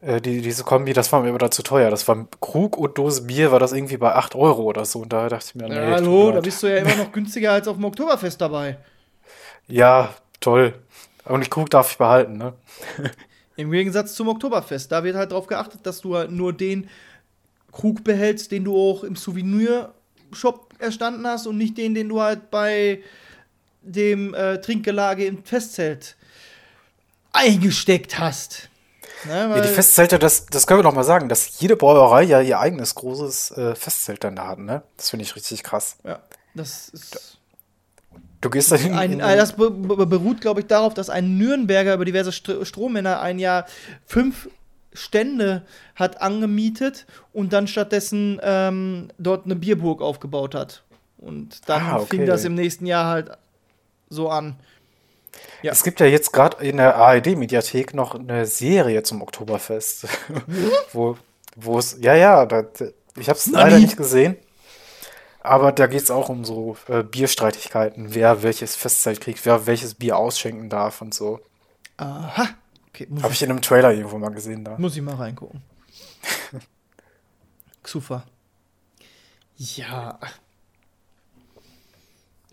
Äh, 0.00 0.22
die, 0.22 0.40
diese 0.40 0.64
Kombi, 0.64 0.94
das 0.94 1.12
war 1.12 1.20
mir 1.20 1.28
aber 1.28 1.38
da 1.38 1.50
zu 1.50 1.62
teuer. 1.62 1.90
Das 1.90 2.08
war 2.08 2.26
Krug 2.40 2.78
und 2.78 2.96
Dose 2.96 3.22
Bier, 3.22 3.52
war 3.52 3.60
das 3.60 3.72
irgendwie 3.72 3.98
bei 3.98 4.14
8 4.14 4.34
Euro 4.34 4.62
oder 4.62 4.86
so. 4.86 5.00
Und 5.00 5.12
da 5.12 5.28
dachte 5.28 5.46
ich 5.48 5.54
mir, 5.54 5.68
nee, 5.68 5.74
Ja, 5.74 5.96
hallo, 5.96 6.32
da 6.32 6.40
bist 6.40 6.62
du 6.62 6.66
ja 6.66 6.78
immer 6.78 6.96
noch 6.96 7.12
günstiger 7.12 7.52
als 7.52 7.68
auf 7.68 7.76
dem 7.76 7.84
Oktoberfest 7.84 8.40
dabei. 8.40 8.78
Ja, 9.66 10.14
toll. 10.40 10.72
Und 11.26 11.44
die 11.44 11.50
Krug 11.50 11.68
darf 11.68 11.90
ich 11.92 11.98
behalten, 11.98 12.38
ne? 12.38 12.54
Im 13.56 13.70
Gegensatz 13.70 14.14
zum 14.14 14.28
Oktoberfest. 14.28 14.90
Da 14.90 15.04
wird 15.04 15.16
halt 15.16 15.32
darauf 15.32 15.46
geachtet, 15.46 15.80
dass 15.82 16.00
du 16.00 16.16
halt 16.16 16.30
nur 16.30 16.54
den 16.54 16.88
Krug 17.72 18.04
behältst, 18.04 18.50
den 18.50 18.64
du 18.64 18.76
auch 18.76 19.04
im 19.04 19.16
Souvenir-Shop 19.16 20.74
erstanden 20.78 21.26
hast 21.26 21.46
und 21.46 21.58
nicht 21.58 21.76
den, 21.78 21.94
den 21.94 22.08
du 22.08 22.20
halt 22.20 22.50
bei 22.50 23.00
dem 23.82 24.34
äh, 24.34 24.60
Trinkgelage 24.60 25.24
im 25.26 25.44
Festzelt 25.44 26.16
eingesteckt 27.32 28.18
hast. 28.18 28.68
Ne, 29.24 29.32
Ja, 29.56 29.60
die 29.60 29.68
Festzelte, 29.68 30.18
das, 30.18 30.46
das 30.46 30.66
können 30.66 30.78
wir 30.80 30.84
doch 30.84 30.94
mal 30.94 31.02
sagen, 31.04 31.28
dass 31.28 31.58
jede 31.60 31.76
Brauerei 31.76 32.22
ja 32.22 32.40
ihr 32.40 32.60
eigenes 32.60 32.94
großes 32.94 33.50
äh, 33.52 33.74
Festzelt 33.74 34.22
dann 34.24 34.36
da 34.36 34.48
hat, 34.48 34.58
ne? 34.60 34.82
Das 34.96 35.10
finde 35.10 35.24
ich 35.24 35.34
richtig 35.34 35.62
krass. 35.62 35.96
ja, 36.04 36.20
das 36.54 36.88
ist. 36.90 37.38
Du 38.40 38.50
gehst 38.50 38.70
da 38.70 38.76
hin. 38.76 38.92
Ein, 38.94 39.14
in- 39.14 39.20
äh, 39.20 39.36
das 39.36 39.54
be 39.56 39.68
be 39.70 40.06
beruht, 40.06 40.40
glaube 40.40 40.60
ich, 40.60 40.66
darauf, 40.68 40.94
dass 40.94 41.10
ein 41.10 41.36
Nürnberger 41.38 41.94
über 41.94 42.04
diverse 42.04 42.30
Str 42.30 42.64
Strohmänner 42.64 43.20
ein 43.20 43.40
Jahr 43.40 43.66
fünf 44.06 44.48
Stände 44.92 45.62
hat 45.94 46.20
angemietet 46.22 47.06
und 47.32 47.52
dann 47.52 47.66
stattdessen 47.68 48.40
ähm, 48.42 49.08
dort 49.18 49.44
eine 49.44 49.56
Bierburg 49.56 50.00
aufgebaut 50.02 50.54
hat. 50.54 50.82
Und 51.18 51.68
dann 51.68 51.82
Ah, 51.82 51.96
okay. 51.96 52.16
fing 52.16 52.26
das 52.26 52.44
im 52.44 52.54
nächsten 52.54 52.86
Jahr 52.86 53.06
halt 53.06 53.30
so 54.08 54.28
an. 54.28 54.56
Ja. 55.62 55.72
Es 55.72 55.82
gibt 55.82 56.00
ja 56.00 56.06
jetzt 56.06 56.32
gerade 56.32 56.64
in 56.64 56.78
der 56.78 56.96
ARD-Mediathek 56.96 57.94
noch 57.94 58.14
eine 58.14 58.46
Serie 58.46 59.02
zum 59.02 59.22
Oktoberfest. 59.22 60.06
wo, 60.92 61.16
wo 61.56 61.78
es, 61.78 61.98
ja, 62.00 62.14
ja, 62.14 62.46
da, 62.46 62.64
ich 63.16 63.28
habe 63.28 63.38
es 63.38 63.46
leider 63.46 63.78
nicht 63.78 63.96
gesehen. 63.96 64.36
Aber 65.40 65.72
da 65.72 65.86
geht 65.86 66.02
es 66.02 66.10
auch 66.10 66.28
um 66.28 66.44
so 66.44 66.76
äh, 66.88 67.02
Bierstreitigkeiten, 67.02 68.14
wer 68.14 68.42
welches 68.42 68.76
Festzelt 68.76 69.20
kriegt, 69.20 69.44
wer 69.46 69.66
welches 69.66 69.94
Bier 69.94 70.16
ausschenken 70.16 70.68
darf 70.68 71.00
und 71.00 71.14
so. 71.14 71.40
Aha. 71.96 72.48
Okay, 73.06 73.22
Habe 73.22 73.32
ich 73.32 73.42
in 73.42 73.50
einem 73.50 73.62
Trailer 73.62 73.92
irgendwo 73.92 74.18
mal 74.18 74.30
gesehen 74.30 74.64
da. 74.64 74.76
muss 74.78 74.96
ich 74.96 75.02
mal 75.02 75.14
reingucken. 75.14 75.62
Xufa. 77.82 78.24
Ja. 79.56 80.18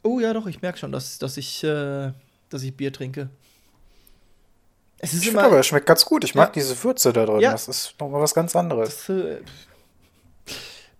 Oh 0.03 0.19
ja, 0.19 0.33
doch, 0.33 0.45
ich 0.47 0.61
merke 0.61 0.77
schon, 0.77 0.91
dass, 0.91 1.17
dass, 1.17 1.37
ich, 1.37 1.63
äh, 1.63 2.11
dass 2.49 2.61
ich 2.63 2.75
Bier 2.75 2.93
trinke. 2.93 3.29
Es 4.99 5.13
ist 5.13 5.21
Ich 5.21 5.27
finde 5.29 5.43
aber, 5.43 5.59
es 5.59 5.67
schmeckt 5.67 5.87
ganz 5.87 6.05
gut. 6.05 6.23
Ich 6.23 6.35
mag 6.35 6.49
Ja. 6.49 6.53
diese 6.53 6.83
Würze 6.83 7.11
da 7.11 7.25
drin. 7.25 7.39
Ja. 7.41 7.51
Das 7.51 7.67
ist 7.67 7.95
nochmal 7.99 8.21
was 8.21 8.33
ganz 8.33 8.55
anderes. 8.55 9.05
Das, 9.07 9.09
äh, 9.09 9.41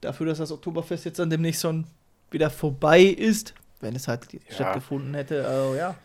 dafür, 0.02 0.26
dass 0.28 0.40
das 0.40 0.52
Oktoberfest 0.52 1.06
jetzt 1.06 1.20
dann 1.20 1.30
demnächst 1.30 1.62
schon 1.62 1.86
wieder 2.32 2.50
vorbei 2.50 3.02
ist, 3.04 3.54
wenn 3.80 3.96
es 3.96 4.08
halt 4.08 4.28
stattgefunden 4.50 5.14
hätte, 5.14 5.48
also 5.48 5.76
ja. 5.76 5.96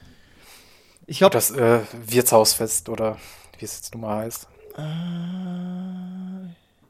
Ich 1.06 1.18
glaube, 1.18 1.32
Das 1.32 1.50
äh, 1.50 1.80
Wirtshausfest 2.06 2.88
oder 2.88 3.16
wie 3.58 3.64
es 3.64 3.76
jetzt 3.76 3.94
nun 3.94 4.02
mal 4.02 4.24
heißt. 4.24 4.48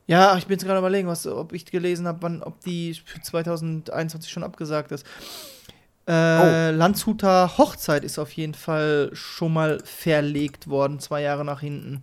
ja, 0.06 0.36
ich 0.36 0.46
bin 0.46 0.54
jetzt 0.54 0.64
gerade 0.64 0.78
überlegen, 0.78 1.08
was, 1.08 1.26
ob 1.26 1.52
ich 1.52 1.64
gelesen 1.64 2.06
habe, 2.06 2.18
wann, 2.22 2.42
ob 2.42 2.60
die 2.60 2.94
für 2.94 3.20
2021 3.20 4.30
schon 4.30 4.44
abgesagt 4.44 4.92
ist. 4.92 5.06
Äh, 6.08 6.70
Landshuter 6.72 7.56
Hochzeit 7.56 8.04
ist 8.04 8.18
auf 8.18 8.32
jeden 8.32 8.54
Fall 8.54 9.10
schon 9.12 9.52
mal 9.52 9.80
verlegt 9.84 10.68
worden, 10.68 10.98
zwei 10.98 11.22
Jahre 11.22 11.44
nach 11.44 11.60
hinten. 11.60 12.02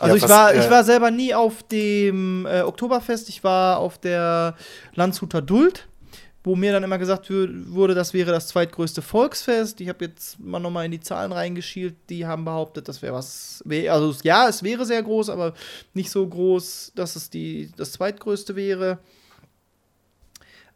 Also 0.00 0.12
Ja, 0.12 0.16
ich 0.16 0.22
was, 0.22 0.30
war, 0.30 0.54
äh, 0.54 0.60
ich 0.60 0.70
war 0.70 0.84
selber 0.84 1.10
nie 1.10 1.34
auf 1.34 1.62
dem 1.64 2.46
äh, 2.46 2.62
Oktoberfest, 2.62 3.28
ich 3.28 3.44
war 3.44 3.78
auf 3.78 3.98
der 3.98 4.54
Landshuter 4.94 5.42
Duld, 5.42 5.88
wo 6.44 6.54
mir 6.56 6.72
dann 6.72 6.84
immer 6.84 6.98
gesagt 6.98 7.30
wurde, 7.30 7.94
das 7.94 8.14
wäre 8.14 8.30
das 8.30 8.48
zweitgrößte 8.48 9.02
Volksfest. 9.02 9.80
Ich 9.80 9.88
habe 9.88 10.04
jetzt 10.06 10.38
mal 10.38 10.60
nochmal 10.60 10.86
in 10.86 10.92
die 10.92 11.00
Zahlen 11.00 11.32
reingeschielt, 11.32 11.96
die 12.08 12.26
haben 12.26 12.44
behauptet, 12.44 12.88
das 12.88 13.02
wäre 13.02 13.14
was, 13.14 13.62
also 13.88 14.14
ja, 14.22 14.48
es 14.48 14.62
wäre 14.62 14.86
sehr 14.86 15.02
groß, 15.02 15.30
aber 15.30 15.54
nicht 15.94 16.10
so 16.10 16.26
groß, 16.26 16.92
dass 16.94 17.16
es 17.16 17.30
die, 17.30 17.72
das 17.76 17.92
zweitgrößte 17.92 18.56
wäre. 18.56 18.98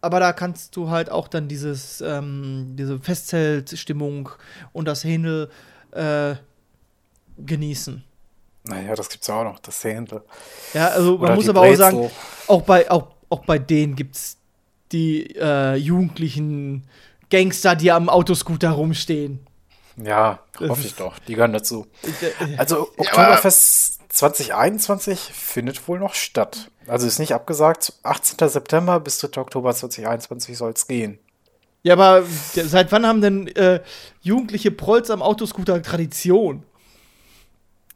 Aber 0.00 0.18
da 0.18 0.32
kannst 0.32 0.74
du 0.74 0.90
halt 0.90 1.10
auch 1.10 1.28
dann 1.28 1.46
dieses, 1.46 2.00
ähm, 2.00 2.74
diese 2.76 2.98
Festzeltstimmung 2.98 4.30
und 4.72 4.88
das 4.88 5.04
Händel 5.04 5.48
äh, 5.92 6.34
genießen. 7.38 8.02
Naja, 8.64 8.96
das 8.96 9.08
gibt's 9.08 9.30
auch 9.30 9.44
noch, 9.44 9.60
das 9.60 9.82
Händel. 9.84 10.22
Ja, 10.74 10.88
also 10.88 11.18
man 11.18 11.26
Oder 11.26 11.34
muss 11.36 11.48
aber 11.48 11.60
auch 11.60 11.74
sagen, 11.74 11.98
Brezel. 11.98 12.16
auch 12.48 12.62
bei, 12.62 12.90
auch, 12.90 13.14
auch 13.28 13.44
bei 13.44 13.60
denen 13.60 13.94
gibt 13.94 14.16
es 14.16 14.38
die 14.92 15.34
äh, 15.36 15.74
jugendlichen 15.76 16.84
Gangster, 17.30 17.74
die 17.76 17.90
am 17.92 18.08
Autoscooter 18.08 18.70
rumstehen. 18.70 19.40
Ja, 20.02 20.40
hoffe 20.58 20.80
ich 20.80 20.86
ist- 20.88 21.00
doch. 21.00 21.18
Die 21.20 21.34
gehören 21.34 21.52
dazu. 21.52 21.86
Äh, 22.02 22.56
Also 22.56 22.88
Oktoberfest 22.96 24.00
2021 24.10 25.18
findet 25.18 25.86
wohl 25.88 25.98
noch 25.98 26.14
statt. 26.14 26.70
Also 26.86 27.06
ist 27.06 27.18
nicht 27.18 27.32
abgesagt. 27.34 27.92
18. 28.02 28.48
September 28.48 29.00
bis 29.00 29.18
3. 29.18 29.40
Oktober 29.40 29.74
2021 29.74 30.56
soll 30.56 30.72
es 30.72 30.86
gehen. 30.86 31.18
Ja, 31.82 31.94
aber 31.94 32.24
der- 32.56 32.66
seit 32.66 32.92
wann 32.92 33.06
haben 33.06 33.20
denn 33.20 33.46
äh, 33.48 33.80
jugendliche 34.22 34.70
Prolls 34.70 35.10
am 35.10 35.20
Autoscooter 35.22 35.82
Tradition? 35.82 36.62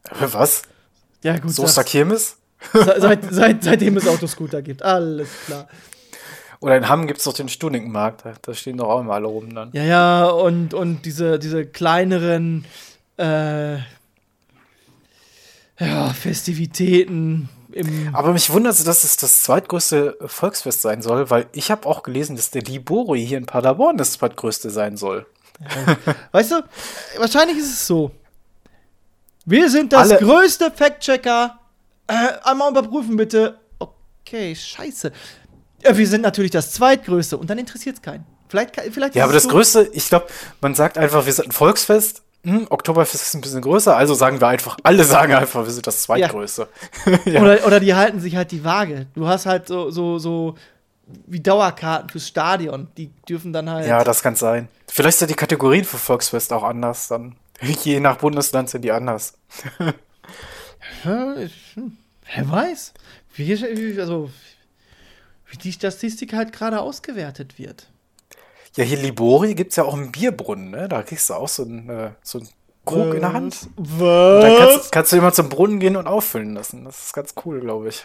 Was? 0.20 0.62
Ja, 1.22 1.38
gut. 1.38 1.52
Soester 1.52 1.72
sag's. 1.82 1.90
Kirmes? 1.90 2.36
Se- 2.72 2.94
seit, 3.00 3.32
seit, 3.34 3.64
seitdem 3.64 3.96
es 3.96 4.06
Autoscooter 4.06 4.62
gibt. 4.62 4.82
Alles 4.82 5.28
klar. 5.46 5.68
Oder 6.66 6.76
in 6.76 6.88
Hamm 6.88 7.06
gibt 7.06 7.18
es 7.18 7.24
doch 7.24 7.32
den 7.32 7.48
Stuningenmarkt. 7.48 8.24
Da- 8.24 8.34
Da 8.42 8.52
stehen 8.54 8.76
doch 8.76 8.88
auch 8.88 9.00
immer 9.00 9.14
alle 9.14 9.26
rum 9.28 9.54
dann. 9.54 9.70
Ja, 9.72 9.84
ja, 9.84 10.26
und, 10.26 10.74
und 10.74 11.02
diese, 11.06 11.38
diese 11.38 11.64
kleineren 11.64 12.64
äh, 13.18 13.76
ja, 15.78 16.08
Festivitäten 16.12 17.48
im. 17.72 18.14
Aber 18.14 18.32
mich 18.32 18.50
wundert 18.50 18.74
es, 18.74 18.84
dass 18.84 19.04
es 19.04 19.16
das 19.16 19.42
zweitgrößte 19.42 20.16
Volksfest 20.26 20.82
sein 20.82 21.02
soll, 21.02 21.28
weil 21.30 21.46
ich 21.52 21.70
habe 21.70 21.86
auch 21.86 22.02
gelesen, 22.02 22.36
dass 22.36 22.50
der 22.50 22.62
Libori 22.62 23.24
hier 23.26 23.38
in 23.38 23.46
Paderborn 23.46 23.96
das 23.96 24.12
zweitgrößte 24.12 24.70
sein 24.70 24.96
soll. 24.96 25.26
Weißt 26.32 26.50
du, 26.52 26.62
wahrscheinlich 27.18 27.58
ist 27.58 27.72
es 27.72 27.86
so. 27.86 28.10
Wir 29.44 29.70
sind 29.70 29.92
das 29.92 30.10
Alle- 30.10 30.18
größte 30.18 30.70
Fact-Checker. 30.70 31.58
Äh, 32.08 32.14
einmal 32.44 32.70
überprüfen, 32.70 33.16
bitte. 33.16 33.58
Okay, 33.78 34.54
scheiße. 34.56 35.12
Ja, 35.82 35.96
wir 35.96 36.06
sind 36.06 36.22
natürlich 36.22 36.50
das 36.50 36.72
zweitgrößte 36.72 37.36
und 37.36 37.48
dann 37.50 37.58
interessiert 37.58 37.96
es 37.96 38.02
keinen. 38.02 38.24
Vielleicht, 38.48 38.80
vielleicht 38.92 39.14
Ja, 39.14 39.24
aber 39.24 39.32
das 39.32 39.44
so- 39.44 39.48
Größte, 39.50 39.90
ich 39.92 40.08
glaube, 40.08 40.26
man 40.60 40.74
sagt 40.74 40.98
einfach, 40.98 41.26
wir 41.26 41.32
sind 41.32 41.48
ein 41.48 41.52
Volksfest. 41.52 42.22
Hm, 42.44 42.66
Oktoberfest 42.70 43.22
ist 43.24 43.34
ein 43.34 43.40
bisschen 43.40 43.60
größer, 43.60 43.96
also 43.96 44.14
sagen 44.14 44.40
wir 44.40 44.46
einfach, 44.46 44.76
alle 44.84 45.02
sagen 45.02 45.34
einfach, 45.34 45.64
wir 45.64 45.72
sind 45.72 45.86
das 45.86 46.02
zweitgrößte. 46.02 46.68
Ja. 47.24 47.42
Oder, 47.42 47.66
oder 47.66 47.80
die 47.80 47.94
halten 47.94 48.20
sich 48.20 48.36
halt 48.36 48.52
die 48.52 48.62
Waage. 48.62 49.06
Du 49.14 49.26
hast 49.26 49.46
halt 49.46 49.66
so, 49.66 49.90
so, 49.90 50.18
so 50.20 50.54
wie 51.26 51.40
Dauerkarten 51.40 52.08
fürs 52.08 52.28
Stadion. 52.28 52.86
Die 52.96 53.10
dürfen 53.28 53.52
dann 53.52 53.68
halt. 53.68 53.86
Ja, 53.88 54.04
das 54.04 54.22
kann 54.22 54.36
sein. 54.36 54.68
Vielleicht 54.88 55.18
sind 55.18 55.28
die 55.30 55.34
Kategorien 55.34 55.84
für 55.84 55.98
Volksfest 55.98 56.52
auch 56.52 56.62
anders 56.62 57.08
dann. 57.08 57.34
Je 57.84 57.98
nach 58.00 58.18
Bundesland 58.18 58.70
sind 58.70 58.82
die 58.82 58.92
anders. 58.92 59.34
Ja, 61.04 61.34
hm, 61.74 61.96
wer 62.34 62.50
weiß. 62.50 62.94
Wie- 63.34 63.98
also, 64.00 64.30
wie 65.48 65.56
die 65.56 65.72
Statistik 65.72 66.32
halt 66.32 66.52
gerade 66.52 66.80
ausgewertet 66.80 67.58
wird. 67.58 67.88
Ja, 68.76 68.84
hier 68.84 68.98
Libori 68.98 69.54
gibt 69.54 69.70
es 69.70 69.76
ja 69.76 69.84
auch 69.84 69.94
einen 69.94 70.12
Bierbrunnen, 70.12 70.70
ne? 70.70 70.88
Da 70.88 71.02
kriegst 71.02 71.30
du 71.30 71.34
auch 71.34 71.48
so 71.48 71.62
einen, 71.62 71.88
äh, 71.88 72.10
so 72.22 72.38
einen 72.38 72.48
Krug 72.84 73.14
in 73.14 73.20
der 73.20 73.32
Hand. 73.32 73.68
Und 73.76 74.00
dann 74.00 74.52
Was? 74.52 74.58
kannst, 74.58 74.92
kannst 74.92 75.12
du 75.12 75.16
immer 75.16 75.32
zum 75.32 75.48
Brunnen 75.48 75.80
gehen 75.80 75.96
und 75.96 76.06
auffüllen 76.06 76.54
lassen. 76.54 76.84
Das 76.84 77.06
ist 77.06 77.12
ganz 77.12 77.34
cool, 77.44 77.60
glaube 77.60 77.88
ich. 77.88 78.04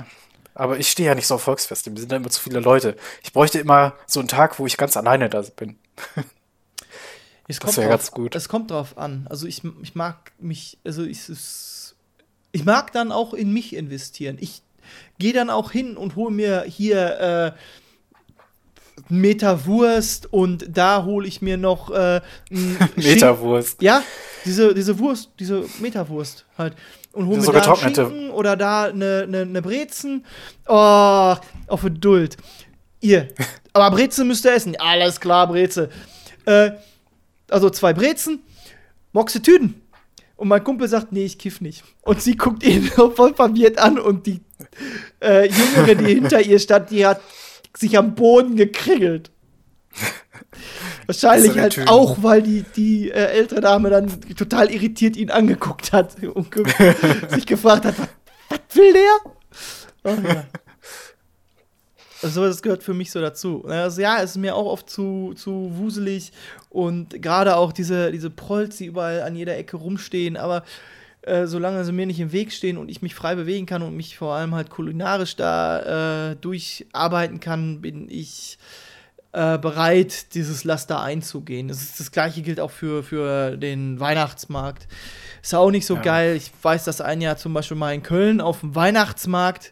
Aber 0.53 0.77
ich 0.77 0.89
stehe 0.89 1.07
ja 1.07 1.15
nicht 1.15 1.27
so 1.27 1.35
auf 1.35 1.43
Volksfeste. 1.43 1.91
Mir 1.91 1.99
sind 1.99 2.11
da 2.11 2.17
immer 2.17 2.29
zu 2.29 2.41
viele 2.41 2.59
Leute. 2.59 2.95
Ich 3.23 3.31
bräuchte 3.33 3.59
immer 3.59 3.93
so 4.05 4.19
einen 4.19 4.27
Tag, 4.27 4.59
wo 4.59 4.65
ich 4.65 4.77
ganz 4.77 4.97
alleine 4.97 5.29
da 5.29 5.41
bin. 5.55 5.77
Es 7.47 7.57
Das 7.57 7.65
kommt 7.65 7.77
wär 7.77 7.83
drauf, 7.85 7.91
ganz 7.91 8.11
gut. 8.11 8.35
Es 8.35 8.47
kommt 8.47 8.71
drauf 8.71 8.97
an. 8.97 9.27
Also 9.29 9.45
ich, 9.45 9.61
ich 9.81 9.93
mag 9.93 10.31
mich, 10.39 10.77
also 10.85 11.03
ich, 11.03 11.27
es, 11.27 11.95
ich 12.53 12.63
mag 12.63 12.93
dann 12.93 13.11
auch 13.11 13.33
in 13.33 13.51
mich 13.51 13.75
investieren. 13.75 14.37
Ich 14.39 14.61
gehe 15.19 15.33
dann 15.33 15.49
auch 15.49 15.71
hin 15.71 15.97
und 15.97 16.15
hole 16.15 16.31
mir 16.33 16.63
hier 16.67 17.19
äh, 17.19 17.51
Meter 19.09 19.65
Wurst 19.65 20.31
und 20.31 20.65
da 20.69 21.03
hole 21.05 21.27
ich 21.27 21.41
mir 21.41 21.57
noch 21.57 21.89
äh, 21.91 22.21
Schinken- 22.51 22.89
Meterwurst. 22.95 23.81
Ja, 23.81 24.03
diese, 24.45 24.73
diese 24.73 24.97
Wurst, 24.99 25.31
diese 25.39 25.65
Meterwurst 25.79 26.45
halt. 26.57 26.75
Und 27.13 27.27
hol 27.27 27.35
mir 27.37 27.41
So 27.43 27.51
da 27.51 27.59
einen 27.59 27.67
getrocknete. 27.73 28.05
Schinken 28.07 28.29
oder 28.31 28.55
da 28.55 28.85
eine, 28.85 29.23
eine, 29.27 29.41
eine 29.41 29.61
Brezen. 29.61 30.25
Oh, 30.67 31.35
auf 31.67 31.81
Geduld. 31.81 32.37
Ihr. 33.01 33.27
Aber 33.73 33.91
Brezen 33.95 34.27
müsst 34.27 34.45
ihr 34.45 34.53
essen. 34.53 34.75
Alles 34.79 35.19
klar, 35.19 35.47
Breze. 35.47 35.89
Äh, 36.45 36.71
also 37.49 37.69
zwei 37.69 37.93
Brezen, 37.93 38.39
Moxe 39.11 39.41
Tüten. 39.41 39.81
Und 40.37 40.47
mein 40.47 40.63
Kumpel 40.63 40.87
sagt, 40.87 41.11
nee, 41.11 41.25
ich 41.25 41.37
kiff 41.37 41.59
nicht. 41.61 41.83
Und 42.01 42.21
sie 42.21 42.35
guckt 42.37 42.63
ihn 42.63 42.83
voll 43.15 43.33
verwirrt 43.33 43.77
an 43.77 43.99
und 43.99 44.25
die 44.25 44.39
äh, 45.21 45.47
Jüngere, 45.47 45.95
die 45.95 46.13
hinter 46.15 46.41
ihr 46.41 46.59
stand, 46.59 46.91
die 46.91 47.05
hat 47.05 47.21
sich 47.77 47.97
am 47.97 48.15
Boden 48.15 48.55
gekringelt. 48.55 49.31
Wahrscheinlich 51.05 51.57
halt 51.57 51.73
Typ. 51.73 51.89
auch, 51.89 52.21
weil 52.21 52.41
die, 52.41 52.63
die 52.75 53.11
äh, 53.11 53.25
ältere 53.25 53.61
Dame 53.61 53.89
dann 53.89 54.09
total 54.35 54.71
irritiert 54.71 55.15
ihn 55.15 55.31
angeguckt 55.31 55.91
hat 55.91 56.23
und 56.35 56.51
ge 56.51 56.65
sich 57.29 57.45
gefragt 57.45 57.85
hat, 57.85 57.97
was, 57.97 58.07
was 58.49 58.75
will 58.75 58.93
der? 58.93 59.33
Oh, 60.03 60.27
ja. 60.27 60.45
Also 62.23 62.45
das 62.45 62.61
gehört 62.61 62.83
für 62.83 62.93
mich 62.93 63.11
so 63.11 63.19
dazu. 63.19 63.65
Also 63.65 64.01
ja, 64.01 64.21
es 64.21 64.31
ist 64.31 64.37
mir 64.37 64.55
auch 64.55 64.67
oft 64.67 64.89
zu, 64.89 65.33
zu 65.35 65.71
wuselig 65.73 66.31
und 66.69 67.21
gerade 67.21 67.55
auch 67.55 67.71
diese, 67.71 68.11
diese 68.11 68.29
Prolls, 68.29 68.77
die 68.77 68.85
überall 68.85 69.23
an 69.23 69.35
jeder 69.35 69.57
Ecke 69.57 69.77
rumstehen, 69.77 70.37
aber 70.37 70.63
äh, 71.23 71.45
solange 71.45 71.83
sie 71.85 71.91
mir 71.91 72.05
nicht 72.05 72.19
im 72.19 72.31
Weg 72.31 72.51
stehen 72.51 72.77
und 72.77 72.89
ich 72.89 73.01
mich 73.01 73.13
frei 73.15 73.35
bewegen 73.35 73.65
kann 73.65 73.81
und 73.83 73.95
mich 73.95 74.17
vor 74.17 74.33
allem 74.35 74.55
halt 74.55 74.69
kulinarisch 74.69 75.35
da 75.35 76.31
äh, 76.31 76.35
durcharbeiten 76.37 77.39
kann, 77.39 77.81
bin 77.81 78.09
ich 78.09 78.57
äh, 79.33 79.57
bereit, 79.57 80.33
dieses 80.33 80.63
Laster 80.63 81.01
einzugehen. 81.01 81.67
Das, 81.67 81.81
ist, 81.81 81.99
das 81.99 82.11
gleiche 82.11 82.41
gilt 82.41 82.59
auch 82.59 82.71
für, 82.71 83.03
für 83.03 83.55
den 83.55 83.99
Weihnachtsmarkt. 83.99 84.87
Ist 85.41 85.55
auch 85.55 85.71
nicht 85.71 85.85
so 85.85 85.95
Ja. 85.95 86.01
geil. 86.01 86.35
Ich 86.35 86.51
weiß, 86.61 86.83
dass 86.85 87.01
ein 87.01 87.21
Jahr 87.21 87.37
zum 87.37 87.53
Beispiel 87.53 87.77
mal 87.77 87.93
in 87.93 88.03
Köln 88.03 88.41
auf 88.41 88.59
dem 88.61 88.75
Weihnachtsmarkt 88.75 89.71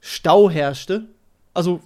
Stau 0.00 0.48
herrschte. 0.50 1.06
Also 1.54 1.80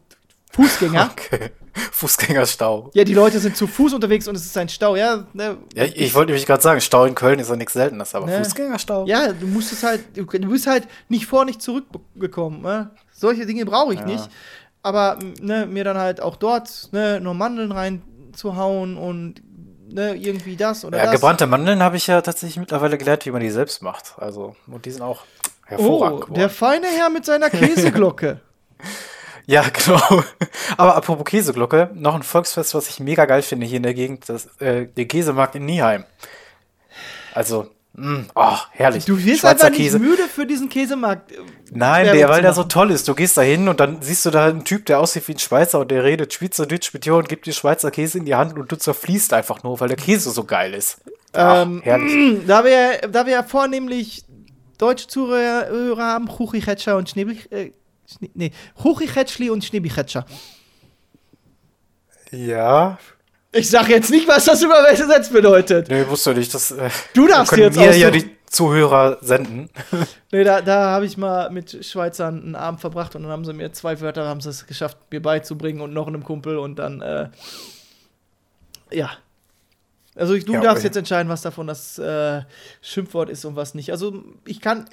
Fußgänger. 0.53 1.11
Okay. 1.17 1.51
Fußgängerstau. 1.93 2.91
Ja, 2.95 3.05
die 3.05 3.15
Leute 3.15 3.39
sind 3.39 3.57
zu 3.57 3.67
Fuß 3.67 3.93
unterwegs 3.95 4.27
und 4.29 4.35
es 4.35 4.45
ist 4.47 4.57
ein 4.57 4.69
Stau. 4.69 4.97
Ja, 4.97 5.25
ne, 5.33 5.57
Ja, 5.75 5.85
ich 5.85 6.15
wollte 6.15 6.33
nämlich 6.33 6.47
gerade 6.47 6.63
sagen, 6.63 6.81
Stau 6.81 7.05
in 7.05 7.15
Köln 7.15 7.39
ist 7.39 7.49
ja 7.51 7.57
nichts 7.57 7.75
Seltenes, 7.75 8.15
aber 8.15 8.27
Ne. 8.27 8.39
Fußgängerstau? 8.45 9.07
ja, 9.07 9.33
du 9.33 9.47
musst 9.47 9.73
es 9.73 9.83
halt, 9.83 10.03
du, 10.17 10.25
bist 10.27 10.67
halt 10.67 10.89
nicht 11.09 11.27
vor, 11.27 11.45
nicht 11.45 11.61
zurückgekommen. 11.63 12.63
Ne? 12.63 12.91
Solche 13.13 13.47
Dinge 13.47 13.65
brauche 13.67 13.95
ich 13.95 14.01
Ja. 14.01 14.07
nicht. 14.07 14.29
aber 14.83 15.19
ne, 15.41 15.67
mir 15.67 15.83
dann 15.85 15.99
halt 15.99 16.21
auch 16.21 16.37
dort 16.37 16.89
ne, 16.93 17.21
nur 17.21 17.35
Mandeln 17.35 17.73
reinzuhauen 17.73 18.97
und 18.97 19.43
ne, 19.93 20.15
irgendwie 20.15 20.55
das 20.57 20.85
oder 20.85 20.99
Ja, 20.99 21.05
das. 21.07 21.15
gebrannte 21.15 21.47
Mandeln 21.49 21.83
habe 21.83 21.97
ich 21.97 22.07
ja 22.07 22.21
tatsächlich 22.21 22.57
mittlerweile 22.59 22.97
gelernt, 22.97 23.27
wie 23.27 23.31
man 23.33 23.41
die 23.41 23.51
selbst 23.51 23.83
macht. 23.83 24.15
Also, 24.19 24.55
und 24.69 24.85
die 24.87 24.91
sind 24.93 25.03
auch 25.03 25.23
hervorragend 25.65 26.19
Oh, 26.19 26.21
geworden. 26.27 26.35
der 26.39 26.51
feine 26.51 26.87
Herr 26.87 27.11
mit 27.11 27.25
seiner 27.25 27.51
Käseglocke. 27.51 28.41
Ja, 29.47 29.65
genau. 29.85 30.23
Aber 30.77 30.97
apropos 30.97 31.25
Käseglocke, 31.25 31.91
noch 31.95 32.15
ein 32.15 32.23
Volksfest, 32.23 32.75
was 32.75 32.89
ich 32.89 33.01
mega 33.01 33.25
geil 33.27 33.43
finde 33.43 33.67
hier 33.67 33.77
in 33.79 33.83
der 33.85 33.95
Gegend, 33.95 34.29
das, 34.29 34.47
äh, 34.61 34.87
der 34.87 35.05
Käsemarkt 35.07 35.55
in 35.55 35.65
Nieheim. 35.67 36.05
Also, 37.35 37.69
mh, 37.95 38.25
oh, 38.35 38.57
herrlich. 38.73 39.05
Du 39.05 39.23
wirst 39.23 39.41
Schweizer 39.41 39.67
einfach 39.67 39.79
nicht 39.79 39.99
müde 39.99 40.23
für 40.25 40.47
diesen 40.47 40.69
Käsemarkt. 40.69 41.33
äh, 41.33 41.37
Nein, 41.71 42.07
der, 42.07 42.29
weil 42.29 42.43
der 42.43 42.55
so 42.55 42.65
toll 42.65 42.91
ist. 42.91 43.07
Du 43.09 43.15
gehst 43.15 43.37
da 43.37 43.43
hin 43.43 43.69
und 43.69 43.79
dann 43.79 44.03
siehst 44.03 44.27
du 44.27 44.31
da 44.31 44.47
einen 44.47 44.65
Typ, 44.65 44.87
der 44.87 44.99
aussieht 45.01 45.29
wie 45.29 45.33
ein 45.33 45.39
Schweizer 45.39 45.81
und 45.81 45.91
der 45.91 46.03
redet 46.03 46.33
Schweizerdeutsch 46.33 46.93
mit 46.95 47.05
dir 47.05 47.15
und 47.15 47.29
gibt 47.29 47.47
dir 47.47 47.53
Schweizer 47.53 47.91
Käse 47.91 48.19
in 48.19 48.25
die 48.25 48.35
Hand 48.35 48.59
und 48.59 48.73
du 48.73 48.77
zerfließt 48.77 49.33
einfach 49.33 49.63
nur, 49.63 49.79
weil 49.81 49.89
der 49.89 49.97
Käse 49.97 50.31
so 50.31 50.45
geil 50.45 50.75
ist. 50.75 50.99
Ach, 51.35 51.63
Ähm, 51.63 51.83
herrlich. 51.85 52.43
Da 52.47 52.65
wir, 52.65 53.09
da 53.11 53.27
wir 53.27 53.33
ja 53.35 53.43
vornehmlich 53.43 54.25
deutsche 54.79 55.07
Zuhörer 55.07 56.03
haben, 56.03 56.29
Chuchichetscher 56.29 56.97
und 56.97 57.09
Schneebi, 57.11 57.39
äh, 57.51 57.71
Nee, 58.35 58.53
Chuchichetschli 58.83 59.51
und 59.51 59.65
Schneebichetscher. 59.65 60.25
Ja. 62.31 62.99
Ich 63.53 63.71
sag 63.71 63.89
jetzt 63.89 64.11
nicht, 64.11 64.29
was 64.29 64.45
das 64.45 64.63
übersetzt 64.63 65.33
bedeutet. 65.33 65.89
Nee, 65.89 66.07
wusste 66.09 66.35
nicht. 66.35 66.53
Das, 66.53 66.71
äh, 66.73 66.91
Du 67.15 67.27
darfst 67.27 67.51
können 67.53 67.63
jetzt 67.65 67.77
mir 67.77 67.97
ja 67.97 68.11
die 68.11 68.37
Zuhörer 68.51 69.19
senden. 69.23 69.71
Nee, 70.33 70.45
da, 70.45 70.61
da 70.61 70.91
habe 70.91 71.07
ich 71.07 71.17
mal 71.17 71.51
mit 71.51 71.85
Schweizern 71.87 72.43
einen 72.43 72.55
Abend 72.57 72.81
verbracht 72.81 73.15
und 73.15 73.23
dann 73.23 73.31
haben 73.31 73.45
sie 73.45 73.53
mir 73.55 73.73
zwei 73.73 74.01
Wörter, 74.01 74.27
haben 74.29 74.41
sie 74.41 74.51
es 74.51 74.67
geschafft, 74.67 74.99
mir 75.11 75.23
beizubringen 75.23 75.81
und 75.81 75.95
noch 75.95 76.09
einem 76.09 76.25
Kumpel 76.25 76.59
und 76.59 76.77
dann, 76.79 77.01
äh, 77.01 77.29
ja. 78.91 79.11
Also 80.15 80.35
ich, 80.35 80.45
du 80.45 80.53
Ja, 80.55 80.61
darfst 80.61 80.79
okay. 80.79 80.89
jetzt 80.89 80.97
entscheiden, 80.97 81.29
was 81.31 81.43
davon 81.43 81.67
das 81.69 81.99
äh, 81.99 82.43
Schimpfwort 82.83 83.31
ist 83.31 83.45
und 83.47 83.57
was 83.57 83.75
nicht. 83.75 83.93
Also 83.93 84.25
ich 84.45 84.61
kann 84.61 84.87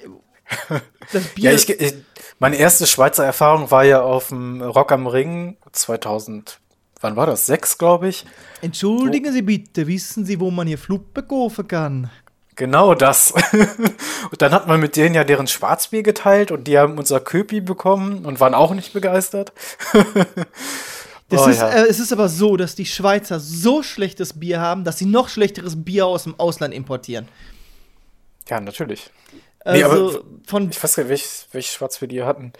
das 1.12 1.24
Bier. 1.28 1.50
Ja, 1.50 1.56
ich, 1.56 1.68
ich, 1.68 1.94
meine 2.38 2.56
erste 2.56 2.86
Schweizer 2.86 3.24
Erfahrung 3.24 3.70
war 3.70 3.84
ja 3.84 4.02
auf 4.02 4.28
dem 4.28 4.62
Rock 4.62 4.92
am 4.92 5.06
Ring 5.06 5.56
2000. 5.72 6.60
Wann 7.00 7.16
war 7.16 7.26
das? 7.26 7.46
Sechs, 7.46 7.76
glaube 7.76 8.08
ich. 8.08 8.24
Entschuldigen 8.62 9.32
Sie 9.32 9.42
bitte, 9.42 9.86
wissen 9.86 10.24
Sie, 10.24 10.40
wo 10.40 10.50
man 10.50 10.66
hier 10.66 10.78
Fluppe 10.78 11.22
kaufen 11.22 11.68
kann? 11.68 12.10
Genau 12.56 12.94
das. 12.94 13.32
und 14.30 14.40
dann 14.40 14.52
hat 14.52 14.68
man 14.68 14.80
mit 14.80 14.96
denen 14.96 15.14
ja 15.14 15.24
deren 15.24 15.46
Schwarzbier 15.46 16.02
geteilt 16.02 16.50
und 16.50 16.64
die 16.68 16.78
haben 16.78 16.98
unser 16.98 17.20
Köpi 17.20 17.60
bekommen 17.60 18.24
und 18.24 18.40
waren 18.40 18.54
auch 18.54 18.74
nicht 18.74 18.92
begeistert. 18.92 19.52
Das 21.30 21.40
Oh, 21.40 21.48
ist, 21.48 21.58
ja. 21.58 21.70
äh, 21.70 21.86
es 21.88 22.00
ist 22.00 22.12
aber 22.12 22.28
so, 22.28 22.56
dass 22.56 22.74
die 22.74 22.84
Schweizer 22.84 23.40
so 23.40 23.82
schlechtes 23.82 24.34
Bier 24.38 24.60
haben, 24.60 24.84
dass 24.84 24.98
sie 24.98 25.06
noch 25.06 25.30
schlechteres 25.30 25.82
Bier 25.82 26.06
aus 26.06 26.24
dem 26.24 26.38
Ausland 26.38 26.74
importieren. 26.74 27.28
Ja, 28.46 28.60
natürlich. 28.60 29.10
Also 29.64 29.78
Nee, 29.78 29.84
aber 29.84 30.24
von 30.46 30.70
Ich 30.70 30.82
weiß 30.82 30.96
gar 30.96 31.02
nicht, 31.02 31.10
welches 31.10 31.48
welch 31.52 31.72
Schwarzbier 31.72 32.08
die 32.08 32.22
hatten. 32.22 32.52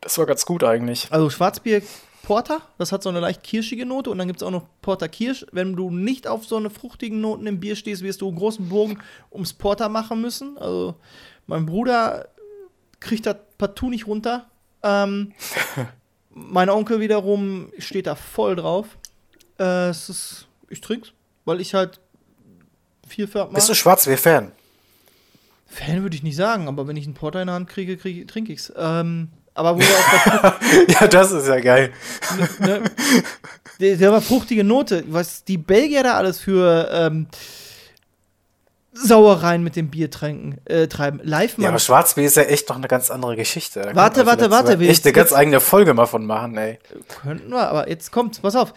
Das 0.00 0.18
war 0.18 0.26
ganz 0.26 0.44
gut 0.44 0.62
eigentlich. 0.62 1.08
Also 1.10 1.30
Schwarzbier 1.30 1.82
Porter, 2.22 2.60
das 2.78 2.92
hat 2.92 3.02
so 3.02 3.08
eine 3.08 3.20
leicht 3.20 3.42
kirschige 3.42 3.86
Note 3.86 4.10
und 4.10 4.18
dann 4.18 4.28
gibt 4.28 4.40
es 4.40 4.46
auch 4.46 4.50
noch 4.50 4.66
Porter 4.82 5.08
Kirsch. 5.08 5.46
Wenn 5.52 5.74
du 5.74 5.90
nicht 5.90 6.26
auf 6.26 6.44
so 6.44 6.56
eine 6.56 6.70
fruchtigen 6.70 7.20
Noten 7.20 7.46
im 7.46 7.60
Bier 7.60 7.76
stehst, 7.76 8.02
wirst 8.02 8.20
du 8.20 8.28
einen 8.28 8.36
großen 8.36 8.68
Bogen 8.68 8.98
ums 9.32 9.54
Porter 9.54 9.88
machen 9.88 10.20
müssen. 10.20 10.58
Also 10.58 10.94
mein 11.46 11.66
Bruder 11.66 12.28
kriegt 13.00 13.26
das 13.26 13.36
partout 13.58 13.90
nicht 13.90 14.06
runter. 14.06 14.46
Ähm, 14.82 15.32
mein 16.30 16.68
Onkel 16.68 17.00
wiederum 17.00 17.72
steht 17.78 18.06
da 18.06 18.14
voll 18.14 18.54
drauf. 18.54 18.86
Äh, 19.58 19.88
es 19.88 20.08
ist, 20.08 20.46
ich 20.68 20.80
trink's, 20.80 21.12
weil 21.46 21.60
ich 21.60 21.74
halt 21.74 22.00
viel 23.08 23.26
Färb 23.26 23.52
Bist 23.54 23.68
du 23.68 23.72
mag. 23.72 23.78
Schwarzbier-Fan? 23.78 24.52
Fan 25.70 26.02
würde 26.02 26.16
ich 26.16 26.22
nicht 26.22 26.36
sagen, 26.36 26.66
aber 26.68 26.86
wenn 26.88 26.96
ich 26.96 27.04
einen 27.06 27.14
Porter 27.14 27.40
in 27.40 27.46
der 27.46 27.54
Hand 27.54 27.68
kriege, 27.68 27.96
kriege 27.96 28.26
trinke 28.26 28.52
ich's. 28.52 28.72
Ähm, 28.76 29.28
aber 29.54 29.76
wo 29.76 29.80
auch 29.80 30.54
ja, 31.00 31.06
das 31.06 31.32
ist 31.32 31.46
ja 31.48 31.60
geil. 31.60 31.92
ne, 32.60 32.82
der, 33.80 33.96
der 33.96 34.12
war 34.12 34.20
fruchtige 34.20 34.64
Note. 34.64 35.04
Was 35.08 35.44
die 35.44 35.58
Belgier 35.58 36.02
da 36.02 36.14
alles 36.16 36.38
für 36.40 36.88
ähm, 36.92 37.26
Sauereien 38.92 39.62
mit 39.62 39.76
dem 39.76 39.88
Bier 39.90 40.10
tränken, 40.10 40.58
äh, 40.66 40.88
treiben. 40.88 41.20
Live 41.22 41.52
Ja, 41.56 41.62
Mann, 41.62 41.68
aber 41.70 41.78
Schwarzbier 41.78 42.24
ist 42.26 42.36
ja 42.36 42.42
echt 42.42 42.68
noch 42.68 42.76
eine 42.76 42.88
ganz 42.88 43.10
andere 43.10 43.36
Geschichte. 43.36 43.80
Da 43.82 43.94
Warte, 43.94 44.26
warte, 44.26 44.50
warte, 44.50 44.80
wir- 44.80 44.88
Echt 44.90 45.04
eine 45.04 45.12
ganz 45.12 45.32
eigene 45.32 45.60
Folge 45.60 45.94
mal 45.94 46.06
von 46.06 46.26
machen, 46.26 46.56
ey. 46.56 46.78
könnten 47.22 47.50
wir, 47.50 47.68
aber 47.68 47.88
jetzt 47.88 48.10
kommt's, 48.10 48.40
pass 48.40 48.56
auf. 48.56 48.74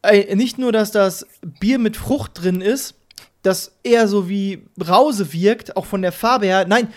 Ey, 0.00 0.34
nicht 0.36 0.58
nur, 0.58 0.72
dass 0.72 0.92
das 0.92 1.26
Bier 1.42 1.78
mit 1.78 1.96
Frucht 1.96 2.42
drin 2.42 2.60
ist, 2.62 2.94
das 3.42 3.72
eher 3.82 4.08
so 4.08 4.28
wie 4.28 4.66
Brause 4.76 5.32
wirkt, 5.32 5.76
auch 5.76 5.86
von 5.86 6.02
der 6.02 6.12
Farbe 6.12 6.46
her. 6.46 6.66
Nein, 6.66 6.92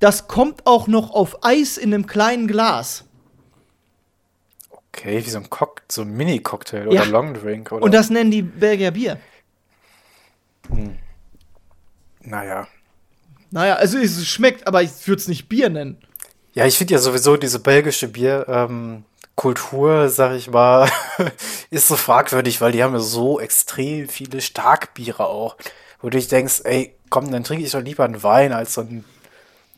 das 0.00 0.28
kommt 0.28 0.66
auch 0.66 0.86
noch 0.88 1.10
auf 1.10 1.44
Eis 1.44 1.76
in 1.78 1.94
einem 1.94 2.06
kleinen 2.06 2.46
Glas. 2.48 3.04
Okay, 4.70 5.24
wie 5.24 5.30
so 5.30 5.38
ein 5.38 5.50
Cock 5.50 5.82
so 5.90 6.02
ein 6.02 6.10
Mini-Cocktail 6.16 6.92
Ja. 6.92 7.02
oder 7.02 7.06
Longdrink 7.06 7.70
oder. 7.72 7.82
Und 7.84 7.92
das 7.94 8.10
nennen 8.10 8.30
die 8.30 8.42
Belgier 8.42 8.90
Bier. 8.90 9.18
naja. 12.20 12.66
Naja, 13.50 13.74
also 13.74 13.98
es 13.98 14.26
schmeckt, 14.26 14.66
aber 14.66 14.82
ich 14.82 14.90
würde 15.06 15.20
es 15.20 15.28
nicht 15.28 15.48
Bier 15.48 15.70
nennen. 15.70 15.98
Ja, 16.54 16.66
ich 16.66 16.76
finde 16.78 16.94
ja 16.94 16.98
sowieso 16.98 17.36
diese 17.36 17.58
belgische 17.60 18.08
Bierkultur, 18.08 18.70
ähm, 18.70 19.04
Kultur, 19.36 20.08
sag 20.08 20.32
ich 20.34 20.50
mal, 20.50 20.90
ist 21.70 21.88
so 21.88 21.96
fragwürdig, 21.96 22.60
weil 22.60 22.72
die 22.72 22.82
haben 22.82 22.94
ja 22.94 23.00
so 23.00 23.38
extrem 23.38 24.08
viele 24.08 24.40
Starkbiere 24.40 25.26
auch. 25.26 25.56
Wo 26.00 26.08
du 26.10 26.16
dich 26.16 26.28
denkst, 26.28 26.62
ey, 26.64 26.96
komm, 27.10 27.30
dann 27.30 27.44
trinke 27.44 27.64
ich 27.64 27.70
doch 27.72 27.80
lieber 27.80 28.04
einen 28.04 28.22
Wein 28.22 28.52
als 28.52 28.74
so 28.74 28.80
ein 28.80 29.04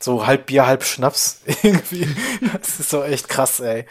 so 0.00 0.26
halb 0.26 0.46
Bier, 0.46 0.66
halb 0.66 0.84
Schnaps. 0.84 1.40
Irgendwie. 1.62 2.08
Das 2.52 2.78
ist 2.80 2.90
so 2.90 3.02
echt 3.02 3.28
krass, 3.28 3.58
ey. 3.60 3.84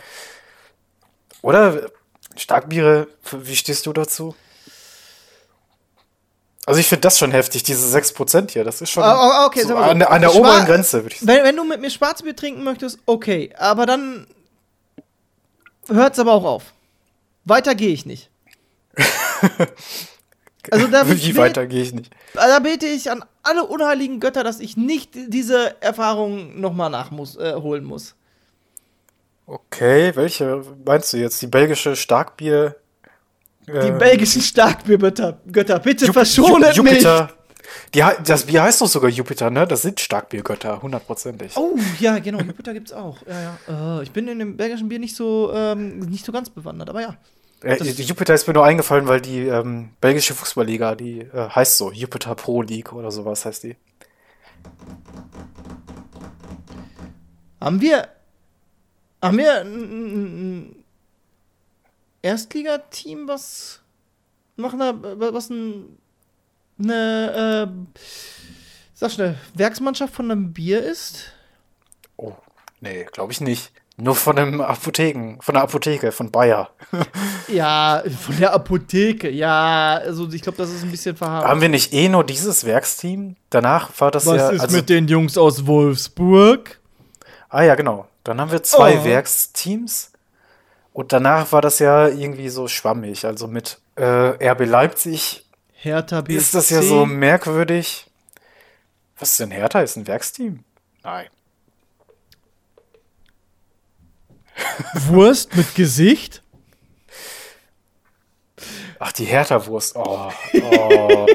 Oder 1.42 1.90
Starkbiere, 2.38 3.08
wie 3.32 3.56
stehst 3.56 3.86
du 3.86 3.94
dazu? 3.94 4.36
Also 6.66 6.80
ich 6.82 6.88
finde 6.88 7.02
das 7.02 7.18
schon 7.18 7.32
heftig, 7.32 7.64
diese 7.64 7.98
6% 7.98 8.52
hier. 8.52 8.64
Das 8.66 8.82
ist 8.82 8.90
schon 8.90 9.04
ah, 9.04 9.46
okay, 9.46 9.64
so 9.64 9.76
an, 9.78 10.00
der- 10.00 10.12
an 10.12 10.22
der 10.22 10.32
Schwa- 10.32 10.40
oberen 10.40 10.66
Grenze, 10.66 11.04
würde 11.04 11.14
ich 11.16 11.20
sagen. 11.22 11.32
Wenn, 11.32 11.44
wenn 11.46 11.56
du 11.56 11.64
mit 11.64 11.80
mir 11.82 11.90
Schwarzbier 11.90 12.36
trinken 12.36 12.64
möchtest, 12.64 13.00
okay. 13.06 13.54
Aber 13.58 13.86
dann 13.86 14.28
hört's 15.90 16.20
aber 16.20 16.34
auch 16.34 16.44
auf. 16.46 16.74
Weiter 17.46 17.76
gehe 17.76 17.90
ich 17.90 18.06
nicht. 18.06 18.30
Also 20.70 20.88
da, 20.88 21.08
Wie 21.08 21.38
weiter 21.38 21.66
gehe 21.66 21.82
ich 21.82 21.94
nicht. 21.94 22.14
da 22.34 22.60
bete 22.60 22.88
ich 22.88 23.10
an 23.10 23.24
alle 23.42 23.64
unheiligen 23.64 24.20
Götter, 24.20 24.44
dass 24.44 24.60
ich 24.60 24.76
nicht 24.76 25.12
diese 25.16 25.82
Erfahrung 25.82 26.60
nochmal 26.60 26.90
nachholen 26.90 27.16
muss, 27.16 27.36
äh, 27.38 27.80
muss. 27.82 28.16
Okay, 29.46 30.14
welche 30.16 30.62
meinst 30.84 31.14
du 31.14 31.18
jetzt? 31.18 31.42
Die 31.42 31.48
belgische 31.48 31.96
Starkbier? 31.96 32.76
Die 33.66 33.72
äh, 33.72 33.92
belgischen 33.98 34.42
Starkbiergötter, 34.42 35.40
Götter, 35.50 35.80
bitte 35.80 36.12
verschonet 36.12 36.74
Ju- 36.76 36.84
mich. 36.84 37.06
Die, 37.94 38.04
das 38.24 38.46
Bier 38.46 38.64
heißt 38.64 38.82
doch 38.82 38.88
sogar 38.88 39.10
Jupiter, 39.10 39.50
ne? 39.50 39.68
Das 39.68 39.82
sind 39.82 40.00
Starkbiergötter, 40.00 40.82
hundertprozentig. 40.82 41.56
Oh, 41.56 41.76
ja, 42.00 42.20
genau, 42.20 42.40
Jupiter 42.40 42.74
gibt's 42.74 42.94
auch. 42.94 43.18
Ja, 43.28 43.58
ja. 43.68 44.00
Äh, 44.00 44.04
ich 44.04 44.12
bin 44.12 44.28
in 44.28 44.40
dem 44.40 44.58
belgischen 44.58 44.90
Bier 44.90 45.00
nicht 45.00 45.16
so, 45.16 45.52
ähm, 45.54 46.00
nicht 46.00 46.26
so 46.26 46.32
ganz 46.32 46.50
bewandert, 46.50 46.90
aber 46.90 47.02
ja. 47.02 47.18
Äh, 47.64 47.84
Jupiter 47.84 48.34
ist 48.34 48.48
mir 48.48 48.54
nur 48.54 48.66
eingefallen, 48.66 49.08
weil 49.08 49.20
die 49.20 49.40
ähm, 49.40 49.90
belgische 50.00 50.36
Fußballliga, 50.36 50.96
die 50.96 51.22
äh, 51.22 51.50
heißt 51.50 51.78
so, 51.78 51.92
Jupiter 51.92 52.36
Pro 52.36 52.62
League 52.62 52.94
oder 52.94 53.12
sowas 53.12 53.46
heißt 53.46 53.64
die. 53.64 53.76
Haben 57.60 57.82
wir. 57.82 58.10
Haben 59.22 59.38
wir 59.38 59.62
ein 59.62 60.84
Erstligateam, 62.22 63.28
was. 63.28 63.82
Machen 64.56 64.80
da. 64.80 64.94
Was 65.34 65.50
ein. 65.50 65.98
Eine. 66.80 67.70
Äh, 67.70 67.96
sag 68.94 69.12
schnell. 69.12 69.36
Werksmannschaft 69.54 70.14
von 70.14 70.32
einem 70.32 70.54
Bier 70.54 70.84
ist? 70.84 71.32
Oh, 72.18 72.34
nee, 72.82 73.06
glaube 73.12 73.32
ich 73.32 73.42
nicht. 73.42 73.72
Nur 74.00 74.14
von 74.14 74.38
einem 74.38 74.62
Apotheken, 74.62 75.38
von 75.42 75.56
der 75.56 75.64
Apotheke, 75.64 76.12
von 76.12 76.30
Bayer. 76.32 76.70
Ja, 77.48 78.04
von 78.26 78.38
der 78.38 78.54
Apotheke. 78.54 79.30
Ja, 79.30 80.02
also 80.04 80.30
ich 80.32 80.42
glaube, 80.42 80.58
das 80.58 80.70
ist 80.70 80.84
ein 80.84 80.92
bisschen 80.92 81.16
verharmlost. 81.16 81.50
Haben 81.50 81.62
wir 81.62 81.70
nicht 81.70 81.94
eh 81.94 82.10
nur 82.10 82.26
dieses 82.26 82.66
Werksteam? 82.66 83.38
Danach 83.50 83.90
war 84.00 84.12
das 84.12 84.26
ja. 84.26 84.50
also, 84.50 84.82
den 84.82 85.08
Jungs 85.08 85.38
aus 85.38 85.66
Wolfsburg? 85.66 86.80
Ah 87.48 87.64
ja, 87.64 87.76
genau. 87.76 88.08
Dann 88.26 88.42
haben 88.42 88.52
wir 88.52 88.62
zwei 88.64 89.00
Oh. 89.00 89.06
Werksteams. 89.06 90.12
Und 90.92 91.14
danach 91.14 91.52
war 91.54 91.62
das 91.62 91.80
ja 91.80 92.10
irgendwie 92.10 92.50
so 92.50 92.68
schwammig. 92.68 93.24
Also 93.24 93.48
mit 93.48 93.80
äh, 93.96 94.04
RB 94.52 94.66
Leipzig 94.66 95.46
Hertha 95.88 96.22
BSC. 96.22 96.38
ist 96.38 96.54
das 96.54 96.70
ja 96.70 96.82
so 96.82 97.06
merkwürdig. 97.06 98.06
Was 99.18 99.32
ist 99.32 99.40
denn 99.40 99.52
Hertha? 99.52 99.82
Ist 99.82 99.96
ein 99.96 100.06
Werksteam? 100.06 100.64
Nein. 101.04 101.28
Wurst 104.94 105.56
mit 105.56 105.76
Gesicht? 105.76 106.44
Ach, 109.00 109.12
die 109.12 109.26
Hertha-Wurst. 109.26 109.96
Oh, 109.96 110.32
oh. 110.54 111.28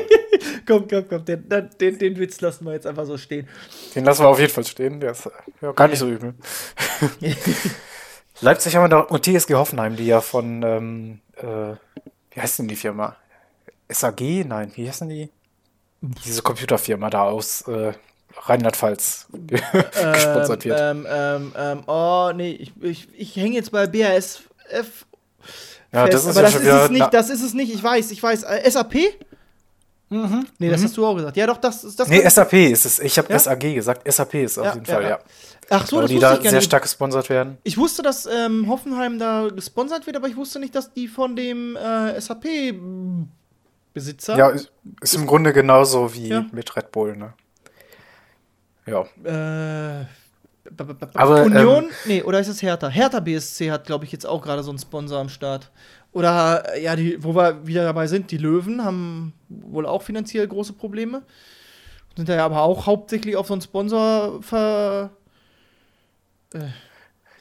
Komm, 0.67 0.89
komm, 0.89 1.09
komm, 1.09 1.25
den, 1.25 1.49
den, 1.81 1.99
den 1.99 2.19
Witz 2.19 2.41
lassen 2.41 2.65
wir 2.65 2.73
jetzt 2.73 2.87
einfach 2.87 3.07
so 3.07 3.17
stehen. 3.17 3.49
Den 3.95 4.05
lassen 4.05 4.23
wir 4.23 4.29
auf 4.29 4.39
jeden 4.39 4.53
Fall 4.53 4.65
stehen. 4.65 5.01
Der 5.01 5.13
ist 5.13 5.29
ja, 5.61 5.73
gar 5.73 5.89
nicht 5.89 5.99
so 5.99 6.09
übel. 6.09 6.35
Leipzig 8.41 8.75
haben 8.75 8.85
wir 8.85 8.89
da 8.89 9.01
und 9.01 9.25
TSG 9.25 9.55
Hoffenheim, 9.55 9.97
die 9.97 10.07
ja 10.07 10.21
von, 10.21 10.63
ähm, 10.63 11.21
äh, 11.37 11.77
wie 12.33 12.41
heißt 12.41 12.59
denn 12.59 12.69
die 12.69 12.77
Firma? 12.77 13.17
SAG? 13.93 14.21
Nein, 14.47 14.71
wie 14.75 14.89
heißt 14.89 15.03
denn 15.03 15.09
die? 15.09 15.31
Diese 16.01 16.43
Computerfirma 16.43 17.11
da 17.11 17.23
aus 17.25 17.63
äh, 17.69 17.93
Rheinland-Pfalz 18.37 19.29
gesponsert 19.47 20.65
wird. 20.65 20.81
Ähm, 20.81 21.07
ähm, 21.09 21.53
ähm, 21.57 21.83
oh, 21.87 22.33
nee, 22.35 22.51
ich, 22.53 22.73
ich, 22.81 23.09
ich 23.17 23.37
hänge 23.37 23.55
jetzt 23.57 23.71
bei 23.71 23.87
BASF. 23.87 25.07
ja, 25.93 26.09
das 26.09 26.25
ist 26.25 26.37
aber 26.37 26.41
ja 26.41 26.43
das 26.43 26.53
schon 26.53 26.61
ist 26.63 26.67
wieder. 26.67 26.85
es 26.85 26.91
nicht, 26.91 26.99
na- 27.01 27.11
das 27.11 27.31
ist 27.31 27.43
es 27.43 27.55
nicht, 27.55 27.73
ich 27.75 27.83
weiß, 27.83 28.11
ich 28.11 28.23
weiß. 28.23 28.43
Äh, 28.45 28.71
SAP? 28.71 28.95
Mhm. 30.09 30.47
Nee, 30.59 30.69
das 30.71 30.83
hast 30.85 30.97
du 30.97 31.07
auch 31.07 31.15
gesagt. 31.15 31.37
Ja, 31.39 31.47
doch, 31.47 31.57
das 31.57 31.85
ist 31.85 31.99
das. 31.99 32.09
nee, 32.09 32.29
SAP 32.29 32.53
ist 32.55 32.85
es. 32.85 32.99
Ich 32.99 33.17
habe 33.19 33.33
Ja? 33.33 33.39
SAG 33.39 33.61
gesagt. 33.75 34.13
SAP 34.13 34.35
ist 34.35 34.59
auf 34.59 34.67
Ja, 34.67 34.75
jeden 34.75 34.87
ja, 34.87 34.95
Fall, 34.95 35.03
ja. 35.05 35.19
Ach 35.71 35.87
so, 35.87 36.01
das 36.03 36.11
die 36.11 36.19
da 36.19 36.39
sehr 36.39 36.61
stark 36.61 36.83
gesponsert 36.83 37.31
werden. 37.31 37.57
Ich 37.63 37.79
wusste, 37.79 38.03
dass 38.03 38.27
ähm, 38.27 38.69
Hoffenheim 38.69 39.19
da 39.19 39.49
gesponsert 39.49 40.07
wird, 40.07 40.17
aber 40.17 40.29
ich 40.29 40.37
wusste 40.37 40.59
nicht, 40.59 40.75
dass 40.75 40.93
die 40.93 41.09
von 41.09 41.35
dem 41.35 41.77
äh, 41.77 42.21
SAP-Besitzer. 43.95 44.37
Ja, 44.37 44.49
ist, 44.51 44.73
ist 45.01 45.15
im 45.15 45.27
Grunde 45.27 45.53
genauso 45.53 46.15
wie 46.15 46.29
Ja. 46.29 46.47
mit 46.53 46.75
Red 46.77 46.91
Bull, 46.93 47.17
ne? 47.17 47.35
Ja. 48.87 49.03
Äh, 49.25 50.07
Aber, 51.15 51.43
Union? 51.43 51.85
ähm, 51.85 51.91
nee, 52.07 52.23
oder 52.23 52.41
ist 52.41 52.49
es 52.49 52.63
Hertha? 52.63 52.89
Hertha 52.89 53.21
BSC 53.21 53.71
hat, 53.71 53.85
glaube 53.87 54.05
ich, 54.05 54.13
jetzt 54.13 54.27
auch 54.27 54.43
gerade 54.43 54.63
so 54.63 54.71
einen 54.71 54.79
Sponsor 54.79 55.21
am 55.21 55.29
Start. 55.29 55.71
Oder, 56.13 56.75
äh, 56.75 56.83
ja, 56.83 56.97
die, 56.97 57.23
wo 57.23 57.35
wir 57.35 57.67
wieder 57.67 57.85
dabei 57.85 58.07
sind, 58.07 58.31
die 58.31 58.37
Löwen 58.39 58.85
haben 58.85 59.33
wohl 59.49 59.87
auch 59.87 60.03
finanziell 60.03 60.47
große 60.49 60.73
Probleme. 60.75 61.23
Sind 62.17 62.29
da 62.29 62.35
ja 62.35 62.45
aber 62.45 62.63
auch 62.63 62.87
hauptsächlich 62.87 63.37
auf 63.37 63.47
so 63.47 63.55
einen 63.55 63.63
Sponsor 63.63 64.43
ver. 64.43 65.11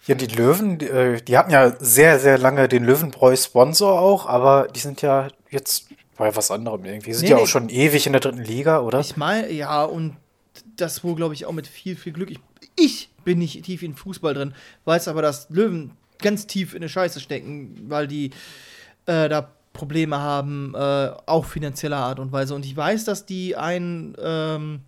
Ja, 0.08 0.16
die 0.16 0.28
Löwen, 0.28 0.78
die, 0.78 0.88
äh, 0.88 1.22
die 1.22 1.38
hatten 1.38 1.52
ja 1.52 1.74
sehr, 1.80 2.18
sehr 2.20 2.38
lange 2.38 2.68
den 2.70 2.86
Löwenbräu-Sponsor 2.86 4.00
auch, 4.00 4.26
aber 4.26 4.68
die 4.74 4.80
sind 4.80 5.02
ja 5.02 5.28
jetzt 5.50 5.90
bei 6.22 6.36
was 6.36 6.50
anderem 6.52 6.86
irgendwie. 6.86 7.10
Die 7.10 7.14
sind 7.16 7.24
Nee, 7.24 7.30
ja 7.32 7.36
nee. 7.38 7.44
auch 7.44 7.48
schon 7.48 7.68
ewig 7.70 8.06
in 8.08 8.14
der 8.14 8.22
dritten 8.22 8.44
Liga, 8.44 8.80
oder? 8.80 9.00
Ich 9.02 9.18
meine, 9.18 9.52
ja, 9.52 9.84
und 9.84 10.16
das 10.78 11.04
wohl, 11.04 11.16
glaube 11.16 11.34
ich, 11.34 11.46
auch 11.46 11.52
mit 11.52 11.68
viel, 11.68 11.96
viel 11.98 12.14
Glück. 12.14 12.32
Ich, 12.32 12.40
ich 12.78 13.10
bin 13.26 13.40
nicht 13.40 13.64
tief 13.66 13.84
in 13.84 13.96
Fußball 13.96 14.34
drin, 14.34 14.54
weiß 14.86 15.08
aber, 15.10 15.22
dass 15.22 15.50
Löwen 15.50 15.92
ganz 16.20 16.48
tief 16.48 16.74
in 16.74 16.82
der 16.82 16.88
Scheiße 16.90 17.20
stecken, 17.20 17.86
weil 17.88 18.08
die 18.08 18.32
äh, 19.06 19.28
da 19.30 19.50
Probleme 19.74 20.20
haben, 20.20 20.74
äh, 20.76 21.12
auch 21.26 21.46
finanzieller 21.46 21.98
Art 21.98 22.20
und 22.20 22.32
Weise. 22.32 22.54
Und 22.56 22.66
ich 22.66 22.76
weiß, 22.76 23.06
dass 23.06 23.26
die 23.26 23.56
ein 23.56 24.16
ähm, 24.22 24.82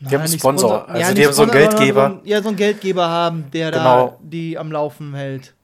Die 0.00 0.06
haben 0.06 0.14
einen 0.22 0.30
nicht 0.30 0.40
Sponsor. 0.40 0.88
Also 0.88 1.08
die 1.14 1.18
nicht 1.20 1.26
haben 1.26 1.34
so 1.34 1.42
einen 1.42 1.50
Sponsor, 1.52 1.68
Geldgeber. 1.78 2.00
So 2.08 2.14
einen, 2.16 2.26
ja, 2.26 2.42
so 2.42 2.48
einen 2.48 2.56
Geldgeber 2.56 3.08
haben, 3.08 3.50
der 3.52 3.70
da 3.70 3.78
Genau. 3.78 4.18
die 4.22 4.58
am 4.58 4.70
Laufen 4.72 5.14
hält. 5.14 5.54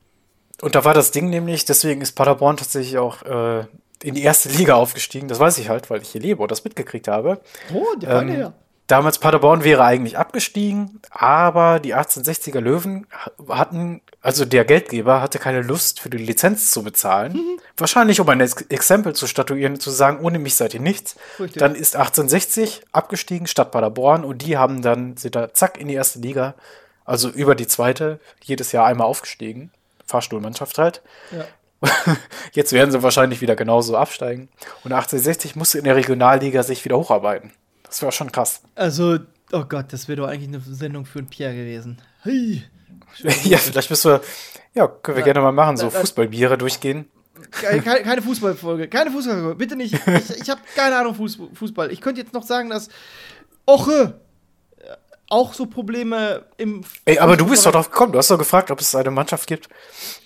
Und 0.63 0.75
da 0.75 0.85
war 0.85 0.95
das 0.95 1.11
Ding 1.11 1.31
nämlich, 1.31 1.65
deswegen 1.65 2.01
ist 2.01 2.13
Paderborn 2.13 2.57
tatsächlich 2.57 2.99
auch 2.99 3.23
äh, 3.23 3.67
in 4.03 4.15
die 4.15 4.23
erste 4.23 4.49
Liga 4.49 4.75
aufgestiegen. 4.75 5.29
Das 5.29 5.41
weiß 5.41 5.59
ich 5.59 5.69
halt, 5.69 5.91
weil 5.91 6.03
ich 6.03 6.11
hier 6.11 6.21
lebe 6.21 6.43
und 6.43 6.51
das 6.51 6.65
mitgekriegt 6.65 7.09
habe. 7.09 7.41
Oh, 7.73 7.97
der 7.97 8.23
Ähm, 8.23 8.41
ja. 8.41 8.53
Damals 8.87 9.19
Paderborn 9.19 9.65
wäre 9.65 9.83
eigentlich 9.83 10.19
abgestiegen, 10.19 11.01
aber 11.11 11.81
die 11.81 11.95
1860er 11.95 12.61
Löwen 12.61 13.07
hatten, 13.49 14.03
also 14.21 14.45
der 14.45 14.67
Geldgeber 14.67 15.23
hatte 15.23 15.39
keine 15.39 15.63
Lust 15.63 16.01
für 16.01 16.11
die 16.11 16.19
Lizenz 16.19 16.71
zu 16.71 16.83
bezahlen. 16.83 17.33
Mhm. 17.33 17.61
Wahrscheinlich, 17.79 18.21
um 18.21 18.29
ein 18.29 18.43
Ex 18.43 18.61
Exempel 18.69 19.15
zu 19.15 19.27
statuieren, 19.27 19.81
zu 19.81 19.89
sagen, 19.91 20.23
ohne 20.23 20.39
mich 20.39 20.57
seid 20.57 20.75
ihr 20.75 20.81
nichts. 20.81 21.17
Richtig. 21.41 21.61
Dann 21.61 21.75
ist 21.75 21.97
1860 21.97 22.83
abgestiegen 22.93 23.47
statt 23.47 23.71
Paderborn 23.71 24.23
und 24.23 24.43
die 24.43 24.59
haben 24.59 24.83
dann, 24.83 25.17
sind 25.17 25.35
da 25.35 25.55
zack 25.55 25.81
in 25.81 25.89
die 25.89 25.95
erste 25.95 26.19
Liga, 26.19 26.53
also 27.07 27.31
über 27.31 27.55
die 27.55 27.67
zweite, 27.67 28.21
jedes 28.43 28.73
Jahr 28.73 28.85
einmal 28.85 29.07
aufgestiegen. 29.07 29.71
Fahrstuhlmannschaft 30.07 30.79
halt. 30.79 31.03
Ja. 31.31 31.47
Jetzt 32.53 32.73
werden 32.73 32.91
sie 32.91 33.03
wahrscheinlich 33.03 33.41
wieder 33.41 33.57
genauso 33.57 33.97
absteigen. 33.97 34.49
Und 34.85 34.93
1860 34.93 35.57
musste 35.57 35.79
in 35.79 35.85
der 35.85 35.97
Regionalliga 35.97 36.63
sich 36.63 36.85
wieder 36.85 36.97
hocharbeiten. 36.97 37.53
Das 37.85 38.03
war 38.03 38.13
schon 38.13 38.33
krass. 38.33 38.63
Also, 38.75 39.19
oh 39.53 39.65
Gott, 39.69 39.93
das 39.93 40.09
wäre 40.09 40.17
doch 40.17 40.29
eigentlich 40.29 40.49
eine 40.49 40.61
Sendung 40.61 41.05
für 41.05 41.19
einen 41.19 41.29
Pierre 41.29 41.55
gewesen. 41.55 42.01
Hey. 42.23 42.65
ja, 43.45 43.59
vielleicht 43.59 43.91
müssen 43.91 44.13
wir, 44.13 44.21
ja, 44.75 44.89
können 44.89 45.17
wir 45.17 45.25
gerne 45.25 45.41
mal 45.41 45.53
machen, 45.53 45.77
so 45.77 45.91
Fußballbiere 45.91 46.59
durchgehen. 46.59 47.09
Keine, 47.51 47.83
keine, 47.83 48.23
Fußballfolge. 48.23 48.89
Keine 48.89 49.11
Fußballfolge. 49.11 49.57
Bitte 49.57 49.77
nicht. 49.77 49.95
Ich, 49.95 50.43
ich 50.43 50.51
habe 50.51 50.61
keine 50.75 50.97
Ahnung 50.97 51.15
Fuß, 51.15 51.39
Fußball. 51.55 51.93
Ich 51.93 52.01
könnte 52.01 52.21
jetzt 52.21 52.33
noch 52.33 52.43
sagen, 52.43 52.71
dass 52.71 52.89
Oche 53.67 54.21
auch 55.35 55.53
so 55.53 55.67
Probleme 55.67 56.45
im. 56.57 56.83
Ey, 57.05 57.19
aber 57.19 57.37
du 57.37 57.47
bist 57.47 57.67
doch 57.67 57.73
drauf 57.73 57.91
gekommen. 57.91 58.13
Du 58.13 58.19
hast 58.19 58.31
doch 58.31 58.39
gefragt, 58.39 58.71
ob 58.71 58.81
es 58.81 58.95
eine 58.95 59.11
Mannschaft 59.11 59.47
gibt. 59.49 59.69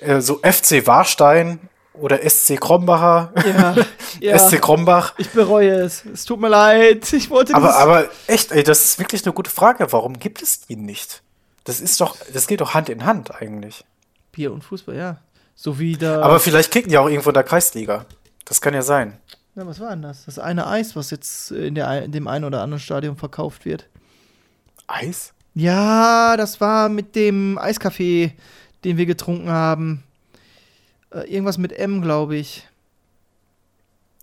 Äh, 0.00 0.20
so 0.20 0.40
FC 0.42 0.86
Warstein 0.86 1.59
oder 1.94 2.28
SC 2.28 2.61
Krombacher. 2.61 3.32
Ja, 3.44 3.74
ja. 4.20 4.38
SC 4.38 4.61
Krombach. 4.61 5.14
Ich 5.16 5.30
bereue 5.30 5.70
es. 5.70 6.04
Es 6.04 6.24
tut 6.24 6.38
mir 6.40 6.48
leid. 6.48 7.11
Ich 7.12 7.30
wollte 7.30 7.54
Aber, 7.54 7.76
aber 7.76 8.09
echt, 8.26 8.52
ey, 8.52 8.62
das 8.62 8.84
ist 8.84 8.98
wirklich 8.98 9.24
eine 9.24 9.32
gute 9.32 9.50
Frage. 9.50 9.90
Warum 9.92 10.18
gibt 10.18 10.42
es 10.42 10.61
die 10.61 10.76
nicht? 10.76 11.22
Das 11.64 11.80
ist 11.80 12.00
doch, 12.00 12.16
das 12.32 12.46
geht 12.46 12.61
doch 12.61 12.74
Hand 12.74 12.88
in 12.88 13.04
Hand 13.04 13.34
eigentlich. 13.34 13.84
Bier 14.32 14.52
und 14.52 14.62
Fußball, 14.62 14.96
ja. 14.96 15.18
So 15.54 15.78
wie 15.78 15.96
da. 15.96 16.22
Aber 16.22 16.38
vielleicht 16.38 16.70
kicken 16.70 16.90
die 16.90 16.98
auch 16.98 17.09
irgendwo 17.09 17.30
in 17.30 17.34
der 17.34 17.42
Kreisliga. 17.44 18.04
Das 18.44 18.61
kann 18.61 18.74
ja 18.74 18.82
sein. 18.82 19.18
Na, 19.54 19.66
was 19.66 19.80
war 19.80 19.90
denn 19.90 20.02
das? 20.02 20.26
Das 20.26 20.38
eine 20.38 20.66
Eis, 20.68 20.94
was 20.94 21.11
jetzt 21.11 21.50
in, 21.50 21.74
der, 21.74 22.04
in 22.04 22.12
dem 22.12 22.28
einen 22.28 22.44
oder 22.44 22.62
anderen 22.62 22.80
Stadion 22.80 23.16
verkauft 23.16 23.64
wird. 23.64 23.88
Eis? 24.89 25.32
Ja, 25.55 26.36
das 26.36 26.61
war 26.61 26.89
mit 26.89 27.14
dem 27.14 27.59
Eiskaffee, 27.59 28.32
den 28.84 28.97
wir 28.97 29.07
getrunken 29.07 29.51
haben. 29.51 30.03
Äh, 31.11 31.30
irgendwas 31.32 31.59
mit 31.59 31.72
M, 31.72 32.03
glaube 32.03 32.36
ich. 32.36 32.66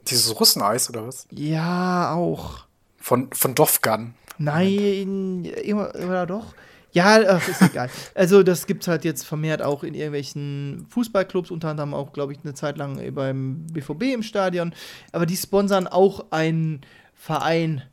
Dieses 0.07 0.39
Russeneis 0.39 0.89
oder 0.89 1.07
was? 1.07 1.27
Ja, 1.31 2.13
auch. 2.13 2.65
Von, 2.97 3.31
von 3.31 3.55
Dofgan. 3.55 4.13
Nein, 4.37 5.45
immer, 5.45 5.93
oder 5.95 6.25
doch? 6.25 6.53
Ja, 6.91 7.19
ach, 7.27 7.47
ist 7.47 7.61
egal. 7.61 7.89
Also, 8.15 8.41
das 8.41 8.67
gibt's 8.67 8.87
halt 8.87 9.03
jetzt 9.03 9.25
vermehrt 9.25 9.61
auch 9.61 9.83
in 9.83 9.93
irgendwelchen 9.93 10.87
Fußballclubs, 10.89 11.51
unter 11.51 11.69
anderem 11.69 11.93
auch, 11.93 12.13
glaube 12.13 12.31
ich, 12.31 12.39
eine 12.43 12.53
Zeit 12.53 12.77
lang 12.77 13.13
beim 13.13 13.67
BVB 13.67 14.13
im 14.13 14.23
Stadion. 14.23 14.73
Aber 15.11 15.25
die 15.25 15.35
sponsern 15.35 15.87
auch 15.87 16.31
einen 16.31 16.81
Verein 17.13 17.83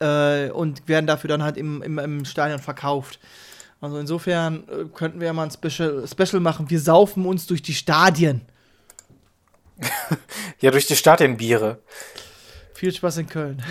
äh, 0.00 0.50
und 0.50 0.88
werden 0.88 1.06
dafür 1.06 1.28
dann 1.28 1.42
halt 1.42 1.56
im, 1.56 1.82
im, 1.82 1.98
im 1.98 2.24
Stadion 2.24 2.58
verkauft. 2.58 3.18
Also 3.80 3.98
insofern 3.98 4.64
äh, 4.68 4.84
könnten 4.92 5.20
wir 5.20 5.28
ja 5.28 5.32
mal 5.32 5.44
ein 5.44 5.50
Special, 5.50 6.04
Special 6.08 6.40
machen. 6.40 6.70
Wir 6.70 6.80
saufen 6.80 7.24
uns 7.26 7.46
durch 7.46 7.62
die 7.62 7.74
Stadien. 7.74 8.42
Ja, 10.60 10.72
durch 10.72 10.88
die 10.88 10.96
Stadienbiere. 10.96 11.78
Viel 12.74 12.92
Spaß 12.92 13.18
in 13.18 13.28
Köln. 13.28 13.62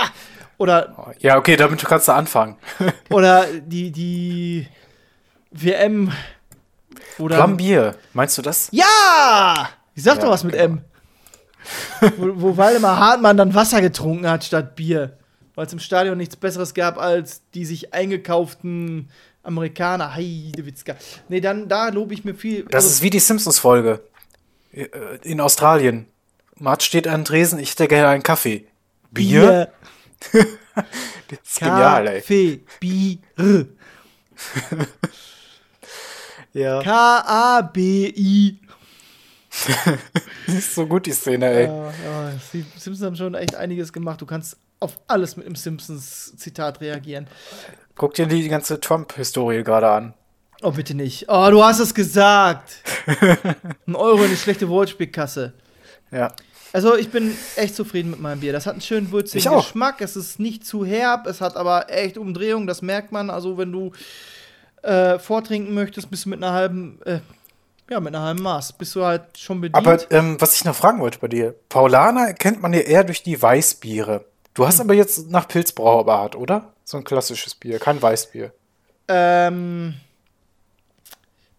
oder 0.58 1.14
Ja, 1.18 1.36
okay, 1.36 1.54
damit 1.56 1.84
kannst 1.84 2.08
du 2.08 2.12
anfangen. 2.12 2.56
Oder 3.10 3.46
die, 3.46 3.90
die 3.90 4.66
WM. 5.50 6.12
Oder 7.18 7.36
Plombier, 7.36 7.94
meinst 8.14 8.38
du 8.38 8.42
das? 8.42 8.70
Ja! 8.72 9.68
Ich 9.94 10.02
sag 10.02 10.16
Ja, 10.16 10.22
doch 10.22 10.30
was 10.30 10.44
mit 10.44 10.54
genau. 10.54 10.64
M. 10.64 10.84
wo, 12.16 12.40
wo 12.40 12.56
Waldemar 12.56 12.98
Hartmann 12.98 13.36
dann 13.36 13.54
Wasser 13.54 13.82
getrunken 13.82 14.26
hat 14.26 14.44
statt 14.44 14.76
Bier. 14.76 15.18
Weil 15.60 15.66
es 15.66 15.74
im 15.74 15.78
Stadion 15.78 16.16
nichts 16.16 16.36
Besseres 16.36 16.72
gab 16.72 16.96
als 16.96 17.42
die 17.52 17.66
sich 17.66 17.92
eingekauften 17.92 19.10
Amerikaner. 19.42 20.14
Heidewitzka. 20.14 20.96
Nee, 21.28 21.42
dann 21.42 21.68
da 21.68 21.90
lobe 21.90 22.14
ich 22.14 22.24
mir 22.24 22.34
viel. 22.34 22.62
Das 22.70 22.86
ist 22.86 23.02
wie 23.02 23.10
die 23.10 23.18
Simpsons-Folge. 23.18 24.00
Äh, 24.72 24.86
In 25.22 25.38
Australien. 25.38 26.06
Mart 26.54 26.82
steht 26.82 27.06
an 27.06 27.26
Tresen, 27.26 27.58
ich 27.58 27.72
hätte 27.72 27.88
gerne 27.88 28.08
einen 28.08 28.22
Kaffee. 28.22 28.68
Bier? 29.10 29.70
Das 31.28 31.38
ist 31.44 31.58
genial, 31.60 32.06
ey. 32.08 32.20
Kaffee, 32.20 32.60
Bier. 32.80 33.18
Ja. 36.54 36.82
K-A-B-I. 36.82 38.60
Das 40.46 40.54
ist 40.54 40.74
so 40.74 40.86
gut, 40.86 41.06
die 41.06 41.12
Szene, 41.12 41.46
ey. 41.46 41.64
Ja, 41.64 41.84
ja, 41.86 42.32
die 42.52 42.64
Simpsons 42.76 43.02
haben 43.02 43.16
schon 43.16 43.34
echt 43.34 43.56
einiges 43.56 43.92
gemacht. 43.92 44.20
Du 44.20 44.26
kannst 44.26 44.56
auf 44.78 44.98
alles 45.08 45.36
mit 45.36 45.46
dem 45.46 45.56
Simpsons-Zitat 45.56 46.80
reagieren. 46.80 47.26
Guck 47.96 48.14
dir 48.14 48.26
die 48.26 48.48
ganze 48.48 48.80
Trump-Historie 48.80 49.62
gerade 49.62 49.90
an. 49.90 50.14
Oh, 50.62 50.70
bitte 50.70 50.94
nicht. 50.94 51.26
Oh, 51.28 51.48
du 51.50 51.64
hast 51.64 51.80
es 51.80 51.94
gesagt. 51.94 52.70
Ein 53.86 53.96
Euro 53.96 54.18
in 54.18 54.24
eine 54.26 54.36
schlechte 54.36 54.68
Wortspielkasse. 54.68 55.54
Ja. 56.10 56.32
Also, 56.72 56.96
ich 56.96 57.10
bin 57.10 57.36
echt 57.56 57.74
zufrieden 57.74 58.10
mit 58.10 58.20
meinem 58.20 58.40
Bier. 58.40 58.52
Das 58.52 58.66
hat 58.66 58.74
einen 58.74 58.82
schönen 58.82 59.10
würzigen. 59.10 59.56
Geschmack. 59.56 60.00
Es 60.00 60.16
ist 60.16 60.38
nicht 60.38 60.64
zu 60.64 60.84
herb. 60.84 61.26
Es 61.26 61.40
hat 61.40 61.56
aber 61.56 61.90
echt 61.90 62.16
Umdrehung. 62.18 62.66
Das 62.66 62.82
merkt 62.82 63.10
man. 63.10 63.30
Also, 63.30 63.58
wenn 63.58 63.72
du 63.72 63.92
äh, 64.82 65.18
vortrinken 65.18 65.74
möchtest, 65.74 66.10
bist 66.10 66.26
du 66.26 66.28
mit 66.28 66.42
einer 66.42 66.52
halben, 66.52 67.00
äh, 67.04 67.20
ja, 67.90 67.98
mit 67.98 68.14
einer 68.14 68.24
halben 68.24 68.42
Maß. 68.42 68.74
Bist 68.74 68.94
du 68.94 69.04
halt 69.04 69.36
schon 69.36 69.60
bedient. 69.60 69.76
Aber 69.76 70.10
ähm, 70.12 70.40
was 70.40 70.54
ich 70.54 70.64
noch 70.64 70.76
fragen 70.76 71.00
wollte 71.00 71.18
bei 71.18 71.28
dir, 71.28 71.54
Paulaner 71.68 72.32
kennt 72.34 72.62
man 72.62 72.72
ja 72.72 72.80
eher 72.80 73.04
durch 73.04 73.22
die 73.22 73.40
Weißbiere. 73.40 74.24
Du 74.54 74.66
hast 74.66 74.80
aber 74.80 74.94
jetzt 74.94 75.28
nach 75.28 75.48
Pilzbrauerart, 75.48 76.36
oder? 76.36 76.72
So 76.84 76.96
ein 76.96 77.04
klassisches 77.04 77.54
Bier, 77.54 77.78
kein 77.78 78.00
Weißbier. 78.00 78.52
Ähm, 79.08 79.94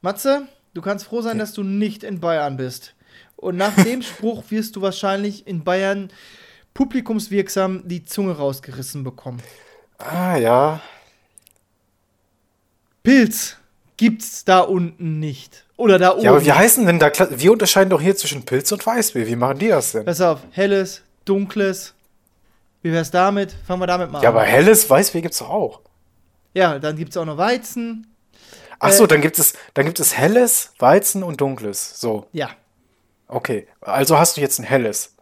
Matze, 0.02 0.48
du 0.74 0.82
kannst 0.82 1.06
froh 1.06 1.22
sein, 1.22 1.38
dass 1.38 1.54
du 1.54 1.64
nicht 1.64 2.04
in 2.04 2.22
Bayern 2.22 2.58
bist. 2.58 2.96
Und 3.36 3.58
nach 3.58 3.76
dem 3.76 4.02
Spruch 4.02 4.44
wirst 4.50 4.78
du 4.78 4.82
wahrscheinlich 4.82 5.48
in 5.48 5.64
Bayern 5.66 6.12
publikumswirksam 6.74 7.88
die 7.88 8.06
Zunge 8.06 8.38
rausgerissen 8.38 9.04
bekommen. 9.04 9.42
Ah, 9.98 10.38
ja. 10.38 10.82
Pilz 13.04 13.58
gibt's 14.02 14.44
da 14.46 14.62
unten 14.62 15.20
nicht. 15.20 15.64
Oder 15.78 16.00
da 16.00 16.14
oben. 16.14 16.24
Ja, 16.24 16.32
aber 16.32 16.44
wie 16.44 16.52
heißen 16.52 16.86
denn 16.88 16.98
da, 16.98 17.08
Kla- 17.10 17.30
wir 17.40 17.52
unterscheiden 17.52 17.92
doch 17.92 18.02
hier 18.02 18.16
zwischen 18.16 18.44
Pilz 18.46 18.72
und 18.72 18.84
Weißbier. 18.84 19.28
Wie 19.28 19.36
machen 19.36 19.60
die 19.60 19.68
das 19.68 19.92
denn? 19.92 20.06
Pass 20.06 20.22
auf, 20.22 20.40
helles, 20.52 21.04
dunkles. 21.24 21.94
Wie 22.82 22.92
wär's 22.92 23.12
damit? 23.12 23.56
Fangen 23.68 23.80
wir 23.80 23.86
damit 23.88 24.12
mal 24.12 24.24
Ja, 24.24 24.30
an. 24.30 24.36
aber 24.36 24.44
helles 24.44 24.90
Weißbier 24.90 25.22
gibt's 25.22 25.38
doch 25.38 25.50
auch. 25.52 25.82
Ja, 26.56 26.80
dann 26.80 26.96
gibt's 26.98 27.16
auch 27.16 27.26
noch 27.26 27.38
Weizen. 27.38 28.08
Ach 28.80 28.92
so, 28.92 29.04
Äh, 29.04 29.08
dann 29.08 29.22
gibt 29.22 29.38
es, 29.38 29.54
dann 29.76 29.86
gibt 29.86 30.00
es 30.00 30.18
helles, 30.18 30.74
Weizen 30.80 31.22
und 31.22 31.40
dunkles. 31.40 32.00
So, 32.00 32.26
Ja, 32.34 32.50
okay. 33.28 33.68
Also 33.82 34.18
hast 34.18 34.36
du 34.38 34.42
jetzt 34.42 34.58
ein 34.60 34.64
helles. 34.64 35.14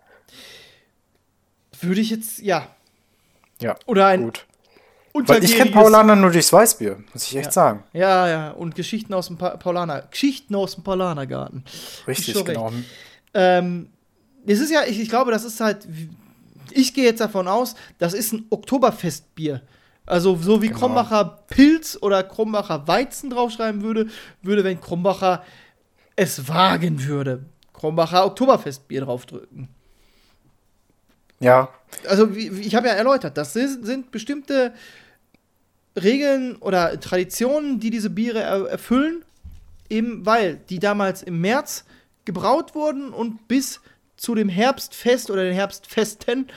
würde 1.81 1.99
ich 1.99 2.09
jetzt, 2.11 2.39
ja. 2.39 2.67
Ja, 3.61 3.75
Oder 3.85 4.07
ein 4.07 4.23
gut. 4.23 4.45
Weil 5.13 5.43
ich 5.43 5.55
kenne 5.55 5.71
Paulaner 5.71 6.15
nur 6.15 6.31
durchs 6.31 6.51
Weißbier, 6.53 6.97
muss 7.13 7.23
ich 7.23 7.35
echt 7.35 7.53
sagen. 7.53 7.83
Ja, 7.93 8.27
ja, 8.27 8.51
und 8.51 8.75
Geschichten 8.75 9.13
aus 9.13 9.27
dem 9.27 9.37
pa 9.37 9.57
Paulaner. 9.57 10.03
Geschichten 10.09 10.55
aus 10.55 10.75
dem 10.75 10.83
Paulanergarten. 10.83 11.63
Richtig, 12.07 12.43
genau. 12.45 12.71
Ähm, 13.33 13.89
es 14.45 14.59
ist 14.59 14.71
ja, 14.71 14.83
ich, 14.87 14.99
ich 14.99 15.09
glaube, 15.09 15.31
das 15.31 15.43
ist 15.43 15.59
halt, 15.59 15.87
ich 16.71 16.93
gehe 16.93 17.05
jetzt 17.05 17.21
davon 17.21 17.47
aus, 17.47 17.75
das 17.97 18.13
ist 18.13 18.33
ein 18.33 18.45
Oktoberfestbier. 18.49 19.61
Also 20.05 20.35
so 20.37 20.61
wie 20.61 20.67
Genau. 20.67 20.79
Krombacher 20.79 21.43
Pilz 21.47 21.97
oder 22.01 22.23
Krombacher 22.23 22.87
Weizen 22.87 23.29
draufschreiben 23.29 23.83
würde, 23.83 24.07
würde, 24.41 24.63
wenn 24.63 24.81
Krombacher 24.81 25.43
es 26.15 26.47
wagen 26.47 27.05
würde, 27.05 27.45
Krombacher 27.73 28.25
Oktoberfestbier 28.25 29.01
draufdrücken. 29.01 29.69
Ja, 31.39 31.69
Also 32.07 32.35
wie, 32.35 32.49
ich 32.61 32.75
habe 32.75 32.87
ja 32.87 32.93
erläutert, 32.93 33.37
das 33.37 33.53
sind, 33.53 34.11
bestimmte 34.11 34.73
Regeln 35.95 36.55
oder 36.57 36.99
Traditionen, 36.99 37.79
die 37.79 37.89
diese 37.89 38.09
Biere 38.09 38.41
er, 38.41 38.67
erfüllen, 38.67 39.23
eben 39.89 40.25
weil 40.25 40.57
die 40.69 40.79
damals 40.79 41.23
im 41.23 41.41
März 41.41 41.85
gebraut 42.25 42.75
wurden 42.75 43.11
und 43.11 43.47
bis 43.47 43.81
zu 44.17 44.35
dem 44.35 44.49
Herbstfest 44.49 45.31
oder 45.31 45.43
den 45.43 45.53
Herbstfesten 45.53 46.47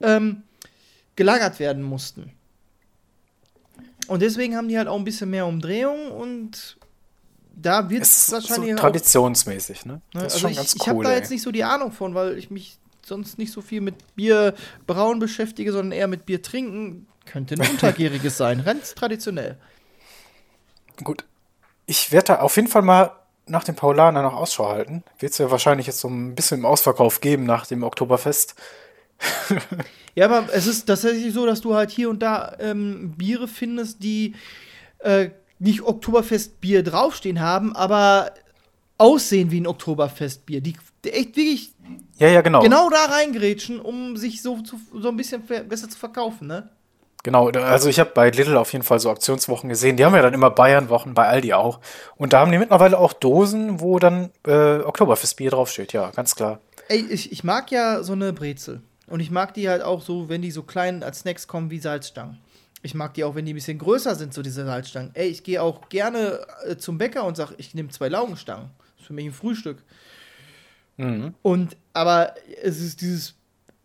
ähm, 0.00 0.42
gelagert 1.16 1.58
werden 1.58 1.82
mussten. 1.82 2.32
Und 4.06 4.22
deswegen 4.22 4.56
haben 4.56 4.68
die 4.68 4.78
halt 4.78 4.88
auch 4.88 4.96
ein 4.96 5.04
bisschen 5.04 5.28
mehr 5.30 5.46
Umdrehung 5.46 6.10
und 6.12 6.78
da 7.54 7.90
wird 7.90 8.02
es 8.02 8.28
ist 8.28 8.32
wahrscheinlich 8.32 8.70
so 8.70 8.76
traditionsmäßig, 8.78 9.84
ne? 9.84 9.94
Ne, 9.94 10.00
Das 10.12 10.22
ist 10.22 10.32
also 10.34 10.38
schon 10.38 10.50
ich, 10.52 10.56
ganz 10.56 10.74
ich 10.76 10.88
habe 10.88 10.98
cool. 10.98 11.04
da 11.04 11.12
jetzt 11.14 11.30
nicht 11.30 11.42
so 11.42 11.50
die 11.50 11.64
Ahnung 11.64 11.92
von, 11.92 12.14
weil 12.14 12.38
ich 12.38 12.50
mich 12.50 12.78
sonst 13.08 13.38
nicht 13.38 13.52
so 13.52 13.60
viel 13.60 13.80
mit 13.80 14.14
Bier 14.14 14.54
brauen 14.86 15.18
beschäftige, 15.18 15.72
sondern 15.72 15.92
eher 15.92 16.06
mit 16.06 16.26
Bier 16.26 16.42
trinken. 16.42 17.06
Könnte 17.26 17.54
ein 17.54 17.70
untergäriges 17.70 18.36
sein, 18.36 18.64
ganz 18.64 18.94
traditionell. 18.94 19.56
Gut. 21.02 21.24
Ich 21.86 22.12
werde 22.12 22.26
da 22.26 22.34
auf 22.40 22.56
jeden 22.56 22.68
Fall 22.68 22.82
mal 22.82 23.12
nach 23.46 23.64
dem 23.64 23.74
Paulaner 23.74 24.22
noch 24.22 24.34
Ausschau 24.34 24.68
halten. 24.68 25.02
Wird 25.18 25.32
es 25.32 25.38
ja 25.38 25.50
wahrscheinlich 25.50 25.86
jetzt 25.86 26.00
so 26.00 26.08
ein 26.08 26.34
bisschen 26.34 26.60
im 26.60 26.66
Ausverkauf 26.66 27.20
geben 27.20 27.44
nach 27.44 27.66
dem 27.66 27.82
Oktoberfest. 27.82 28.54
Ja, 30.14 30.24
aber 30.24 30.52
es 30.52 30.66
ist 30.66 30.86
tatsächlich 30.86 31.32
so, 31.32 31.46
dass 31.46 31.60
du 31.60 31.76
halt 31.76 31.92
hier 31.92 32.10
und 32.10 32.24
da 32.24 32.56
ähm, 32.58 33.14
Biere 33.16 33.46
findest, 33.46 34.02
die 34.02 34.34
äh, 34.98 35.30
nicht 35.60 35.82
Oktoberfestbier 35.82 36.82
draufstehen 36.82 37.38
haben, 37.38 37.76
aber 37.76 38.32
aussehen 38.96 39.52
wie 39.52 39.60
ein 39.60 39.68
Oktoberfestbier. 39.68 40.60
Die 40.60 40.76
echt 41.04 41.36
wirklich 41.36 41.72
Ja, 42.18 42.28
ja, 42.28 42.40
genau. 42.40 42.60
genau 42.60 42.90
da 42.90 43.04
reingrätschen, 43.06 43.80
um 43.80 44.16
sich 44.16 44.42
so, 44.42 44.60
zu, 44.62 44.80
so 44.94 45.08
ein 45.08 45.16
bisschen 45.16 45.42
besser 45.68 45.88
zu 45.88 45.98
verkaufen, 45.98 46.46
ne? 46.46 46.70
Genau, 47.24 47.48
also 47.50 47.88
ich 47.88 47.98
habe 47.98 48.10
bei 48.14 48.30
Lidl 48.30 48.56
auf 48.56 48.72
jeden 48.72 48.84
Fall 48.84 49.00
so 49.00 49.10
Aktionswochen 49.10 49.68
gesehen. 49.68 49.96
Die 49.96 50.04
haben 50.04 50.14
ja 50.14 50.22
dann 50.22 50.34
immer 50.34 50.50
Bayernwochen, 50.50 51.14
bei 51.14 51.26
Aldi 51.26 51.52
auch. 51.52 51.80
Und 52.16 52.32
da 52.32 52.40
haben 52.40 52.52
die 52.52 52.58
mittlerweile 52.58 52.96
auch 52.96 53.12
Dosen, 53.12 53.80
wo 53.80 53.98
dann 53.98 54.30
äh, 54.46 54.78
Oktoberfestbier 54.78 55.50
draufsteht. 55.50 55.92
Ja, 55.92 56.10
ganz 56.10 56.36
klar. 56.36 56.60
Ey, 56.88 57.04
ich, 57.10 57.32
ich 57.32 57.42
mag 57.42 57.70
ja 57.72 58.02
so 58.04 58.12
eine 58.12 58.32
Brezel. 58.32 58.82
Und 59.08 59.20
ich 59.20 59.30
mag 59.30 59.52
die 59.54 59.68
halt 59.68 59.82
auch 59.82 60.00
so, 60.00 60.28
wenn 60.28 60.42
die 60.42 60.50
so 60.50 60.62
klein 60.62 61.02
als 61.02 61.20
Snacks 61.20 61.48
kommen 61.48 61.70
wie 61.70 61.80
Salzstangen. 61.80 62.38
Ich 62.82 62.94
mag 62.94 63.14
die 63.14 63.24
auch, 63.24 63.34
wenn 63.34 63.44
die 63.44 63.52
ein 63.52 63.56
bisschen 63.56 63.78
größer 63.78 64.14
sind, 64.14 64.32
so 64.32 64.40
diese 64.40 64.64
Salzstangen. 64.64 65.10
Ey, 65.14 65.28
ich 65.28 65.42
gehe 65.42 65.60
auch 65.60 65.88
gerne 65.88 66.46
äh, 66.66 66.76
zum 66.76 66.98
Bäcker 66.98 67.24
und 67.24 67.36
sage, 67.36 67.54
ich 67.58 67.74
nehme 67.74 67.88
zwei 67.88 68.08
Laugenstangen. 68.08 68.70
Das 68.78 69.00
ist 69.00 69.06
für 69.08 69.12
mich 69.12 69.26
ein 69.26 69.32
Frühstück. 69.32 69.78
Und, 71.42 71.76
aber 71.92 72.34
es 72.62 72.80
ist 72.80 73.00
dieses 73.00 73.34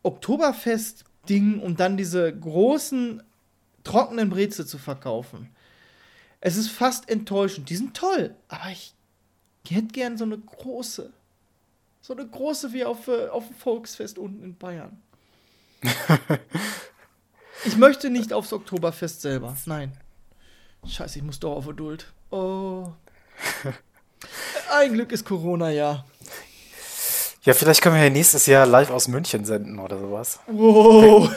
Oktoberfest-Ding 0.02 1.60
und 1.60 1.80
dann 1.80 1.96
diese 1.98 2.36
großen, 2.36 3.24
trockenen 3.84 4.30
Brezel 4.30 4.66
zu 4.66 4.78
verkaufen. 4.78 5.50
Es 6.42 6.58
ist 6.58 6.70
fast 6.70 7.10
enttäuschend. 7.10 7.70
Die 7.70 7.76
sind 7.76 7.96
toll, 7.96 8.36
aber 8.50 8.70
ich 8.72 8.94
hätte 9.68 9.88
gern 9.88 10.18
so 10.18 10.26
eine 10.26 10.38
große. 10.38 11.14
So 12.02 12.14
eine 12.14 12.28
große 12.28 12.74
wie 12.74 12.84
auf, 12.84 13.08
äh, 13.08 13.30
auf 13.30 13.48
dem 13.48 13.56
Volksfest 13.56 14.18
unten 14.18 14.44
in 14.44 14.58
Bayern. 14.58 15.02
ich 17.66 17.78
möchte 17.78 18.10
nicht 18.10 18.34
aufs 18.34 18.52
Oktoberfest 18.52 19.22
selber. 19.22 19.56
Nein. 19.66 19.94
Scheiße, 20.86 21.20
ich 21.20 21.24
muss 21.24 21.40
doch 21.40 21.56
auf 21.56 21.68
Geduld. 21.68 22.12
Oh. 22.30 22.92
Ein 24.72 24.94
Glück 24.94 25.14
ist 25.14 25.24
Corona, 25.24 25.70
ja. 25.70 26.04
Ja, 27.46 27.54
vielleicht 27.54 27.82
können 27.82 27.96
wir 27.96 28.04
ja 28.04 28.10
nächstes 28.10 28.46
Jahr 28.46 28.66
live 28.66 28.90
aus 28.90 29.10
München 29.10 29.44
senden 29.44 29.78
oder 29.78 30.00
sowas. 30.00 30.40
Wow. 30.48 31.30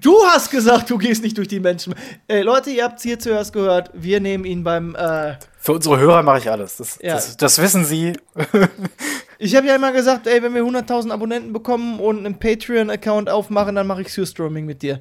Du 0.00 0.24
hast 0.28 0.52
gesagt, 0.52 0.88
du 0.88 0.98
gehst 0.98 1.24
nicht 1.24 1.36
durch 1.36 1.48
die 1.48 1.58
Menschen. 1.58 1.96
Ey, 2.28 2.42
Leute, 2.42 2.70
ihr 2.70 2.84
habt 2.84 2.98
es 2.98 3.02
hier 3.02 3.18
zuerst 3.18 3.52
gehört. 3.52 3.90
Wir 3.92 4.20
nehmen 4.20 4.44
ihn 4.44 4.62
beim. 4.62 4.94
Äh 4.94 5.34
Für 5.58 5.72
unsere 5.72 5.98
Hörer 5.98 6.22
mache 6.22 6.38
ich 6.38 6.48
alles. 6.48 6.76
Das, 6.76 6.98
Ja. 7.02 7.14
das, 7.14 7.36
das 7.36 7.60
wissen 7.60 7.84
sie. 7.84 8.12
ich 9.38 9.56
habe 9.56 9.66
ja 9.66 9.74
immer 9.74 9.90
gesagt, 9.90 10.28
ey, 10.28 10.40
wenn 10.40 10.54
wir 10.54 10.62
100.000 10.62 11.10
Abonnenten 11.10 11.52
bekommen 11.52 11.98
und 11.98 12.18
einen 12.18 12.38
Patreon-Account 12.38 13.28
aufmachen, 13.28 13.74
dann 13.74 13.88
mache 13.88 14.02
ich 14.02 14.12
Surströming 14.12 14.64
mit 14.64 14.82
dir. 14.82 15.00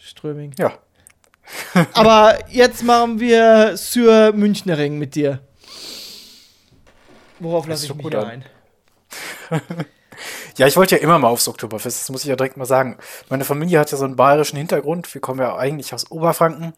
Ströming. 0.00 0.52
Ja. 0.58 0.72
Aber 1.92 2.38
jetzt 2.50 2.82
machen 2.82 3.20
wir 3.20 3.76
Sur 3.76 4.32
Münchnerring 4.32 4.98
mit 4.98 5.14
dir. 5.14 5.38
Worauf 7.38 7.68
lasse 7.68 7.86
ich 7.86 7.94
mich 7.94 8.16
ein? 8.16 8.44
Ja, 10.56 10.66
ich 10.66 10.78
wollte 10.78 10.96
ja 10.96 11.02
immer 11.02 11.18
mal 11.18 11.28
aufs 11.28 11.46
Oktoberfest, 11.46 12.00
das 12.00 12.08
muss 12.08 12.22
ich 12.22 12.28
ja 12.30 12.36
direkt 12.36 12.56
mal 12.56 12.64
sagen. 12.64 12.96
Meine 13.28 13.44
Familie 13.44 13.78
hat 13.78 13.90
ja 13.92 13.98
so 13.98 14.06
einen 14.06 14.16
bayerischen 14.16 14.56
Hintergrund. 14.56 15.12
Wir 15.12 15.20
kommen 15.20 15.40
ja 15.40 15.54
eigentlich 15.56 15.92
aus 15.92 16.10
Oberfranken, 16.10 16.72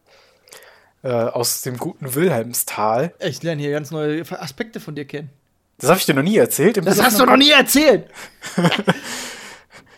äh, 1.03 1.07
aus 1.09 1.61
dem 1.61 1.77
guten 1.77 2.15
Wilhelmstal. 2.15 3.13
Ich 3.19 3.41
lerne 3.41 3.61
hier 3.61 3.71
ganz 3.71 3.91
neue 3.91 4.23
Aspekte 4.41 4.81
von 4.81 4.93
dir 4.95 5.05
kennen. 5.05 5.29
Das 5.77 5.89
habe 5.89 5.99
ich 5.99 6.05
dir 6.05 6.15
noch 6.15 6.21
nie 6.23 6.35
erzählt. 6.35 6.85
Das 6.85 7.01
hast 7.01 7.17
du 7.17 7.25
noch 7.25 7.37
nie 7.37 7.51
erzählt. 7.51 8.09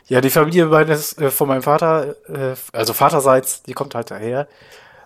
Ja, 0.08 0.20
die 0.20 0.30
Familie 0.30 0.66
meines, 0.66 1.18
äh, 1.18 1.32
von 1.32 1.48
meinem 1.48 1.62
Vater, 1.64 2.16
äh, 2.28 2.56
also 2.74 2.92
Vaterseits, 2.94 3.64
die 3.64 3.72
kommt 3.74 3.96
halt 3.96 4.12
daher. 4.12 4.48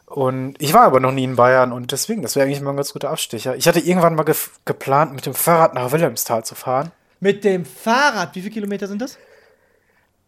Und 0.07 0.55
ich 0.59 0.73
war 0.73 0.81
aber 0.81 0.99
noch 0.99 1.11
nie 1.11 1.23
in 1.25 1.35
Bayern 1.35 1.71
und 1.71 1.91
deswegen, 1.91 2.23
das 2.23 2.35
wäre 2.35 2.45
eigentlich 2.47 2.61
mal 2.61 2.71
ein 2.71 2.75
ganz 2.75 2.91
guter 2.93 3.11
Abstecher. 3.11 3.55
Ich 3.55 3.67
hatte 3.67 3.79
irgendwann 3.79 4.15
mal 4.15 4.25
gef- 4.25 4.49
geplant, 4.65 5.13
mit 5.13 5.25
dem 5.27 5.35
Fahrrad 5.35 5.75
nach 5.75 5.91
Wilhelmstal 5.91 6.43
zu 6.43 6.55
fahren. 6.55 6.91
Mit 7.25 7.43
dem 7.43 7.65
Fahrrad, 7.65 8.35
wie 8.35 8.41
viele 8.41 8.53
Kilometer 8.53 8.87
sind 8.87 9.01
das? 9.01 9.17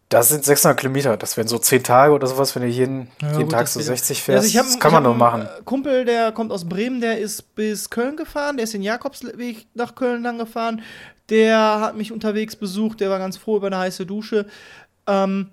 Das 0.08 0.30
sind 0.30 0.44
600 0.44 0.76
Kilometer. 0.80 1.16
Das 1.16 1.36
wären 1.36 1.46
so 1.46 1.58
10 1.58 1.84
Tage 1.84 2.12
oder 2.12 2.26
sowas, 2.26 2.54
wenn 2.56 2.62
du 2.62 2.68
jeden, 2.68 3.08
jeden 3.20 3.42
gut, 3.42 3.52
Tag 3.52 3.68
so 3.68 3.78
wieder- 3.78 3.86
60 3.88 4.20
fährst. 4.22 4.38
Also 4.44 4.48
ich 4.48 4.56
hab- 4.58 4.66
das 4.66 4.80
kann 4.80 4.90
man 4.92 5.04
nur 5.04 5.14
machen. 5.14 5.48
Kumpel, 5.64 6.04
der 6.04 6.32
kommt 6.32 6.50
aus 6.50 6.68
Bremen, 6.68 7.00
der 7.00 7.18
ist 7.20 7.54
bis 7.54 7.88
Köln 7.90 8.16
gefahren, 8.16 8.56
der 8.56 8.64
ist 8.64 8.74
den 8.74 8.82
Jakobsweg 8.82 9.66
nach 9.74 9.94
Köln 9.94 10.24
lang 10.24 10.38
gefahren. 10.38 10.82
Der 11.28 11.78
hat 11.80 11.96
mich 11.96 12.10
unterwegs 12.10 12.56
besucht, 12.56 13.00
der 13.00 13.10
war 13.10 13.18
ganz 13.20 13.36
froh 13.36 13.58
über 13.58 13.68
eine 13.68 13.78
heiße 13.78 14.04
Dusche. 14.06 14.46
Ähm, 15.06 15.50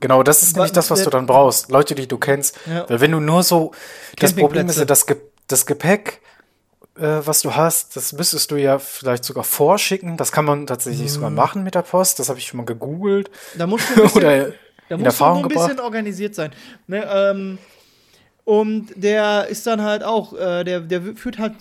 Genau, 0.00 0.24
das 0.24 0.42
ist 0.42 0.56
nämlich 0.56 0.72
das, 0.72 0.90
was 0.90 1.04
du 1.04 1.10
dann 1.10 1.26
brauchst. 1.26 1.70
Leute, 1.70 1.94
die 1.94 2.08
du 2.08 2.18
kennst. 2.18 2.58
Ja. 2.66 2.88
Weil 2.90 3.00
wenn 3.00 3.12
du 3.12 3.20
nur 3.20 3.44
so, 3.44 3.70
das 4.18 4.32
Problem 4.34 4.68
ist 4.68 4.78
ja, 4.78 4.84
das, 4.84 5.06
Ge 5.06 5.16
das 5.46 5.66
Gepäck, 5.66 6.20
was 6.94 7.40
du 7.40 7.54
hast, 7.56 7.96
das 7.96 8.12
müsstest 8.12 8.50
du 8.50 8.56
ja 8.56 8.78
vielleicht 8.78 9.24
sogar 9.24 9.44
vorschicken. 9.44 10.16
Das 10.16 10.30
kann 10.32 10.44
man 10.44 10.66
tatsächlich 10.66 11.04
Mhm. 11.10 11.14
sogar 11.14 11.30
machen 11.30 11.62
mit 11.64 11.74
der 11.74 11.82
Post. 11.82 12.18
Das 12.18 12.28
habe 12.28 12.38
ich 12.38 12.46
schon 12.46 12.58
mal 12.58 12.66
gegoogelt. 12.66 13.30
da 13.56 13.66
musst 13.66 13.88
du 13.90 13.94
ein 13.94 14.02
bisschen, 14.02 14.22
Oder 14.22 14.46
da 14.88 14.96
musst 14.96 15.00
du 15.00 15.04
Erfahrung 15.04 15.34
nur 15.42 15.44
ein 15.44 15.48
bisschen 15.48 15.68
gebracht. 15.68 15.84
organisiert 15.84 16.34
sein. 16.34 16.52
Ne, 16.86 17.04
ähm, 17.10 17.58
Und 18.44 18.88
der 18.96 19.46
ist 19.48 19.66
dann 19.66 19.82
halt 19.82 20.02
auch, 20.02 20.32
äh, 20.34 20.64
der, 20.64 20.80
der 20.80 21.00
führt 21.16 21.38
halt 21.38 21.54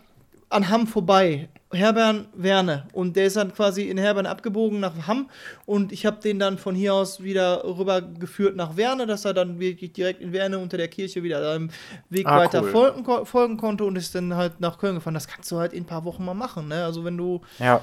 an 0.52 0.70
Hamm 0.70 0.88
vorbei. 0.88 1.49
Herbern 1.74 2.28
Werne. 2.36 2.88
Und 2.91 3.16
der 3.16 3.28
ist 3.28 3.38
dann 3.38 3.54
quasi 3.54 3.84
in 3.89 3.97
Herbern 3.97 4.26
abgebogen 4.26 4.82
nach 4.82 4.91
Hamm. 5.08 5.30
Und 5.66 5.93
ich 5.93 6.06
habe 6.06 6.18
den 6.22 6.38
dann 6.38 6.58
von 6.58 6.76
hier 6.76 6.93
aus 6.93 7.24
wieder 7.24 7.64
rübergeführt 7.64 8.58
nach 8.58 8.76
Werne, 8.76 9.08
dass 9.08 9.24
er 9.24 9.34
dann 9.34 9.58
wirklich 9.60 9.93
direkt 9.93 10.20
in 10.20 10.34
Werne 10.34 10.60
unter 10.60 10.76
der 10.76 10.89
Kirche 10.89 11.24
wieder 11.24 11.41
seinem 11.41 11.70
Weg 12.10 12.28
Ah, 12.28 12.39
weiter 12.39 12.62
cool. 12.64 12.72
folgen, 12.72 13.04
ko- 13.06 13.24
folgen 13.24 13.56
konnte 13.56 13.86
und 13.86 13.95
ist 13.95 14.14
dann 14.14 14.36
halt 14.36 14.60
nach 14.60 14.80
Köln 14.80 14.95
gefahren. 14.95 15.14
Das 15.14 15.30
kannst 15.30 15.49
du 15.49 15.60
halt 15.60 15.72
in 15.72 15.84
ein 15.84 15.88
paar 15.88 16.04
Wochen 16.04 16.26
mal 16.26 16.34
machen. 16.34 16.68
Ne? 16.68 16.84
Also 16.84 17.06
wenn 17.06 17.16
du 17.18 17.39
Ja. 17.60 17.80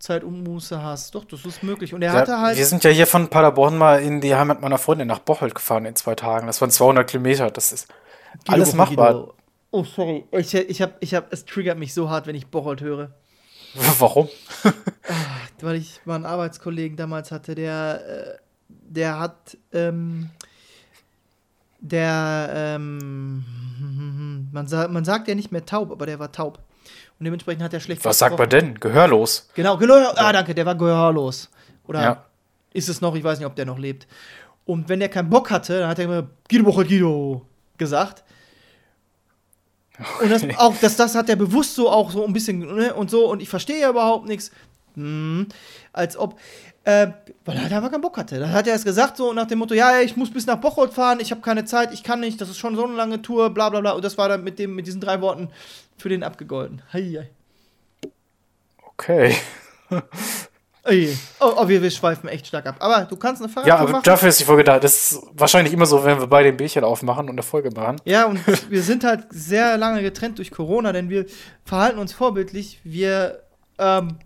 Zeit 0.00 0.24
und 0.24 0.42
Muße 0.42 0.82
hast. 0.82 1.14
Doch, 1.14 1.24
das 1.24 1.44
ist 1.44 1.62
möglich. 1.62 1.94
Und 1.94 2.02
er 2.02 2.12
Ja, 2.12 2.18
hatte 2.18 2.40
halt. 2.40 2.58
wir 2.58 2.66
sind 2.66 2.82
ja 2.82 2.90
hier 2.90 3.06
von 3.06 3.28
Paderborn 3.28 3.78
mal 3.78 4.02
in 4.02 4.20
die 4.20 4.34
Heimat 4.34 4.60
meiner 4.60 4.78
Freundin 4.78 5.06
nach 5.06 5.20
Bocholt 5.20 5.54
gefahren 5.54 5.84
in 5.84 5.94
zwei 5.94 6.16
Tagen. 6.16 6.48
Das 6.48 6.60
waren 6.60 6.70
200 6.72 7.08
Kilometer. 7.08 7.52
Das 7.52 7.70
ist 7.70 7.86
alles 8.48 8.70
Guido, 8.72 8.76
machbar. 8.78 9.12
Guido. 9.14 9.34
Oh, 9.72 9.84
sorry. 9.84 10.24
Ich, 10.32 10.54
ich 10.54 10.80
hab, 10.82 10.96
ich 11.02 11.14
hab, 11.14 11.32
es 11.32 11.44
triggert 11.44 11.78
mich 11.78 11.92
so 11.94 12.08
hart, 12.10 12.26
wenn 12.26 12.34
ich 12.36 12.46
Bocholt 12.46 12.80
höre. 12.82 13.10
Warum? 13.98 14.28
Weil 15.60 15.76
ich 15.76 16.00
mal 16.04 16.16
einen 16.16 16.26
Arbeitskollegen 16.26 16.96
damals 16.96 17.30
hatte, 17.32 17.54
der, 17.54 18.02
äh, 18.06 18.38
der 18.68 19.18
hat, 19.18 19.56
ähm, 19.72 20.28
der, 21.80 22.50
ähm, 22.54 24.48
man, 24.52 24.66
sa 24.68 24.88
man 24.88 25.04
sagt 25.04 25.28
ja 25.28 25.34
nicht 25.34 25.52
mehr 25.52 25.64
taub, 25.66 25.90
aber 25.90 26.06
der 26.06 26.18
war 26.18 26.30
taub. 26.32 26.58
Und 27.18 27.24
dementsprechend 27.24 27.62
hat 27.62 27.72
er 27.72 27.80
schlecht 27.80 28.04
Was 28.04 28.18
sagt 28.18 28.38
man 28.38 28.48
gesprochen. 28.48 28.74
denn? 28.74 28.80
Gehörlos. 28.80 29.48
Genau, 29.54 29.76
Gehör, 29.76 30.12
ah, 30.16 30.32
danke, 30.32 30.54
der 30.54 30.66
war 30.66 30.74
gehörlos. 30.74 31.50
Oder 31.86 32.02
Ja. 32.02 32.24
ist 32.72 32.88
es 32.88 33.00
noch, 33.00 33.14
ich 33.14 33.24
weiß 33.24 33.38
nicht, 33.38 33.46
ob 33.46 33.56
der 33.56 33.66
noch 33.66 33.78
lebt. 33.78 34.06
Und 34.64 34.88
wenn 34.88 35.00
der 35.00 35.08
keinen 35.08 35.30
Bock 35.30 35.50
hatte, 35.50 35.80
dann 35.80 35.88
hat 35.88 35.98
er 35.98 36.04
immer 36.06 36.28
Guido 36.48 36.64
Bocholt 36.64 36.88
Guido 36.88 37.46
gesagt. 37.78 38.22
Und 40.20 40.30
das, 40.30 40.42
auch, 40.58 40.74
das, 40.80 40.96
das 40.96 41.14
hat 41.14 41.28
er 41.28 41.36
bewusst 41.36 41.74
so 41.74 41.90
auch 41.90 42.10
so 42.10 42.24
ein 42.24 42.32
bisschen 42.32 42.60
ne, 42.60 42.94
und 42.94 43.10
so 43.10 43.30
und 43.30 43.42
ich 43.42 43.48
verstehe 43.48 43.80
ja 43.80 43.90
überhaupt 43.90 44.26
nichts. 44.26 44.50
Hm, 44.94 45.46
als 45.92 46.16
ob, 46.16 46.38
äh, 46.84 47.08
weil 47.44 47.56
er 47.56 47.62
halt 47.62 47.72
einfach 47.72 47.90
keinen 47.90 48.00
Bock 48.00 48.16
hatte. 48.16 48.38
Dann 48.38 48.52
hat 48.52 48.66
er 48.66 48.74
es 48.74 48.84
gesagt 48.84 49.16
so 49.16 49.32
nach 49.32 49.46
dem 49.46 49.58
Motto, 49.58 49.74
ja, 49.74 50.00
ich 50.00 50.16
muss 50.16 50.30
bis 50.30 50.46
nach 50.46 50.56
Bocholt 50.56 50.92
fahren, 50.92 51.20
ich 51.20 51.30
habe 51.30 51.40
keine 51.40 51.64
Zeit, 51.64 51.92
ich 51.92 52.02
kann 52.02 52.20
nicht, 52.20 52.40
das 52.40 52.48
ist 52.48 52.58
schon 52.58 52.76
so 52.76 52.84
eine 52.84 52.94
lange 52.94 53.22
Tour, 53.22 53.50
bla 53.50 53.70
bla 53.70 53.80
bla. 53.80 53.92
Und 53.92 54.04
das 54.04 54.18
war 54.18 54.28
dann 54.28 54.44
mit, 54.44 54.58
dem, 54.58 54.74
mit 54.74 54.86
diesen 54.86 55.00
drei 55.00 55.20
Worten 55.20 55.48
für 55.96 56.08
den 56.08 56.24
abgegolten. 56.24 56.82
Hei, 56.92 57.02
hei. 57.02 57.30
Okay. 58.84 59.36
Oh, 60.84 61.52
oh 61.58 61.68
wir, 61.68 61.80
wir 61.80 61.90
schweifen 61.90 62.28
echt 62.28 62.48
stark 62.48 62.66
ab. 62.66 62.76
Aber 62.80 63.04
du 63.04 63.16
kannst 63.16 63.40
eine 63.40 63.48
Ja, 63.48 63.54
Fahrradtour 63.54 63.80
aber 63.80 63.92
machen. 63.92 64.02
dafür 64.04 64.28
ist 64.28 64.40
die 64.40 64.44
Folge 64.44 64.64
da. 64.64 64.80
Das 64.80 65.12
ist 65.12 65.22
wahrscheinlich 65.32 65.72
immer 65.72 65.86
so, 65.86 66.04
wenn 66.04 66.18
wir 66.18 66.26
beide 66.26 66.48
ein 66.48 66.56
Bierchen 66.56 66.82
aufmachen 66.82 67.26
und 67.26 67.30
eine 67.30 67.42
Folge 67.42 67.70
machen. 67.70 67.96
Ja, 68.04 68.26
und 68.26 68.40
wir 68.70 68.82
sind 68.82 69.04
halt 69.04 69.26
sehr 69.30 69.78
lange 69.78 70.02
getrennt 70.02 70.38
durch 70.38 70.50
Corona, 70.50 70.92
denn 70.92 71.08
wir 71.08 71.26
verhalten 71.64 71.98
uns 72.00 72.12
vorbildlich. 72.12 72.80
Wir 72.82 73.42
ähm, 73.78 74.18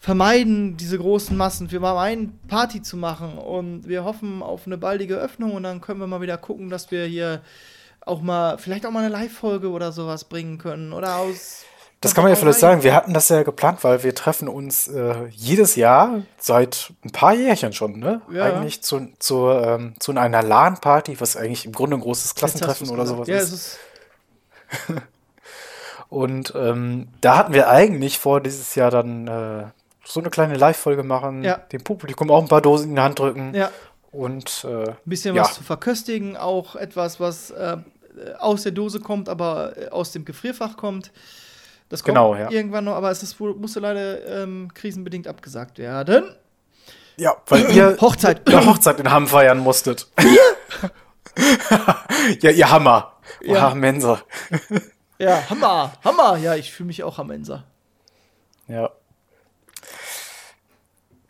vermeiden 0.00 0.78
diese 0.78 0.98
großen 0.98 1.36
Massen. 1.36 1.70
Wir 1.70 1.80
meinen, 1.80 2.38
Party 2.48 2.80
zu 2.80 2.96
machen 2.96 3.36
und 3.36 3.86
wir 3.86 4.04
hoffen 4.04 4.42
auf 4.42 4.66
eine 4.66 4.78
baldige 4.78 5.16
Öffnung 5.16 5.52
und 5.52 5.64
dann 5.64 5.82
können 5.82 6.00
wir 6.00 6.06
mal 6.06 6.22
wieder 6.22 6.38
gucken, 6.38 6.70
dass 6.70 6.90
wir 6.90 7.04
hier 7.04 7.42
auch 8.06 8.22
mal, 8.22 8.56
vielleicht 8.58 8.86
auch 8.86 8.90
mal 8.90 9.00
eine 9.00 9.08
Live-Folge 9.08 9.70
oder 9.70 9.92
sowas 9.92 10.24
bringen 10.24 10.58
können. 10.58 10.92
Oder 10.92 11.16
aus. 11.16 11.64
Das 12.04 12.14
kann 12.14 12.22
man 12.24 12.32
ja 12.32 12.36
vielleicht 12.36 12.60
sagen. 12.60 12.82
Wir 12.82 12.94
hatten 12.94 13.12
das 13.14 13.28
ja 13.28 13.42
geplant, 13.42 13.82
weil 13.82 14.02
wir 14.02 14.14
treffen 14.14 14.46
uns 14.48 14.88
äh, 14.88 15.26
jedes 15.30 15.74
Jahr 15.76 16.22
seit 16.38 16.92
ein 17.04 17.10
paar 17.10 17.34
Jährchen 17.34 17.72
schon, 17.72 17.98
ne? 17.98 18.20
Ja. 18.30 18.44
Eigentlich 18.44 18.82
zu, 18.82 19.08
zu, 19.18 19.48
ähm, 19.48 19.94
zu 19.98 20.12
einer 20.12 20.42
LAN-Party, 20.42 21.20
was 21.20 21.36
eigentlich 21.36 21.66
im 21.66 21.72
Grunde 21.72 21.96
ein 21.96 22.00
großes 22.00 22.34
Klassentreffen 22.34 22.90
oder 22.90 23.06
sowas 23.06 23.26
ja, 23.28 23.38
ist. 23.38 23.52
Ist. 23.52 23.78
Und 26.08 26.52
ähm, 26.54 27.08
da 27.20 27.36
hatten 27.38 27.54
wir 27.54 27.68
eigentlich 27.68 28.18
vor, 28.18 28.40
dieses 28.40 28.74
Jahr 28.74 28.90
dann 28.90 29.26
äh, 29.26 29.64
so 30.04 30.20
eine 30.20 30.30
kleine 30.30 30.56
Live-Folge 30.56 31.02
machen, 31.02 31.42
Ja. 31.42 31.56
dem 31.56 31.82
Publikum 31.82 32.30
auch 32.30 32.42
ein 32.42 32.48
paar 32.48 32.60
Dosen 32.60 32.90
in 32.90 32.96
die 32.96 33.00
Hand 33.02 33.18
drücken 33.18 33.54
Ja. 33.54 33.70
und 34.12 34.64
äh, 34.68 34.90
Ein 34.90 34.96
bisschen 35.06 35.34
was 35.34 35.54
zu 35.54 35.64
verköstigen, 35.64 36.36
auch 36.36 36.76
etwas, 36.76 37.18
was 37.18 37.50
äh, 37.50 37.78
aus 38.38 38.62
der 38.62 38.72
Dose 38.72 39.00
kommt, 39.00 39.28
aber 39.28 39.72
aus 39.90 40.12
dem 40.12 40.24
Gefrierfach 40.24 40.76
kommt. 40.76 41.10
Das 41.88 42.02
kommt 42.02 42.16
Genau, 42.16 42.34
ja. 42.34 42.50
irgendwann 42.50 42.84
noch, 42.84 42.94
aber 42.94 43.10
es 43.10 43.22
ist 43.22 43.38
musste 43.38 43.80
leider 43.80 44.42
ähm, 44.42 44.70
krisenbedingt 44.74 45.28
abgesagt 45.28 45.78
werden. 45.78 46.24
ja, 47.16 47.36
weil 47.46 47.70
ihr 47.70 47.96
Hochzeit. 48.00 48.46
eine 48.48 48.66
Hochzeit 48.66 48.98
in 49.00 49.10
Hamm 49.10 49.26
feiern 49.26 49.58
musstet. 49.58 50.08
ja, 52.40 52.50
ihr 52.50 52.70
Hammer. 52.70 53.12
Ja. 53.42 53.54
Ja. 53.54 53.74
Mensa. 53.74 54.20
Ja, 55.18 55.48
Hammer, 55.48 55.92
Hammer. 56.04 56.36
Ja, 56.38 56.54
ich 56.54 56.72
fühle 56.72 56.88
mich 56.88 57.02
auch 57.02 57.18
am 57.18 57.28
Mensa. 57.28 57.64
Ja. 58.68 58.90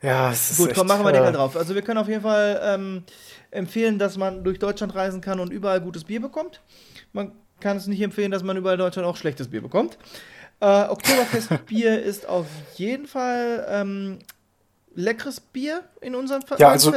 Ja, 0.02 0.30
es 0.30 0.50
ist 0.50 0.56
Gut, 0.58 0.68
echt, 0.68 0.76
komm, 0.78 0.86
machen 0.86 1.04
wir 1.04 1.10
äh, 1.10 1.14
Deckel 1.14 1.32
drauf. 1.32 1.56
Also 1.56 1.74
wir 1.74 1.82
können 1.82 1.98
auf 1.98 2.08
jeden 2.08 2.22
Fall 2.22 2.60
ähm, 2.62 3.04
empfehlen, 3.50 3.98
dass 3.98 4.18
man 4.18 4.44
durch 4.44 4.58
Deutschland 4.58 4.94
reisen 4.94 5.20
kann 5.20 5.40
und 5.40 5.50
überall 5.50 5.80
gutes 5.80 6.04
Bier 6.04 6.20
bekommt. 6.20 6.60
Man 7.12 7.32
kann 7.60 7.78
es 7.78 7.86
nicht 7.86 8.02
empfehlen, 8.02 8.30
dass 8.30 8.42
man 8.42 8.56
überall 8.56 8.74
in 8.74 8.80
Deutschland 8.80 9.08
auch 9.08 9.16
schlechtes 9.16 9.48
Bier 9.48 9.62
bekommt. 9.62 9.96
Äh, 10.64 10.88
Oktoberfestbier 10.88 12.02
ist 12.02 12.26
auf 12.26 12.46
jeden 12.76 13.06
Fall 13.06 13.66
ähm, 13.68 14.18
leckeres 14.94 15.40
Bier 15.40 15.82
in 16.00 16.14
unseren 16.14 16.40
Ver- 16.42 16.58
Ja, 16.58 16.70
also-. 16.70 16.92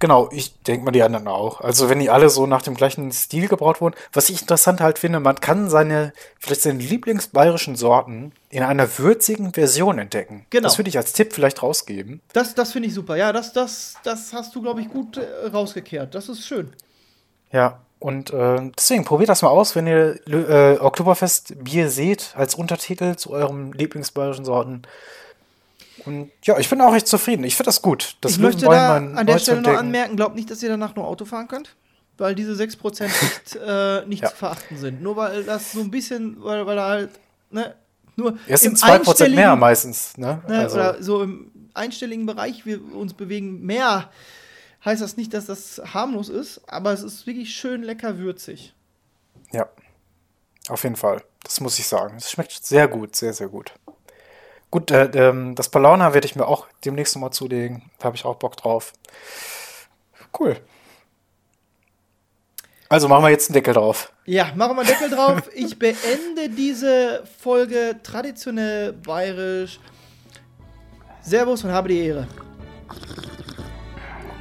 Genau, 0.00 0.28
ich 0.32 0.60
denke 0.64 0.84
mal 0.84 0.90
die 0.90 1.02
anderen 1.04 1.28
auch. 1.28 1.60
Also 1.60 1.88
wenn 1.88 2.00
die 2.00 2.10
alle 2.10 2.28
so 2.28 2.46
nach 2.46 2.62
dem 2.62 2.74
gleichen 2.74 3.12
Stil 3.12 3.46
gebraut 3.48 3.80
wurden. 3.80 3.94
Was 4.12 4.28
ich 4.28 4.40
interessant 4.42 4.80
halt 4.80 4.98
finde, 4.98 5.20
man 5.20 5.36
kann 5.40 5.70
seine, 5.70 6.12
vielleicht 6.40 6.62
seine 6.62 6.80
Lieblingsbayerischen 6.80 7.76
Sorten 7.76 8.32
in 8.50 8.64
einer 8.64 8.98
würzigen 8.98 9.54
Version 9.54 9.98
entdecken. 9.98 10.46
Genau. 10.50 10.64
Das 10.64 10.78
würde 10.78 10.88
ich 10.90 10.98
als 10.98 11.12
Tipp 11.12 11.32
vielleicht 11.32 11.62
rausgeben. 11.62 12.20
Das, 12.32 12.54
das 12.54 12.72
finde 12.72 12.88
ich 12.88 12.94
super. 12.94 13.16
Ja, 13.16 13.32
das, 13.32 13.52
das, 13.52 13.94
das 14.02 14.32
hast 14.34 14.54
du, 14.54 14.60
glaube 14.62 14.80
ich, 14.82 14.88
gut 14.90 15.16
äh, 15.16 15.46
rausgekehrt. 15.46 16.14
Das 16.14 16.28
ist 16.28 16.44
schön. 16.44 16.72
Ja, 17.52 17.80
und 18.04 18.34
äh, 18.34 18.70
deswegen 18.76 19.06
probiert 19.06 19.30
das 19.30 19.40
mal 19.40 19.48
aus, 19.48 19.74
wenn 19.74 19.86
ihr 19.86 20.20
äh, 20.28 20.76
Oktoberfest 20.78 21.64
Bier 21.64 21.88
seht 21.88 22.34
als 22.36 22.54
Untertitel 22.54 23.16
zu 23.16 23.30
eurem 23.30 23.72
Lieblingsbayerischen 23.72 24.44
Sorten. 24.44 24.82
Und 26.04 26.30
ja, 26.42 26.58
ich 26.58 26.68
bin 26.68 26.82
auch 26.82 26.94
echt 26.94 27.08
zufrieden. 27.08 27.44
Ich 27.44 27.56
finde 27.56 27.68
das 27.68 27.80
gut. 27.80 28.18
Das 28.20 28.32
ich 28.32 28.38
möchte 28.40 28.66
da 28.66 28.96
an 28.96 29.26
der 29.26 29.38
Stelle 29.38 29.62
noch 29.62 29.72
anmerken, 29.74 30.16
glaubt 30.16 30.34
nicht, 30.36 30.50
dass 30.50 30.62
ihr 30.62 30.68
danach 30.68 30.94
nur 30.94 31.06
Auto 31.06 31.24
fahren 31.24 31.48
könnt. 31.48 31.74
Weil 32.18 32.34
diese 32.34 32.52
6% 32.52 33.04
nicht, 33.04 33.56
äh, 33.66 34.04
nicht 34.06 34.22
Ja. 34.22 34.28
zu 34.28 34.36
verachten 34.36 34.76
sind. 34.76 35.00
Nur 35.00 35.16
weil 35.16 35.42
das 35.44 35.72
so 35.72 35.80
ein 35.80 35.90
bisschen, 35.90 36.36
weil, 36.44 36.66
weil 36.66 36.76
da 36.76 36.88
halt, 36.90 37.10
ne, 37.50 37.74
nur 38.16 38.36
Es 38.46 38.60
sind 38.60 38.72
im 38.82 38.86
2% 38.86 39.30
mehr 39.30 39.56
meistens. 39.56 40.18
Ne? 40.18 40.42
Ne, 40.46 40.58
Also, 40.58 40.76
Oder 40.76 41.02
so 41.02 41.22
im 41.22 41.50
einstelligen 41.72 42.26
Bereich 42.26 42.66
wir 42.66 42.80
uns 42.94 43.14
bewegen 43.14 43.62
mehr, 43.64 44.10
heißt 44.84 45.02
das 45.02 45.16
nicht, 45.16 45.32
dass 45.34 45.46
das 45.46 45.80
harmlos 45.92 46.28
ist, 46.28 46.60
aber 46.68 46.92
es 46.92 47.02
ist 47.02 47.26
wirklich 47.26 47.54
schön 47.54 47.82
lecker 47.82 48.18
würzig. 48.18 48.74
ja, 49.52 49.68
auf 50.68 50.82
jeden 50.82 50.96
Fall. 50.96 51.22
Das 51.42 51.60
muss 51.60 51.78
ich 51.78 51.86
sagen. 51.86 52.16
Es 52.16 52.30
schmeckt 52.30 52.52
sehr 52.52 52.88
gut, 52.88 53.14
sehr, 53.16 53.34
sehr 53.34 53.48
gut. 53.48 53.74
Gut, 54.70 54.90
äh, 54.90 55.04
ähm, 55.14 55.54
das 55.54 55.68
Paulaner 55.68 56.14
werde 56.14 56.26
ich 56.26 56.36
mir 56.36 56.46
auch 56.46 56.66
demnächst 56.84 57.14
noch 57.14 57.20
mal 57.20 57.30
zulegen. 57.30 57.82
Da 57.98 58.06
habe 58.06 58.16
ich 58.16 58.24
auch 58.24 58.36
Bock 58.36 58.56
drauf. 58.56 58.92
Cool. 60.38 60.56
Also 62.88 63.08
machen 63.08 63.24
wir 63.24 63.30
jetzt 63.30 63.50
einen 63.50 63.54
Deckel 63.54 63.74
drauf. 63.74 64.12
Ja, 64.24 64.52
machen 64.54 64.76
wir 64.76 64.80
einen 64.80 64.88
Deckel 64.88 65.10
drauf. 65.10 65.48
Ich 65.54 65.78
beende 65.78 66.48
diese 66.48 67.24
Folge 67.40 68.00
traditionell 68.02 68.92
bayerisch. 68.92 69.78
Servus 71.22 71.62
und 71.62 71.70
habe 71.70 71.88
die 71.88 72.06
Ehre. 72.06 72.26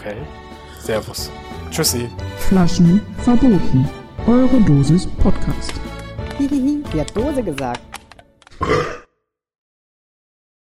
Okay. 0.05 0.21
Servus. 0.79 1.31
Tschüssi. 1.71 2.09
Flaschen 2.49 3.01
verboten. 3.23 3.89
Eure 4.27 4.59
Dosis 4.59 5.07
Podcast. 5.07 5.71
Hihihi, 6.37 6.83
die 6.93 6.99
hat 6.99 7.15
Dose 7.15 7.41
gesagt. 7.41 7.79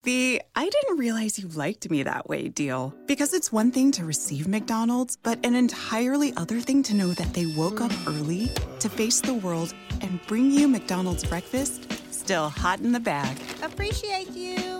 The 0.03 0.43
I 0.57 0.69
didn't 0.69 0.99
realize 0.99 1.39
you 1.39 1.47
liked 1.47 1.89
me 1.91 2.03
that 2.03 2.29
way 2.29 2.49
deal. 2.49 2.93
Because 3.07 3.33
it's 3.33 3.53
one 3.53 3.71
thing 3.71 3.93
to 3.93 4.05
receive 4.05 4.49
McDonald's, 4.49 5.17
but 5.23 5.39
an 5.47 5.55
entirely 5.55 6.33
other 6.37 6.59
thing 6.61 6.83
to 6.85 6.95
know 6.95 7.13
that 7.15 7.33
they 7.33 7.47
woke 7.57 7.81
up 7.81 7.93
early 8.09 8.51
to 8.81 8.89
face 8.89 9.21
the 9.21 9.35
world 9.35 9.73
and 10.01 10.19
bring 10.27 10.51
you 10.51 10.67
McDonald's 10.67 11.25
breakfast 11.25 11.87
still 12.11 12.49
hot 12.49 12.81
in 12.81 12.91
the 12.91 13.01
bag. 13.01 13.37
Appreciate 13.63 14.31
you. 14.35 14.80